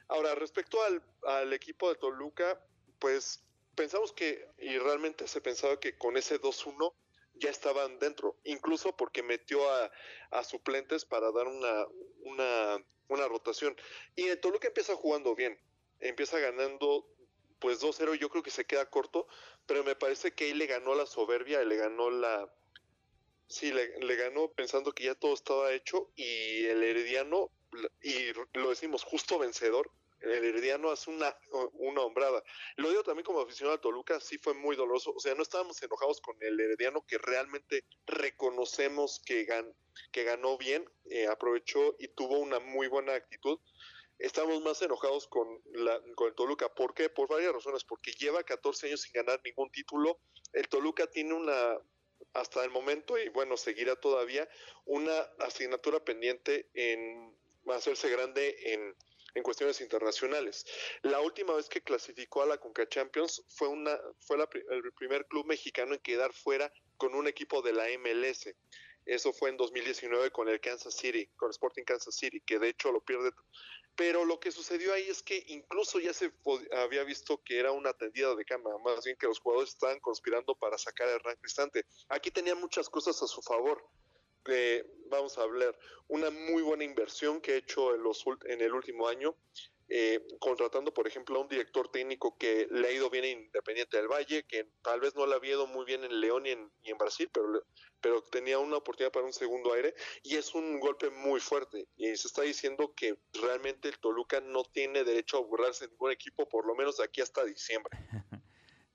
Ahora, 0.09 0.35
respecto 0.35 0.79
al, 1.23 1.53
equipo 1.53 1.89
de 1.89 1.97
Toluca, 1.97 2.61
pues 2.99 3.45
pensamos 3.75 4.13
que, 4.13 4.47
y 4.59 4.79
realmente 4.79 5.27
se 5.27 5.41
pensaba 5.41 5.79
que 5.81 5.97
con 5.97 6.17
ese 6.17 6.41
2-1 6.41 6.95
ya 7.35 7.51
estaban 7.51 7.99
dentro, 7.99 8.39
incluso 8.45 8.97
porque 8.97 9.23
metió 9.23 9.61
a, 9.71 9.91
suplentes 10.45 11.05
para 11.05 11.31
dar 11.31 11.47
una, 11.47 11.87
una, 13.09 13.29
rotación. 13.29 13.77
Y 14.15 14.35
Toluca 14.37 14.69
empieza 14.69 14.95
jugando 14.95 15.35
bien, 15.35 15.59
empieza 16.01 16.39
ganando 16.39 17.14
pues 17.59 17.81
2-0, 17.81 18.15
yo 18.15 18.29
creo 18.29 18.43
que 18.43 18.51
se 18.51 18.65
queda 18.65 18.89
corto, 18.91 19.27
pero 19.67 19.85
me 19.85 19.97
parece 19.97 20.33
que 20.33 20.45
ahí 20.45 20.55
le 20.55 20.67
ganó 20.67 20.95
la 20.95 21.07
soberbia, 21.07 21.63
le 21.65 21.77
ganó 21.77 22.11
la... 22.11 22.53
Sí, 23.47 23.73
le, 23.73 24.17
ganó 24.17 24.49
pensando 24.53 24.93
que 24.93 25.05
ya 25.05 25.15
todo 25.15 25.35
estaba 25.35 25.73
hecho 25.73 26.11
y 26.17 26.65
el 26.65 26.83
Herediano, 26.83 27.51
y 28.03 28.33
lo 28.55 28.71
decimos 28.71 29.05
justo 29.05 29.39
vencedor, 29.39 29.91
el 30.25 30.45
Herediano 30.45 30.91
hace 30.91 31.11
una, 31.11 31.37
una 31.75 32.03
hombrada. 32.03 32.43
Lo 32.77 32.89
digo 32.89 33.03
también 33.03 33.25
como 33.25 33.41
aficionado 33.41 33.77
a 33.77 33.81
Toluca, 33.81 34.21
sí 34.21 34.39
fue 34.39 34.55
muy 34.55 34.77
doloroso. 34.77 35.13
O 35.15 35.21
sea, 35.21 35.35
no 35.35 35.43
estábamos 35.43 35.83
enojados 35.83 36.21
con 36.21 36.37
el 36.41 36.59
Herediano, 36.59 37.05
que 37.07 37.19
realmente 37.19 37.85
reconocemos 38.07 39.21
que, 39.25 39.45
gan, 39.45 39.75
que 40.13 40.25
ganó 40.25 40.57
bien, 40.57 40.89
eh, 41.11 41.27
aprovechó 41.27 41.95
y 41.99 42.09
tuvo 42.09 42.39
una 42.39 42.59
muy 42.59 42.89
buena 42.89 43.15
actitud. 43.15 43.59
Estamos 44.19 44.63
más 44.63 44.81
enojados 44.83 45.27
con, 45.29 45.61
la, 45.73 46.01
con 46.15 46.29
el 46.29 46.35
Toluca. 46.35 46.73
¿Por 46.73 46.95
qué? 46.95 47.09
Por 47.09 47.29
varias 47.29 47.53
razones. 47.53 47.85
Porque 47.85 48.13
lleva 48.13 48.43
14 48.43 48.87
años 48.87 49.03
sin 49.03 49.13
ganar 49.13 49.41
ningún 49.45 49.71
título. 49.71 50.19
El 50.53 50.69
Toluca 50.69 51.07
tiene 51.09 51.35
una, 51.35 51.79
hasta 52.33 52.65
el 52.65 52.71
momento, 52.71 53.19
y 53.19 53.29
bueno, 53.31 53.57
seguirá 53.57 53.97
todavía, 53.97 54.49
una 54.85 55.19
asignatura 55.41 56.05
pendiente 56.05 56.69
en 56.75 57.37
hacerse 57.67 58.09
grande 58.09 58.57
en 59.35 59.43
cuestiones 59.43 59.81
internacionales. 59.81 60.65
La 61.03 61.21
última 61.21 61.55
vez 61.55 61.69
que 61.69 61.83
clasificó 61.83 62.43
a 62.43 62.47
la 62.47 62.59
Conca 62.59 62.89
Champions 62.89 63.45
fue, 63.49 63.69
una, 63.69 63.99
fue 64.21 64.39
la, 64.39 64.49
el 64.71 64.93
primer 64.93 65.27
club 65.27 65.47
mexicano 65.47 65.95
en 65.95 66.01
quedar 66.01 66.33
fuera 66.33 66.73
con 66.97 67.15
un 67.15 67.27
equipo 67.27 67.61
de 67.61 67.73
la 67.73 67.87
MLS. 67.99 68.55
Eso 69.07 69.33
fue 69.33 69.51
en 69.51 69.57
2019 69.57 70.31
con 70.31 70.49
el 70.49 70.61
Kansas 70.61 70.95
City, 70.95 71.27
con 71.37 71.51
Sporting 71.51 71.85
Kansas 71.85 72.15
City, 72.15 72.41
que 72.41 72.59
de 72.59 72.69
hecho 72.69 72.91
lo 72.93 73.01
pierde. 73.01 73.33
Pero 73.97 74.25
lo 74.25 74.41
que 74.41 74.51
sucedió 74.51 74.93
ahí 74.93 75.09
es 75.09 75.23
que 75.23 75.45
incluso 75.49 76.01
ya 76.01 76.13
se 76.13 76.33
había 76.73 77.05
visto 77.05 77.41
que 77.45 77.59
era 77.59 77.71
una 77.71 77.93
tendida 77.93 78.35
de 78.35 78.45
cama, 78.45 78.71
más 78.79 79.05
bien 79.05 79.17
que 79.17 79.27
los 79.27 79.39
jugadores 79.39 79.71
estaban 79.71 80.01
conspirando 80.01 80.55
para 80.57 80.77
sacar 80.79 81.09
a 81.09 81.13
Hernán 81.13 81.37
Cristante. 81.41 81.87
Aquí 82.09 82.31
tenía 82.31 82.55
muchas 82.55 82.89
cosas 82.89 83.23
a 83.23 83.27
su 83.27 83.41
favor. 83.43 83.85
Eh, 84.47 84.85
vamos 85.09 85.39
a 85.39 85.43
hablar, 85.43 85.79
una 86.09 86.31
muy 86.31 86.63
buena 86.63 86.85
inversión 86.85 87.41
que 87.41 87.53
ha 87.53 87.57
hecho 87.57 87.95
en, 87.95 88.03
los, 88.03 88.25
en 88.45 88.61
el 88.61 88.75
último 88.75 89.09
año, 89.09 89.35
eh, 89.89 90.21
contratando, 90.41 90.95
por 90.95 91.07
ejemplo, 91.07 91.37
a 91.37 91.43
un 91.43 91.49
director 91.49 91.89
técnico 91.89 92.37
que 92.39 92.67
le 92.71 92.89
ha 92.89 92.93
ido 92.93 93.11
bien 93.11 93.25
en 93.25 93.43
Independiente 93.43 93.99
del 93.99 94.09
Valle, 94.09 94.45
que 94.45 94.71
tal 94.83 95.01
vez 95.01 95.15
no 95.15 95.27
le 95.27 95.35
había 95.35 95.53
ido 95.53 95.67
muy 95.67 95.85
bien 95.85 96.05
en 96.05 96.21
León 96.21 96.47
y 96.47 96.51
en, 96.51 96.99
Brasil, 96.99 97.29
pero, 97.33 97.47
pero 98.01 98.23
tenía 98.23 98.59
una 98.59 98.77
oportunidad 98.77 99.13
para 99.13 99.27
un 99.27 99.33
segundo 99.33 99.75
aire, 99.75 99.95
y 100.23 100.37
es 100.37 100.55
un 100.55 100.81
golpe 100.81 101.11
muy 101.11 101.39
fuerte. 101.41 101.87
Y 101.97 102.17
se 102.17 102.29
está 102.29 102.43
diciendo 102.43 102.95
que 102.97 103.19
realmente 103.43 103.89
el 103.89 103.99
Toluca 103.99 104.41
no 104.41 104.65
tiene 104.65 105.05
derecho 105.05 105.37
a 105.37 105.41
burlarse 105.41 105.85
de 105.85 105.91
ningún 105.91 106.13
equipo, 106.13 106.49
por 106.49 106.67
lo 106.67 106.75
menos 106.75 106.97
de 106.97 107.05
aquí 107.05 107.21
hasta 107.21 107.45
diciembre. 107.45 107.99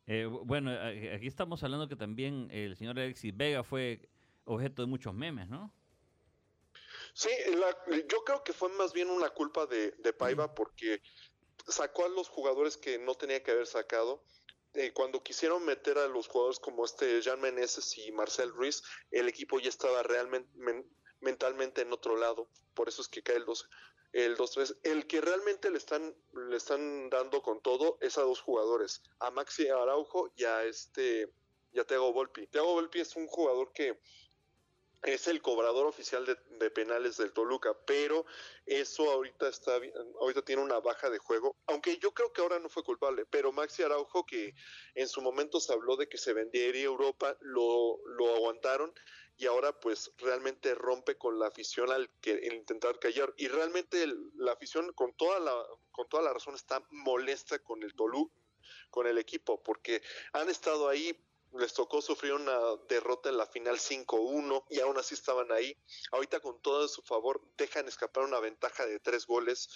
eh, 0.08 0.26
bueno, 0.26 0.72
aquí 1.14 1.28
estamos 1.28 1.64
hablando 1.64 1.88
que 1.88 1.96
también 1.96 2.50
el 2.52 2.76
señor 2.76 2.98
Alexis 2.98 3.36
Vega 3.36 3.64
fue 3.64 4.10
objeto 4.46 4.82
de 4.82 4.88
muchos 4.88 5.14
memes, 5.14 5.48
¿no? 5.50 5.72
Sí, 7.14 7.30
la, 7.56 7.78
yo 8.08 8.24
creo 8.24 8.44
que 8.44 8.54
fue 8.54 8.70
más 8.70 8.94
bien 8.94 9.10
una 9.10 9.30
culpa 9.30 9.66
de, 9.66 9.92
de 9.92 10.14
Paiva 10.14 10.54
porque 10.54 11.02
sacó 11.68 12.06
a 12.06 12.10
los 12.10 12.30
jugadores 12.30 12.78
que 12.78 12.98
no 13.00 13.16
tenía 13.16 13.44
que 13.44 13.52
haber 13.52 13.68
sacado. 13.68 14.24
Eh, 14.74 14.94
cuando 14.94 15.24
quisieron 15.24 15.66
meter 15.66 15.98
a 15.98 16.08
los 16.08 16.28
jugadores 16.28 16.60
como 16.60 16.86
este 16.86 17.22
Jean 17.22 17.42
Meneses 17.42 17.98
y 17.98 18.12
Marcel 18.12 18.52
Ruiz, 18.52 18.84
el 19.12 19.28
equipo 19.28 19.60
ya 19.60 19.70
estaba 19.70 20.04
realmente 20.04 20.50
men, 20.56 20.88
mentalmente 21.22 21.82
en 21.82 21.92
otro 21.92 22.16
lado. 22.18 22.50
Por 22.76 22.88
eso 22.88 23.02
es 23.02 23.08
que 23.08 23.24
cae 23.24 23.38
el 23.38 23.46
2 23.46 23.70
el 24.14 24.38
2-3. 24.38 24.78
El 24.84 25.08
que 25.08 25.22
realmente 25.22 25.70
le 25.70 25.78
están, 25.78 26.16
le 26.50 26.58
están 26.58 27.10
dando 27.10 27.42
con 27.42 27.62
todo 27.62 27.98
es 28.02 28.18
a 28.18 28.22
dos 28.22 28.42
jugadores, 28.42 29.04
a 29.20 29.32
Maxi 29.32 29.68
Araujo 29.68 30.32
y 30.36 30.46
a 30.46 30.64
este 30.64 31.32
y 31.72 31.80
a 31.80 31.86
Thiago 31.86 32.12
Volpi. 32.12 32.48
Thiago 32.48 32.74
Volpi 32.74 33.00
es 33.00 33.16
un 33.16 33.28
jugador 33.28 33.72
que 33.74 34.00
es 35.04 35.28
el 35.28 35.42
cobrador 35.42 35.88
oficial 35.88 36.26
de, 36.26 36.38
de, 36.60 36.70
penales 36.72 37.18
del 37.18 37.32
Toluca, 37.32 37.78
pero 37.86 38.26
eso 38.66 39.10
ahorita 39.12 39.48
está 39.48 39.80
ahorita 40.20 40.42
tiene 40.44 40.62
una 40.62 40.80
baja 40.80 41.10
de 41.10 41.20
juego, 41.20 41.56
aunque 41.68 41.98
yo 41.98 42.14
creo 42.14 42.34
que 42.34 42.42
ahora 42.42 42.60
no 42.60 42.70
fue 42.70 42.84
culpable, 42.84 43.26
pero 43.26 43.52
Maxi 43.52 43.84
Araujo 43.84 44.26
que 44.26 44.54
en 44.96 45.08
su 45.08 45.22
momento 45.22 45.60
se 45.60 45.74
habló 45.74 45.96
de 45.96 46.10
que 46.10 46.18
se 46.18 46.34
vendería 46.34 46.84
Europa, 46.84 47.38
lo, 47.42 48.00
lo 48.08 48.36
aguantaron 48.36 48.94
y 49.38 49.46
ahora 49.46 49.80
pues 49.80 50.12
realmente 50.18 50.76
rompe 50.76 51.18
con 51.18 51.40
la 51.40 51.48
afición 51.48 51.90
al 51.92 52.10
que 52.20 52.32
el 52.32 52.54
intentar 52.56 53.00
callar. 53.00 53.34
Y 53.38 53.48
realmente 53.48 54.06
la 54.36 54.52
afición 54.52 54.92
con 54.94 55.14
toda 55.14 55.40
la 55.40 55.54
con 55.92 56.10
toda 56.10 56.24
la 56.24 56.34
razón 56.34 56.56
está 56.56 56.84
molesta 56.90 57.60
con 57.60 57.82
el 57.84 57.94
Toluca 57.94 58.34
con 58.90 59.08
el 59.08 59.18
equipo 59.18 59.62
porque 59.64 60.02
han 60.34 60.50
estado 60.50 60.90
ahí 60.90 61.18
les 61.54 61.74
tocó 61.74 62.02
sufrir 62.02 62.34
una 62.34 62.58
derrota 62.88 63.30
en 63.30 63.38
la 63.38 63.48
final 63.48 63.78
5-1 63.78 64.66
y 64.70 64.80
aún 64.80 64.98
así 64.98 65.16
estaban 65.16 65.52
ahí. 65.52 65.76
Ahorita 66.12 66.40
con 66.40 66.62
todo 66.62 66.86
a 66.86 66.88
su 66.88 67.02
favor 67.02 67.42
dejan 67.58 67.88
escapar 67.88 68.24
una 68.24 68.40
ventaja 68.40 68.86
de 68.86 69.00
tres 69.00 69.26
goles 69.26 69.70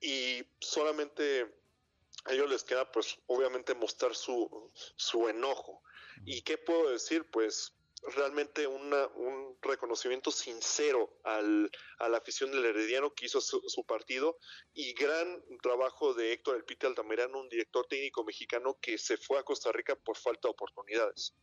y 0.00 0.44
solamente 0.60 1.54
a 2.24 2.32
ellos 2.32 2.50
les 2.50 2.64
queda 2.64 2.90
pues 2.90 3.18
obviamente 3.26 3.74
mostrar 3.74 4.14
su, 4.14 4.72
su 4.96 5.28
enojo. 5.28 5.82
¿Y 6.24 6.42
qué 6.42 6.58
puedo 6.58 6.90
decir? 6.90 7.30
Pues 7.30 7.72
realmente 8.14 8.66
una, 8.66 9.06
un 9.08 9.56
reconocimiento 9.62 10.30
sincero 10.30 11.18
al, 11.24 11.70
a 11.98 12.08
la 12.08 12.18
afición 12.18 12.50
del 12.50 12.64
Herediano 12.64 13.12
que 13.12 13.26
hizo 13.26 13.40
su, 13.40 13.60
su, 13.66 13.84
partido 13.84 14.38
y 14.74 14.92
gran 14.94 15.42
trabajo 15.62 16.14
de 16.14 16.32
Héctor 16.32 16.56
El 16.56 16.64
Pite 16.64 16.86
Altamirano, 16.86 17.40
un 17.40 17.48
director 17.48 17.86
técnico 17.88 18.24
mexicano 18.24 18.78
que 18.80 18.98
se 18.98 19.16
fue 19.16 19.38
a 19.38 19.42
Costa 19.42 19.72
Rica 19.72 19.96
por 19.96 20.16
falta 20.16 20.48
de 20.48 20.50
oportunidades. 20.52 21.34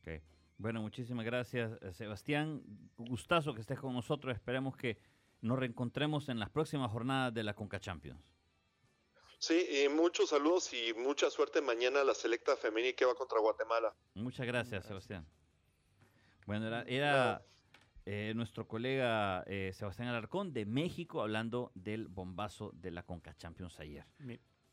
Okay. 0.00 0.22
Bueno, 0.58 0.82
muchísimas 0.82 1.24
gracias, 1.24 1.78
Sebastián. 1.96 2.62
Gustazo 2.96 3.54
que 3.54 3.62
estés 3.62 3.78
con 3.78 3.94
nosotros. 3.94 4.34
Esperemos 4.34 4.76
que 4.76 4.98
nos 5.40 5.58
reencontremos 5.58 6.28
en 6.28 6.38
las 6.38 6.50
próximas 6.50 6.90
jornadas 6.92 7.32
de 7.32 7.42
la 7.42 7.54
Conca 7.54 7.80
Champions. 7.80 8.20
Sí, 9.38 9.66
y 9.70 9.88
muchos 9.88 10.28
saludos 10.28 10.70
y 10.74 10.92
mucha 10.92 11.30
suerte 11.30 11.62
mañana 11.62 12.02
a 12.02 12.04
la 12.04 12.12
selecta 12.12 12.58
femenina 12.58 12.94
que 12.94 13.06
va 13.06 13.14
contra 13.14 13.40
Guatemala. 13.40 13.94
Muchas 14.12 14.46
gracias, 14.46 14.70
gracias. 14.70 14.86
Sebastián. 14.86 15.39
Bueno, 16.50 16.66
era, 16.66 16.82
era 16.82 17.42
eh, 18.06 18.32
nuestro 18.34 18.66
colega 18.66 19.44
eh, 19.46 19.70
Sebastián 19.72 20.08
Alarcón 20.08 20.52
de 20.52 20.66
México 20.66 21.22
hablando 21.22 21.70
del 21.76 22.08
bombazo 22.08 22.72
de 22.74 22.90
la 22.90 23.04
Conca 23.04 23.36
Champions 23.36 23.78
ayer. 23.78 24.04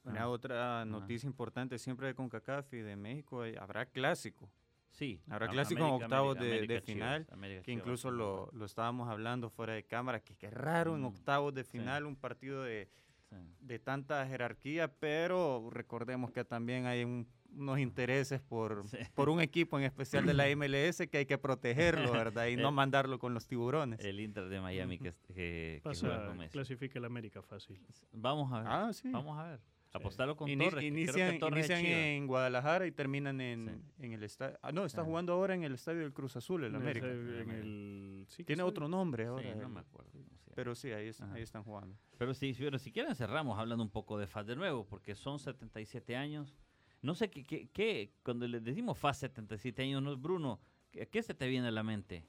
Una 0.04 0.24
ah. 0.24 0.30
otra 0.30 0.86
noticia 0.86 1.28
ah. 1.28 1.30
importante 1.30 1.78
siempre 1.78 2.08
de 2.08 2.16
CONCACAF 2.16 2.74
y 2.74 2.78
de 2.78 2.96
México, 2.96 3.46
eh, 3.46 3.56
habrá 3.60 3.86
clásico. 3.86 4.50
Sí. 4.90 5.22
Habrá 5.30 5.50
clásico 5.50 5.86
en 5.86 6.04
octavos 6.04 6.38
América, 6.38 6.46
de, 6.46 6.58
América 6.58 6.74
de 6.74 6.82
Chivas, 6.82 6.96
final, 6.96 7.28
América 7.30 7.62
que 7.62 7.72
incluso 7.74 8.10
sí, 8.10 8.18
lo, 8.18 8.50
lo 8.54 8.66
estábamos 8.66 9.08
hablando 9.08 9.52
fuera 9.52 9.74
de 9.74 9.84
cámara, 9.84 10.20
que 10.22 10.36
qué 10.36 10.50
raro 10.50 10.96
en 10.96 11.04
Mm, 11.04 11.06
octavos 11.06 11.54
de 11.54 11.64
sí. 11.64 11.78
final 11.78 12.08
un 12.08 12.16
partido 12.16 12.64
de, 12.64 12.90
sí. 13.30 13.36
de 13.60 13.78
tanta 13.78 14.26
jerarquía, 14.26 14.92
pero 14.92 15.70
recordemos 15.70 16.32
que 16.32 16.44
también 16.44 16.88
hay 16.88 17.04
un- 17.04 17.28
unos 17.58 17.80
intereses 17.80 18.40
por, 18.42 18.88
Sí. 18.88 18.98
por 19.16 19.30
un 19.30 19.42
equipo 19.42 19.78
en 19.80 19.86
especial 19.86 20.26
de 20.26 20.34
la 20.34 20.46
MLS 20.56 21.08
que 21.10 21.18
hay 21.20 21.26
que 21.26 21.38
protegerlo, 21.38 22.12
¿verdad? 22.12 22.48
Y 22.48 22.56
no 22.56 22.68
Eh, 22.70 22.72
mandarlo 22.72 23.18
con 23.20 23.34
los 23.34 23.48
tiburones. 23.48 24.00
El 24.00 24.20
Inter 24.20 24.48
de 24.50 24.62
Miami 24.62 24.98
que, 25.00 25.14
que, 25.28 25.34
que 25.34 25.82
Pasa, 25.84 26.34
Messi. 26.38 26.52
clasifica 26.52 27.00
el 27.00 27.06
América 27.06 27.42
fácil. 27.42 27.80
Vamos 28.12 28.52
a 28.54 28.60
ver. 28.60 28.68
Ah, 28.70 28.94
sí. 28.94 29.10
Vamos 29.10 29.38
a 29.40 29.44
ver. 29.52 29.60
Apostarlo 29.94 30.36
con 30.36 30.48
Ini- 30.50 30.66
Torres. 30.70 30.84
que 30.84 30.92
creo 30.92 30.94
que 30.94 31.02
inician 31.02 31.40
Torres 31.40 31.70
es 31.70 31.80
inician 31.80 32.00
en 32.00 32.28
Guadalajara 32.28 32.86
y 32.86 32.92
terminan 32.92 33.42
en, 33.42 33.84
Sí. 33.98 34.06
en 34.06 34.14
el 34.14 34.22
estadio. 34.24 34.60
Ah, 34.62 34.72
no, 34.72 34.86
está 34.86 35.02
Ajá. 35.02 35.10
jugando 35.10 35.34
ahora 35.34 35.56
en 35.56 35.64
el 35.64 35.74
estadio 35.74 36.02
del 36.02 36.14
Cruz 36.14 36.36
Azul, 36.36 36.64
el 36.66 36.70
En 36.70 36.76
el- 36.76 36.82
América. 36.82 37.08
en 37.08 37.50
el- 37.50 38.26
sí, 38.28 38.44
¿qué 38.44 38.48
Tiene 38.48 38.64
otro 38.64 38.88
nombre 38.88 39.24
Sí, 39.24 39.28
ahora. 39.30 39.56
no 39.56 39.62
el- 39.64 39.70
me 39.70 39.80
acuerdo. 39.80 40.12
pero 40.54 40.76
sí, 40.76 40.92
ahí, 40.92 41.08
es- 41.08 41.22
ahí 41.22 41.42
están 41.42 41.64
jugando. 41.64 41.96
Pero 42.18 42.34
sí, 42.34 42.54
pero 42.60 42.78
si 42.78 42.92
quieren 42.92 43.16
cerramos 43.16 43.58
hablando 43.58 43.84
un 43.84 43.90
poco 43.90 44.18
de 44.20 44.28
FAS 44.28 44.46
de 44.46 44.56
nuevo, 44.56 44.86
porque 44.86 45.16
son 45.16 45.40
77 45.40 46.16
años. 46.16 46.56
No 47.02 47.16
sé 47.16 47.30
qué, 47.30 47.44
qué, 47.44 47.68
qué- 47.72 48.12
cuando 48.24 48.48
le 48.48 48.60
decimos 48.60 48.98
FAS 48.98 49.20
77 49.20 49.84
años, 49.84 50.02
¿no? 50.02 50.16
Bruno, 50.18 50.60
¿qué, 50.92 51.08
qué 51.08 51.22
se 51.24 51.34
te 51.34 51.48
viene 51.48 51.68
a 51.68 51.72
la 51.72 51.84
mente? 51.84 52.24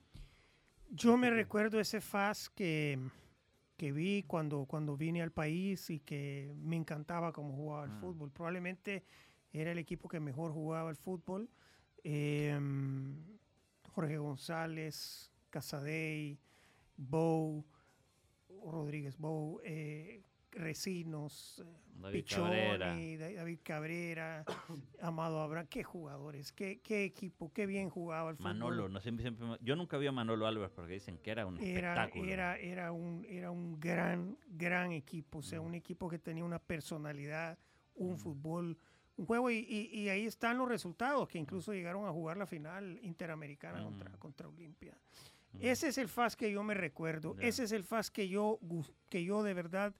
Yo 0.90 1.16
me 1.16 1.30
recuerdo 1.30 1.80
ese 1.80 2.00
FAS 2.00 2.48
que, 2.50 2.98
que 3.76 3.92
vi 3.92 4.22
cuando, 4.24 4.64
cuando 4.66 4.96
vine 4.96 5.22
al 5.22 5.32
país 5.32 5.90
y 5.90 6.00
que 6.00 6.52
me 6.56 6.76
encantaba 6.76 7.32
cómo 7.32 7.54
jugaba 7.54 7.84
el 7.84 7.90
Ah. 7.92 7.98
fútbol. 8.00 8.30
Probablemente 8.30 9.04
era 9.52 9.72
el 9.72 9.78
equipo 9.78 10.08
que 10.08 10.20
mejor 10.20 10.52
jugaba 10.52 10.90
el 10.90 10.96
fútbol. 10.96 11.48
Em, 12.04 13.16
Jorge 13.94 14.16
González, 14.18 15.30
Casadei, 15.50 16.38
Bow, 16.96 17.64
Rodríguez 18.64 19.16
Bow, 19.18 19.60
eh, 19.64 20.22
Recinos, 20.58 21.62
eh, 21.64 21.76
David 22.00 22.24
Cabrera. 22.28 22.86
David 22.94 23.58
Cabrera, 23.64 24.44
Amado 25.00 25.40
Abraham. 25.40 25.66
Qué 25.68 25.82
jugadores, 25.82 26.52
qué, 26.52 26.80
qué 26.80 27.04
equipo, 27.04 27.52
qué 27.52 27.66
bien 27.66 27.90
jugaba 27.90 28.30
el 28.30 28.36
fútbol. 28.36 28.52
Manolo, 28.54 28.88
no 28.88 29.00
siempre, 29.00 29.22
siempre, 29.22 29.46
yo 29.60 29.76
nunca 29.76 29.96
vi 29.98 30.06
a 30.06 30.12
Manolo 30.12 30.46
Álvarez 30.46 30.72
porque 30.74 30.94
dicen 30.94 31.18
que 31.18 31.30
era 31.30 31.46
un 31.46 31.58
era, 31.60 31.92
espectáculo. 31.94 32.30
era, 32.32 32.56
era, 32.58 32.92
un, 32.92 33.24
era 33.28 33.50
un 33.50 33.78
gran, 33.80 34.36
gran 34.48 34.92
equipo, 34.92 35.38
o 35.38 35.42
sea, 35.42 35.60
Mm. 35.60 35.66
un 35.66 35.74
equipo 35.74 36.08
que 36.08 36.18
tenía 36.18 36.44
una 36.44 36.58
personalidad, 36.58 37.58
un 37.94 38.14
Mm. 38.14 38.18
fútbol, 38.18 38.78
un 39.16 39.26
juego, 39.26 39.50
y, 39.50 39.56
y- 39.68 39.98
y 40.00 40.08
ahí 40.08 40.26
están 40.26 40.58
los 40.58 40.68
resultados, 40.68 41.28
que 41.28 41.38
incluso 41.38 41.72
llegaron 41.72 42.06
a 42.06 42.12
jugar 42.12 42.36
la 42.36 42.46
final 42.46 42.98
interamericana 43.02 43.82
contra, 43.82 44.10
Mm. 44.10 44.18
contra 44.18 44.48
Olimpia. 44.48 44.96
Mm. 45.54 45.58
Ese 45.62 45.88
es 45.88 45.98
el 45.98 46.08
FAS 46.08 46.36
que 46.36 46.52
yo 46.52 46.62
me 46.62 46.74
recuerdo, 46.74 47.34
ese 47.40 47.64
es 47.64 47.72
el 47.72 47.82
FAS 47.82 48.10
que 48.10 48.28
yo, 48.28 48.60
que 49.08 49.24
yo 49.24 49.42
de 49.42 49.54
verdad, 49.54 49.94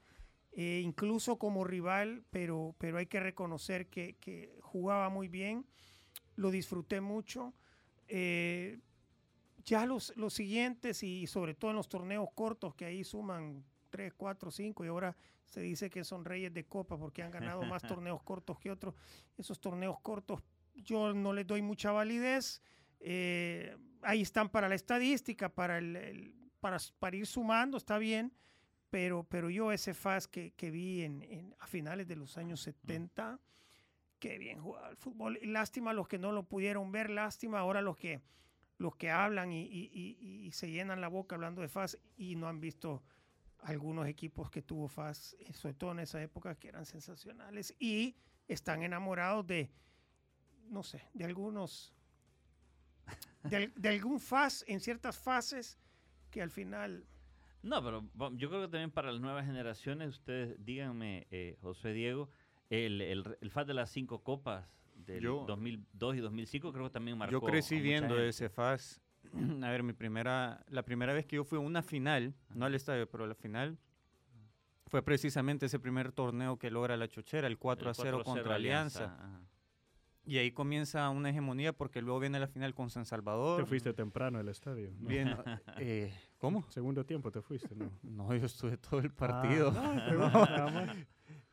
eh, 0.61 0.81
incluso 0.83 1.39
como 1.39 1.63
rival, 1.63 2.25
pero, 2.31 2.75
pero 2.79 2.99
hay 2.99 3.07
que 3.07 3.21
reconocer 3.21 3.87
que, 3.87 4.17
que 4.19 4.59
jugaba 4.61 5.09
muy 5.09 5.29
bien, 5.29 5.65
lo 6.35 6.51
disfruté 6.51 7.01
mucho. 7.01 7.55
eh, 8.09 8.81
ya 9.65 9.85
los, 9.87 10.17
los 10.17 10.33
siguientes 10.35 11.03
y 11.03 11.27
sobre 11.27 11.55
todo 11.55 11.71
en 11.73 11.77
los 11.77 11.89
torneos 11.89 12.29
cortos 12.35 12.75
que 12.75 12.87
ahí 12.87 13.05
suman 13.05 13.63
3, 13.91 14.15
4, 14.17 14.51
5 14.51 14.85
y 14.85 14.89
ahora 14.89 15.15
se 15.45 15.61
dice 15.61 15.91
que 15.91 16.05
son 16.05 16.25
reyes 16.25 16.53
de 16.55 16.65
copa 16.65 16.97
porque 16.99 17.23
han 17.23 17.31
ganado 17.31 17.63
más 17.67 17.83
torneos 17.89 18.23
cortos 18.23 18.59
que 18.59 18.71
otros. 18.71 18.95
Esos 19.37 19.61
torneos 19.61 20.01
cortos 20.01 20.43
yo 20.75 21.13
no 21.13 21.33
les 21.33 21.47
doy 21.47 21.61
mucha 21.63 21.93
validez. 21.93 22.63
eh, 23.01 23.77
ahí 24.03 24.23
están 24.23 24.49
para 24.49 24.69
la 24.69 24.75
estadística, 24.75 25.49
para, 25.51 25.79
el, 25.79 25.97
el- 25.97 26.35
para, 26.61 26.79
para 26.99 27.17
ir 27.17 27.27
sumando, 27.27 27.77
está 27.77 27.99
bien, 27.99 28.33
pero, 28.91 29.25
pero 29.25 29.51
yo 29.51 29.73
ese 29.73 29.95
FAS 29.95 30.29
que, 30.29 30.53
que 30.53 30.71
vi 30.71 31.03
en, 31.03 31.23
en- 31.23 31.55
a 31.59 31.67
finales 31.67 32.07
de 32.09 32.17
los 32.17 32.37
años 32.39 32.61
70, 32.63 33.39
qué 34.19 34.39
bien 34.39 34.61
jugaba 34.61 34.89
el 34.91 34.97
fútbol. 34.97 35.39
Lástima 35.43 35.93
los 35.93 36.09
que 36.09 36.19
no 36.19 36.33
lo 36.33 36.43
pudieron 36.45 36.91
ver, 36.93 37.11
lástima 37.11 37.59
ahora 37.61 37.83
los 37.83 37.97
que, 37.97 38.21
los 38.79 38.97
que 38.97 39.11
hablan 39.11 39.53
y, 39.53 39.63
y- 39.63 39.91
y- 39.93 40.47
y 40.47 40.53
se 40.53 40.71
llenan 40.71 41.01
la 41.01 41.09
boca 41.09 41.35
hablando 41.35 41.63
de 41.63 41.69
FAS 41.69 41.99
y 42.17 42.35
no 42.37 42.49
han 42.49 42.61
visto 42.61 43.03
algunos 43.61 44.07
equipos 44.07 44.51
que 44.51 44.63
tuvo 44.63 44.87
FAS, 44.89 45.37
eh, 45.41 45.53
sobre 45.53 45.75
todo 45.75 45.93
en 45.93 45.99
esa 45.99 46.23
época, 46.23 46.55
que 46.55 46.69
eran 46.69 46.87
sensacionales 46.87 47.75
y 47.79 48.15
están 48.47 48.83
enamorados 48.85 49.47
de, 49.47 49.71
no 50.71 50.83
sé, 50.83 51.03
de 51.13 51.25
algunos, 51.25 51.93
de, 53.43 53.69
de 53.75 53.89
algún 53.89 54.21
FAS 54.21 54.65
en 54.69 54.81
ciertas 54.81 55.19
fases 55.19 55.77
que 56.31 56.41
al 56.41 56.51
final... 56.51 57.05
No, 57.63 57.83
pero 57.83 58.05
yo 58.37 58.49
creo 58.49 58.63
que 58.63 58.69
también 58.69 58.91
para 58.91 59.11
las 59.13 59.21
nuevas 59.21 59.45
generaciones, 59.45 60.09
ustedes 60.11 60.57
díganme, 60.65 61.27
eh, 61.31 61.57
José 61.61 61.93
Diego, 61.93 62.29
el, 62.71 63.01
el, 63.01 63.37
el 63.41 63.51
FAS 63.51 63.67
de 63.67 63.75
las 63.75 63.91
cinco 63.91 64.23
copas 64.23 64.65
del 64.95 65.23
Yo- 65.23 65.45
2002 65.47 66.17
y 66.17 66.21
2005 66.21 66.73
creo 66.73 66.85
que 66.85 66.91
también 66.91 67.19
marcó 67.19 67.33
Yo 67.33 67.41
crecí 67.41 67.75
a 67.75 67.79
mucha 67.79 67.89
viendo 67.89 68.15
gente. 68.15 68.29
ese 68.29 68.49
FAS. 68.49 69.01
A 69.63 69.71
ver, 69.71 69.83
mi 69.83 69.93
primera, 69.93 70.65
la 70.69 70.83
primera 70.85 71.13
vez 71.13 71.27
que 71.27 71.37
yo 71.37 71.45
fui 71.45 71.59
a 71.59 71.61
una 71.61 71.83
final, 71.83 72.35
no 72.55 72.65
al 72.67 72.75
estadio, 72.75 73.09
pero 73.11 73.25
a 73.25 73.27
la 73.27 73.35
final, 73.35 73.77
fue 74.87 75.03
precisamente 75.03 75.67
ese 75.67 75.79
primer 75.79 76.13
torneo 76.13 76.59
que 76.59 76.71
logra 76.71 76.97
la 76.97 77.09
Chochera, 77.09 77.47
el 77.47 77.59
4 77.59 77.91
a 77.91 77.95
0 77.95 78.23
contra 78.25 78.55
Alianza. 78.55 79.17
Y 80.25 80.39
ahí 80.39 80.51
comienza 80.53 81.09
una 81.11 81.31
hegemonía 81.31 81.73
porque 81.73 82.03
luego 82.03 82.21
viene 82.21 82.39
la 82.39 82.49
final 82.49 82.75
con 82.75 82.91
San 82.91 83.05
Salvador. 83.07 83.61
Te 83.63 83.67
fuiste 83.67 83.93
temprano 83.95 84.39
al 84.39 84.49
estadio. 84.49 84.91
¿no? 84.99 85.09
Bien, 85.09 85.35
eh, 85.79 86.13
¿Cómo? 86.39 86.65
Segundo 86.71 87.05
tiempo 87.05 87.31
te 87.31 87.43
fuiste, 87.43 87.75
¿no? 87.75 87.91
No, 88.03 88.35
yo 88.35 88.47
estuve 88.47 88.77
todo 88.77 89.01
el 89.01 89.11
partido. 89.11 89.73
Ah, 89.77 89.95
no, 90.13 90.29
nada 90.31 90.71
más. 90.71 90.97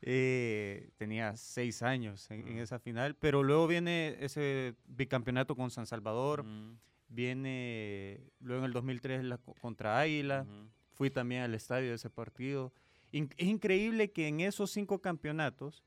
Eh, 0.08 0.90
tenía 0.98 1.36
seis 1.36 1.82
años 1.82 2.30
en, 2.30 2.46
en 2.46 2.58
esa 2.58 2.78
final, 2.78 3.14
pero 3.16 3.42
luego 3.42 3.66
viene 3.66 4.16
ese 4.20 4.74
bicampeonato 4.86 5.56
con 5.56 5.70
San 5.70 5.86
Salvador, 5.86 6.44
Mm, 6.44 6.78
viene 7.08 8.20
luego 8.40 8.60
en 8.60 8.66
el 8.66 8.72
2003 8.72 9.24
la 9.24 9.38
co- 9.38 9.54
contra 9.54 9.98
Águila, 9.98 10.42
ujú. 10.48 10.68
fui 10.92 11.10
también 11.10 11.42
al 11.42 11.54
estadio 11.54 11.88
de 11.88 11.94
ese 11.96 12.10
partido. 12.10 12.72
In- 13.10 13.30
es 13.36 13.48
increíble 13.48 14.12
que 14.12 14.28
en 14.28 14.40
esos 14.40 14.70
cinco 14.70 15.00
campeonatos 15.00 15.82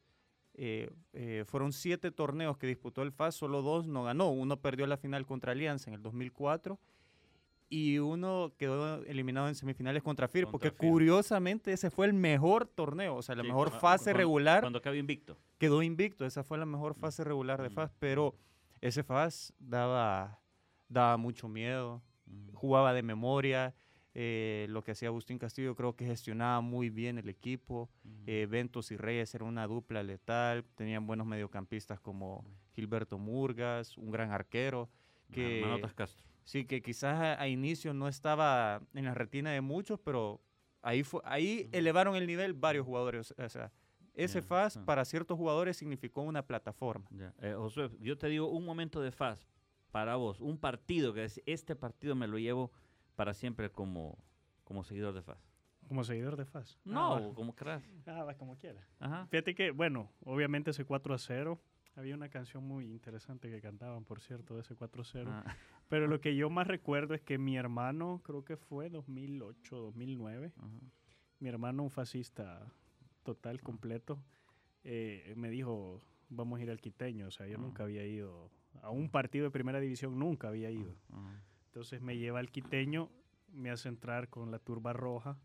eh, 0.55 0.89
eh, 1.13 1.45
fueron 1.47 1.71
siete 1.71 2.11
torneos 2.11 2.57
que 2.57 2.67
disputó 2.67 3.03
el 3.03 3.11
FAS, 3.11 3.35
solo 3.35 3.61
dos 3.61 3.87
no 3.87 4.03
ganó. 4.03 4.29
Uno 4.31 4.57
perdió 4.59 4.85
la 4.87 4.97
final 4.97 5.25
contra 5.25 5.51
Alianza 5.53 5.89
en 5.89 5.93
el 5.95 6.01
2004 6.01 6.79
y 7.69 7.99
uno 7.99 8.51
quedó 8.57 9.03
eliminado 9.05 9.47
en 9.47 9.55
semifinales 9.55 10.01
contra 10.01 10.27
FIR, 10.27 10.45
Contra 10.45 10.51
porque 10.51 10.71
FIR. 10.71 10.89
curiosamente 10.91 11.71
ese 11.71 11.89
fue 11.91 12.07
el 12.07 12.13
mejor 12.13 12.65
torneo, 12.65 13.15
o 13.15 13.21
sea, 13.21 13.35
la 13.35 13.43
Sí, 13.43 13.47
mejor 13.47 13.69
fase 13.71 14.05
cuando- 14.05 14.17
regular 14.17 14.61
Cuando 14.61 14.79
acabó 14.79 14.95
invicto. 14.95 15.37
quedó 15.59 15.83
invicto. 15.83 16.25
Esa 16.25 16.43
fue 16.43 16.57
la 16.57 16.65
mejor 16.65 16.95
fase 16.95 17.23
regular 17.23 17.61
de 17.61 17.69
Mm. 17.69 17.73
FAS, 17.73 17.91
pero 17.99 18.35
ese 18.81 19.03
FAS 19.03 19.53
daba, 19.59 20.39
daba 20.87 21.17
mucho 21.17 21.47
miedo, 21.47 22.01
Ujú. 22.27 22.57
jugaba 22.57 22.93
de 22.93 23.03
memoria. 23.03 23.73
eh, 24.15 24.65
lo 24.69 24.83
que 24.83 24.91
hacía 24.91 25.07
Agustín 25.09 25.37
Castillo 25.37 25.75
creo 25.75 25.95
que 25.95 26.03
gestionaba 26.03 26.59
muy 26.61 26.89
bien 26.89 27.19
el 27.19 27.29
equipo. 27.29 27.89
Ujú. 28.03 28.15
eh, 28.25 28.47
Ventos 28.49 28.91
y 28.91 28.97
Reyes 28.97 29.33
era 29.35 29.45
una 29.45 29.67
dupla 29.67 30.01
letal. 30.01 30.65
Tenían 30.75 31.05
buenos 31.05 31.27
mediocampistas 31.27 31.99
como 31.99 32.43
Gilberto 32.73 33.19
Murgas, 33.19 33.97
un 33.99 34.09
gran 34.11 34.31
arquero. 34.31 34.89
que- 35.31 35.61
Manotas 35.61 35.93
Castro. 35.93 36.25
Sí, 36.49 36.65
que 36.65 36.81
quizás 36.81 37.13
a, 37.19 37.39
a 37.39 37.47
inicio 37.47 37.93
no 37.93 38.07
estaba 38.07 38.81
en 38.95 39.05
la 39.05 39.13
retina 39.13 39.51
de 39.51 39.61
muchos, 39.61 39.99
pero 39.99 40.41
ahí, 40.81 41.03
fue, 41.03 41.21
ahí 41.23 41.65
Ujú. 41.67 41.77
elevaron 41.77 42.15
el 42.15 42.25
nivel 42.25 42.53
varios 42.55 42.87
jugadores. 42.87 43.35
O 43.37 43.49
sea, 43.49 43.71
ese 44.15 44.41
Ya, 44.41 44.47
FAS 44.47 44.77
ah. 44.77 44.83
para 44.83 45.05
ciertos 45.05 45.37
jugadores 45.37 45.77
significó 45.77 46.23
una 46.23 46.41
plataforma. 46.41 47.05
Ya. 47.11 47.35
Eh, 47.39 47.53
Josué, 47.55 47.91
yo 47.99 48.17
te 48.17 48.25
digo 48.29 48.47
un 48.47 48.65
momento 48.65 48.99
de 48.99 49.11
FAS 49.11 49.47
para 49.91 50.15
vos, 50.15 50.41
un 50.41 50.57
partido 50.57 51.13
que 51.13 51.25
es, 51.25 51.39
este 51.45 51.75
partido 51.75 52.15
me 52.15 52.25
lo 52.27 52.39
llevo 52.39 52.71
para 53.15 53.35
siempre 53.35 53.69
como, 53.69 54.17
como 54.63 54.83
seguidor 54.83 55.13
de 55.13 55.21
FAS. 55.21 55.37
Como 55.87 56.03
seguidor 56.03 56.35
de 56.35 56.45
FAS. 56.45 56.79
Ah, 56.79 56.81
No, 56.85 57.09
va. 57.29 57.35
como 57.35 57.55
querás. 57.55 57.83
Ah, 58.07 58.23
va 58.23 58.33
como 58.33 58.57
quiera. 58.57 58.81
Ajá. 58.99 59.27
Fíjate 59.27 59.53
que, 59.53 59.69
bueno, 59.69 60.11
obviamente 60.25 60.71
ese 60.71 60.83
4 60.83 61.13
a 61.13 61.19
0. 61.19 61.61
Había 61.95 62.15
una 62.15 62.29
canción 62.29 62.63
muy 62.63 62.85
interesante 62.85 63.49
que 63.49 63.61
cantaban, 63.61 64.05
por 64.05 64.21
cierto, 64.21 64.55
de 64.55 64.61
ese 64.61 64.75
4 64.75 65.01
a 65.01 65.05
0. 65.05 65.31
Ah, 65.33 65.55
Pero 65.89 66.07
lo 66.07 66.21
que 66.21 66.35
yo 66.35 66.49
más 66.49 66.67
recuerdo 66.67 67.13
es 67.13 67.21
que 67.21 67.37
mi 67.37 67.57
hermano, 67.57 68.21
creo 68.23 68.45
que 68.45 68.55
fue 68.57 68.89
2008, 68.89 69.75
2009, 69.77 70.53
ajá. 70.55 70.67
mi 71.39 71.49
hermano, 71.49 71.83
un 71.83 71.89
fascista 71.89 72.71
total, 73.23 73.61
completo, 73.61 74.23
eh, 74.83 75.33
me 75.35 75.49
dijo, 75.49 75.99
vamos 76.29 76.59
a 76.59 76.63
ir 76.63 76.69
al 76.71 76.79
quiteño. 76.79 77.27
O 77.27 77.31
sea, 77.31 77.47
yo 77.47 77.57
Ah. 77.57 77.61
nunca 77.61 77.83
había 77.83 78.05
ido 78.05 78.49
a 78.81 78.91
un 78.91 79.09
partido 79.09 79.45
de 79.45 79.51
primera 79.51 79.79
división, 79.79 80.17
nunca 80.17 80.47
había 80.47 80.71
ido. 80.71 80.95
Ajá. 81.11 81.43
Entonces 81.65 82.01
me 82.01 82.17
lleva 82.17 82.39
al 82.39 82.49
quiteño, 82.49 83.09
me 83.51 83.71
hace 83.71 83.89
entrar 83.89 84.29
con 84.29 84.51
la 84.51 84.59
turba 84.59 84.93
roja. 84.93 85.37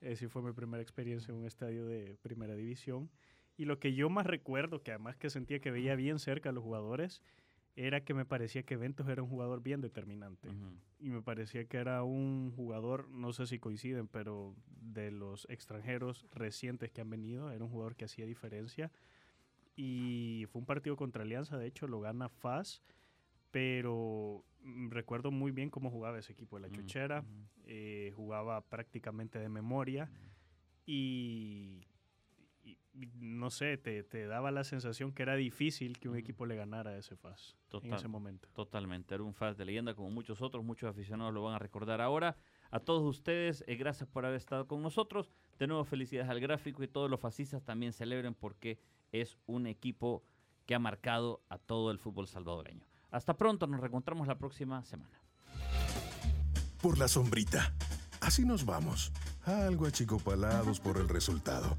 Esa 0.00 0.28
fue 0.28 0.42
mi 0.42 0.52
primera 0.52 0.82
experiencia 0.82 1.32
en 1.32 1.38
un 1.38 1.46
estadio 1.46 1.86
de 1.86 2.16
primera 2.22 2.54
división. 2.54 3.10
Y 3.58 3.64
lo 3.64 3.80
que 3.80 3.92
yo 3.92 4.08
más 4.08 4.24
recuerdo, 4.24 4.82
que 4.82 4.92
además 4.92 5.16
que 5.16 5.30
sentía 5.30 5.58
que 5.58 5.72
veía 5.72 5.96
bien 5.96 6.20
cerca 6.20 6.50
a 6.50 6.52
los 6.52 6.62
jugadores, 6.62 7.22
era 7.74 8.04
que 8.04 8.14
me 8.14 8.24
parecía 8.24 8.62
que 8.62 8.76
Ventos 8.76 9.08
era 9.08 9.20
un 9.20 9.28
jugador 9.28 9.62
bien 9.62 9.80
determinante. 9.80 10.48
Y 11.00 11.10
me 11.10 11.22
parecía 11.22 11.64
que 11.64 11.76
era 11.76 12.04
un 12.04 12.52
jugador, 12.54 13.10
no 13.10 13.32
sé 13.32 13.48
si 13.48 13.58
coinciden, 13.58 14.06
pero 14.06 14.54
de 14.80 15.10
los 15.10 15.44
extranjeros 15.50 16.24
recientes 16.32 16.92
que 16.92 17.00
han 17.00 17.10
venido, 17.10 17.50
era 17.50 17.64
un 17.64 17.70
jugador 17.70 17.96
que 17.96 18.04
hacía 18.04 18.26
diferencia. 18.26 18.92
Y 19.74 20.46
fue 20.50 20.60
un 20.60 20.66
partido 20.66 20.96
contra 20.96 21.24
Alianza, 21.24 21.58
de 21.58 21.66
hecho 21.66 21.88
lo 21.88 22.00
gana 22.00 22.28
FAS, 22.28 22.82
pero 23.50 24.44
mm, 24.62 24.90
recuerdo 24.90 25.32
muy 25.32 25.50
bien 25.50 25.68
cómo 25.68 25.90
jugaba 25.90 26.18
ese 26.18 26.32
equipo 26.32 26.56
de 26.56 26.62
la 26.62 26.70
Chuchera, 26.70 27.24
eh, 27.64 28.12
jugaba 28.14 28.60
prácticamente 28.60 29.40
de 29.40 29.48
memoria 29.48 30.08
y 30.86 31.86
no 33.14 33.50
sé, 33.50 33.76
te, 33.76 34.02
te 34.02 34.26
daba 34.26 34.50
la 34.50 34.64
sensación 34.64 35.12
que 35.12 35.22
era 35.22 35.36
difícil 35.36 35.98
que 35.98 36.08
un 36.08 36.16
equipo 36.16 36.46
le 36.46 36.56
ganara 36.56 36.90
a 36.90 36.96
ese 36.96 37.16
FAS 37.16 37.56
en 37.56 37.68
Total. 37.68 37.94
ese 37.94 38.08
momento. 38.08 38.48
Totalmente, 38.54 39.14
era 39.14 39.24
un 39.24 39.34
fan 39.34 39.56
de 39.56 39.64
leyenda 39.64 39.94
como 39.94 40.10
muchos 40.10 40.42
otros, 40.42 40.64
muchos 40.64 40.90
aficionados 40.90 41.32
lo 41.32 41.42
van 41.42 41.54
a 41.54 41.58
recordar 41.58 42.00
ahora. 42.00 42.36
A 42.70 42.80
todos 42.80 43.02
ustedes, 43.02 43.64
eh, 43.66 43.76
gracias 43.76 44.08
por 44.08 44.26
haber 44.26 44.36
estado 44.36 44.66
con 44.66 44.82
nosotros. 44.82 45.30
De 45.58 45.66
nuevo, 45.66 45.84
felicidades 45.84 46.30
al 46.30 46.40
gráfico 46.40 46.82
y 46.82 46.88
todos 46.88 47.10
los 47.10 47.20
fascistas 47.20 47.62
también 47.62 47.92
celebren 47.92 48.34
porque 48.34 48.80
es 49.12 49.38
un 49.46 49.66
equipo 49.66 50.24
que 50.66 50.74
ha 50.74 50.78
marcado 50.78 51.42
a 51.48 51.58
todo 51.58 51.90
el 51.90 51.98
fútbol 51.98 52.28
salvadoreño. 52.28 52.86
Hasta 53.10 53.34
pronto, 53.36 53.66
nos 53.66 53.80
reencontramos 53.80 54.26
la 54.26 54.38
próxima 54.38 54.84
semana. 54.84 55.18
Por 56.82 56.98
la 56.98 57.08
sombrita. 57.08 57.74
Así 58.20 58.44
nos 58.44 58.64
vamos. 58.64 59.12
Algo 59.44 59.86
achicopalados 59.86 60.80
por 60.80 60.98
el 60.98 61.08
resultado. 61.08 61.76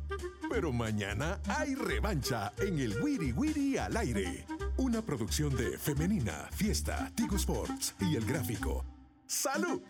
Pero 0.49 0.71
mañana 0.73 1.39
hay 1.47 1.75
revancha 1.75 2.51
en 2.57 2.79
el 2.79 2.99
Wiri 3.01 3.31
Wiri 3.31 3.77
al 3.77 3.95
aire. 3.97 4.45
Una 4.77 5.01
producción 5.01 5.55
de 5.55 5.77
Femenina, 5.77 6.49
Fiesta, 6.51 7.11
Tigo 7.15 7.35
Sports 7.35 7.95
y 7.99 8.15
El 8.15 8.25
Gráfico. 8.25 8.83
¡Salud! 9.27 9.81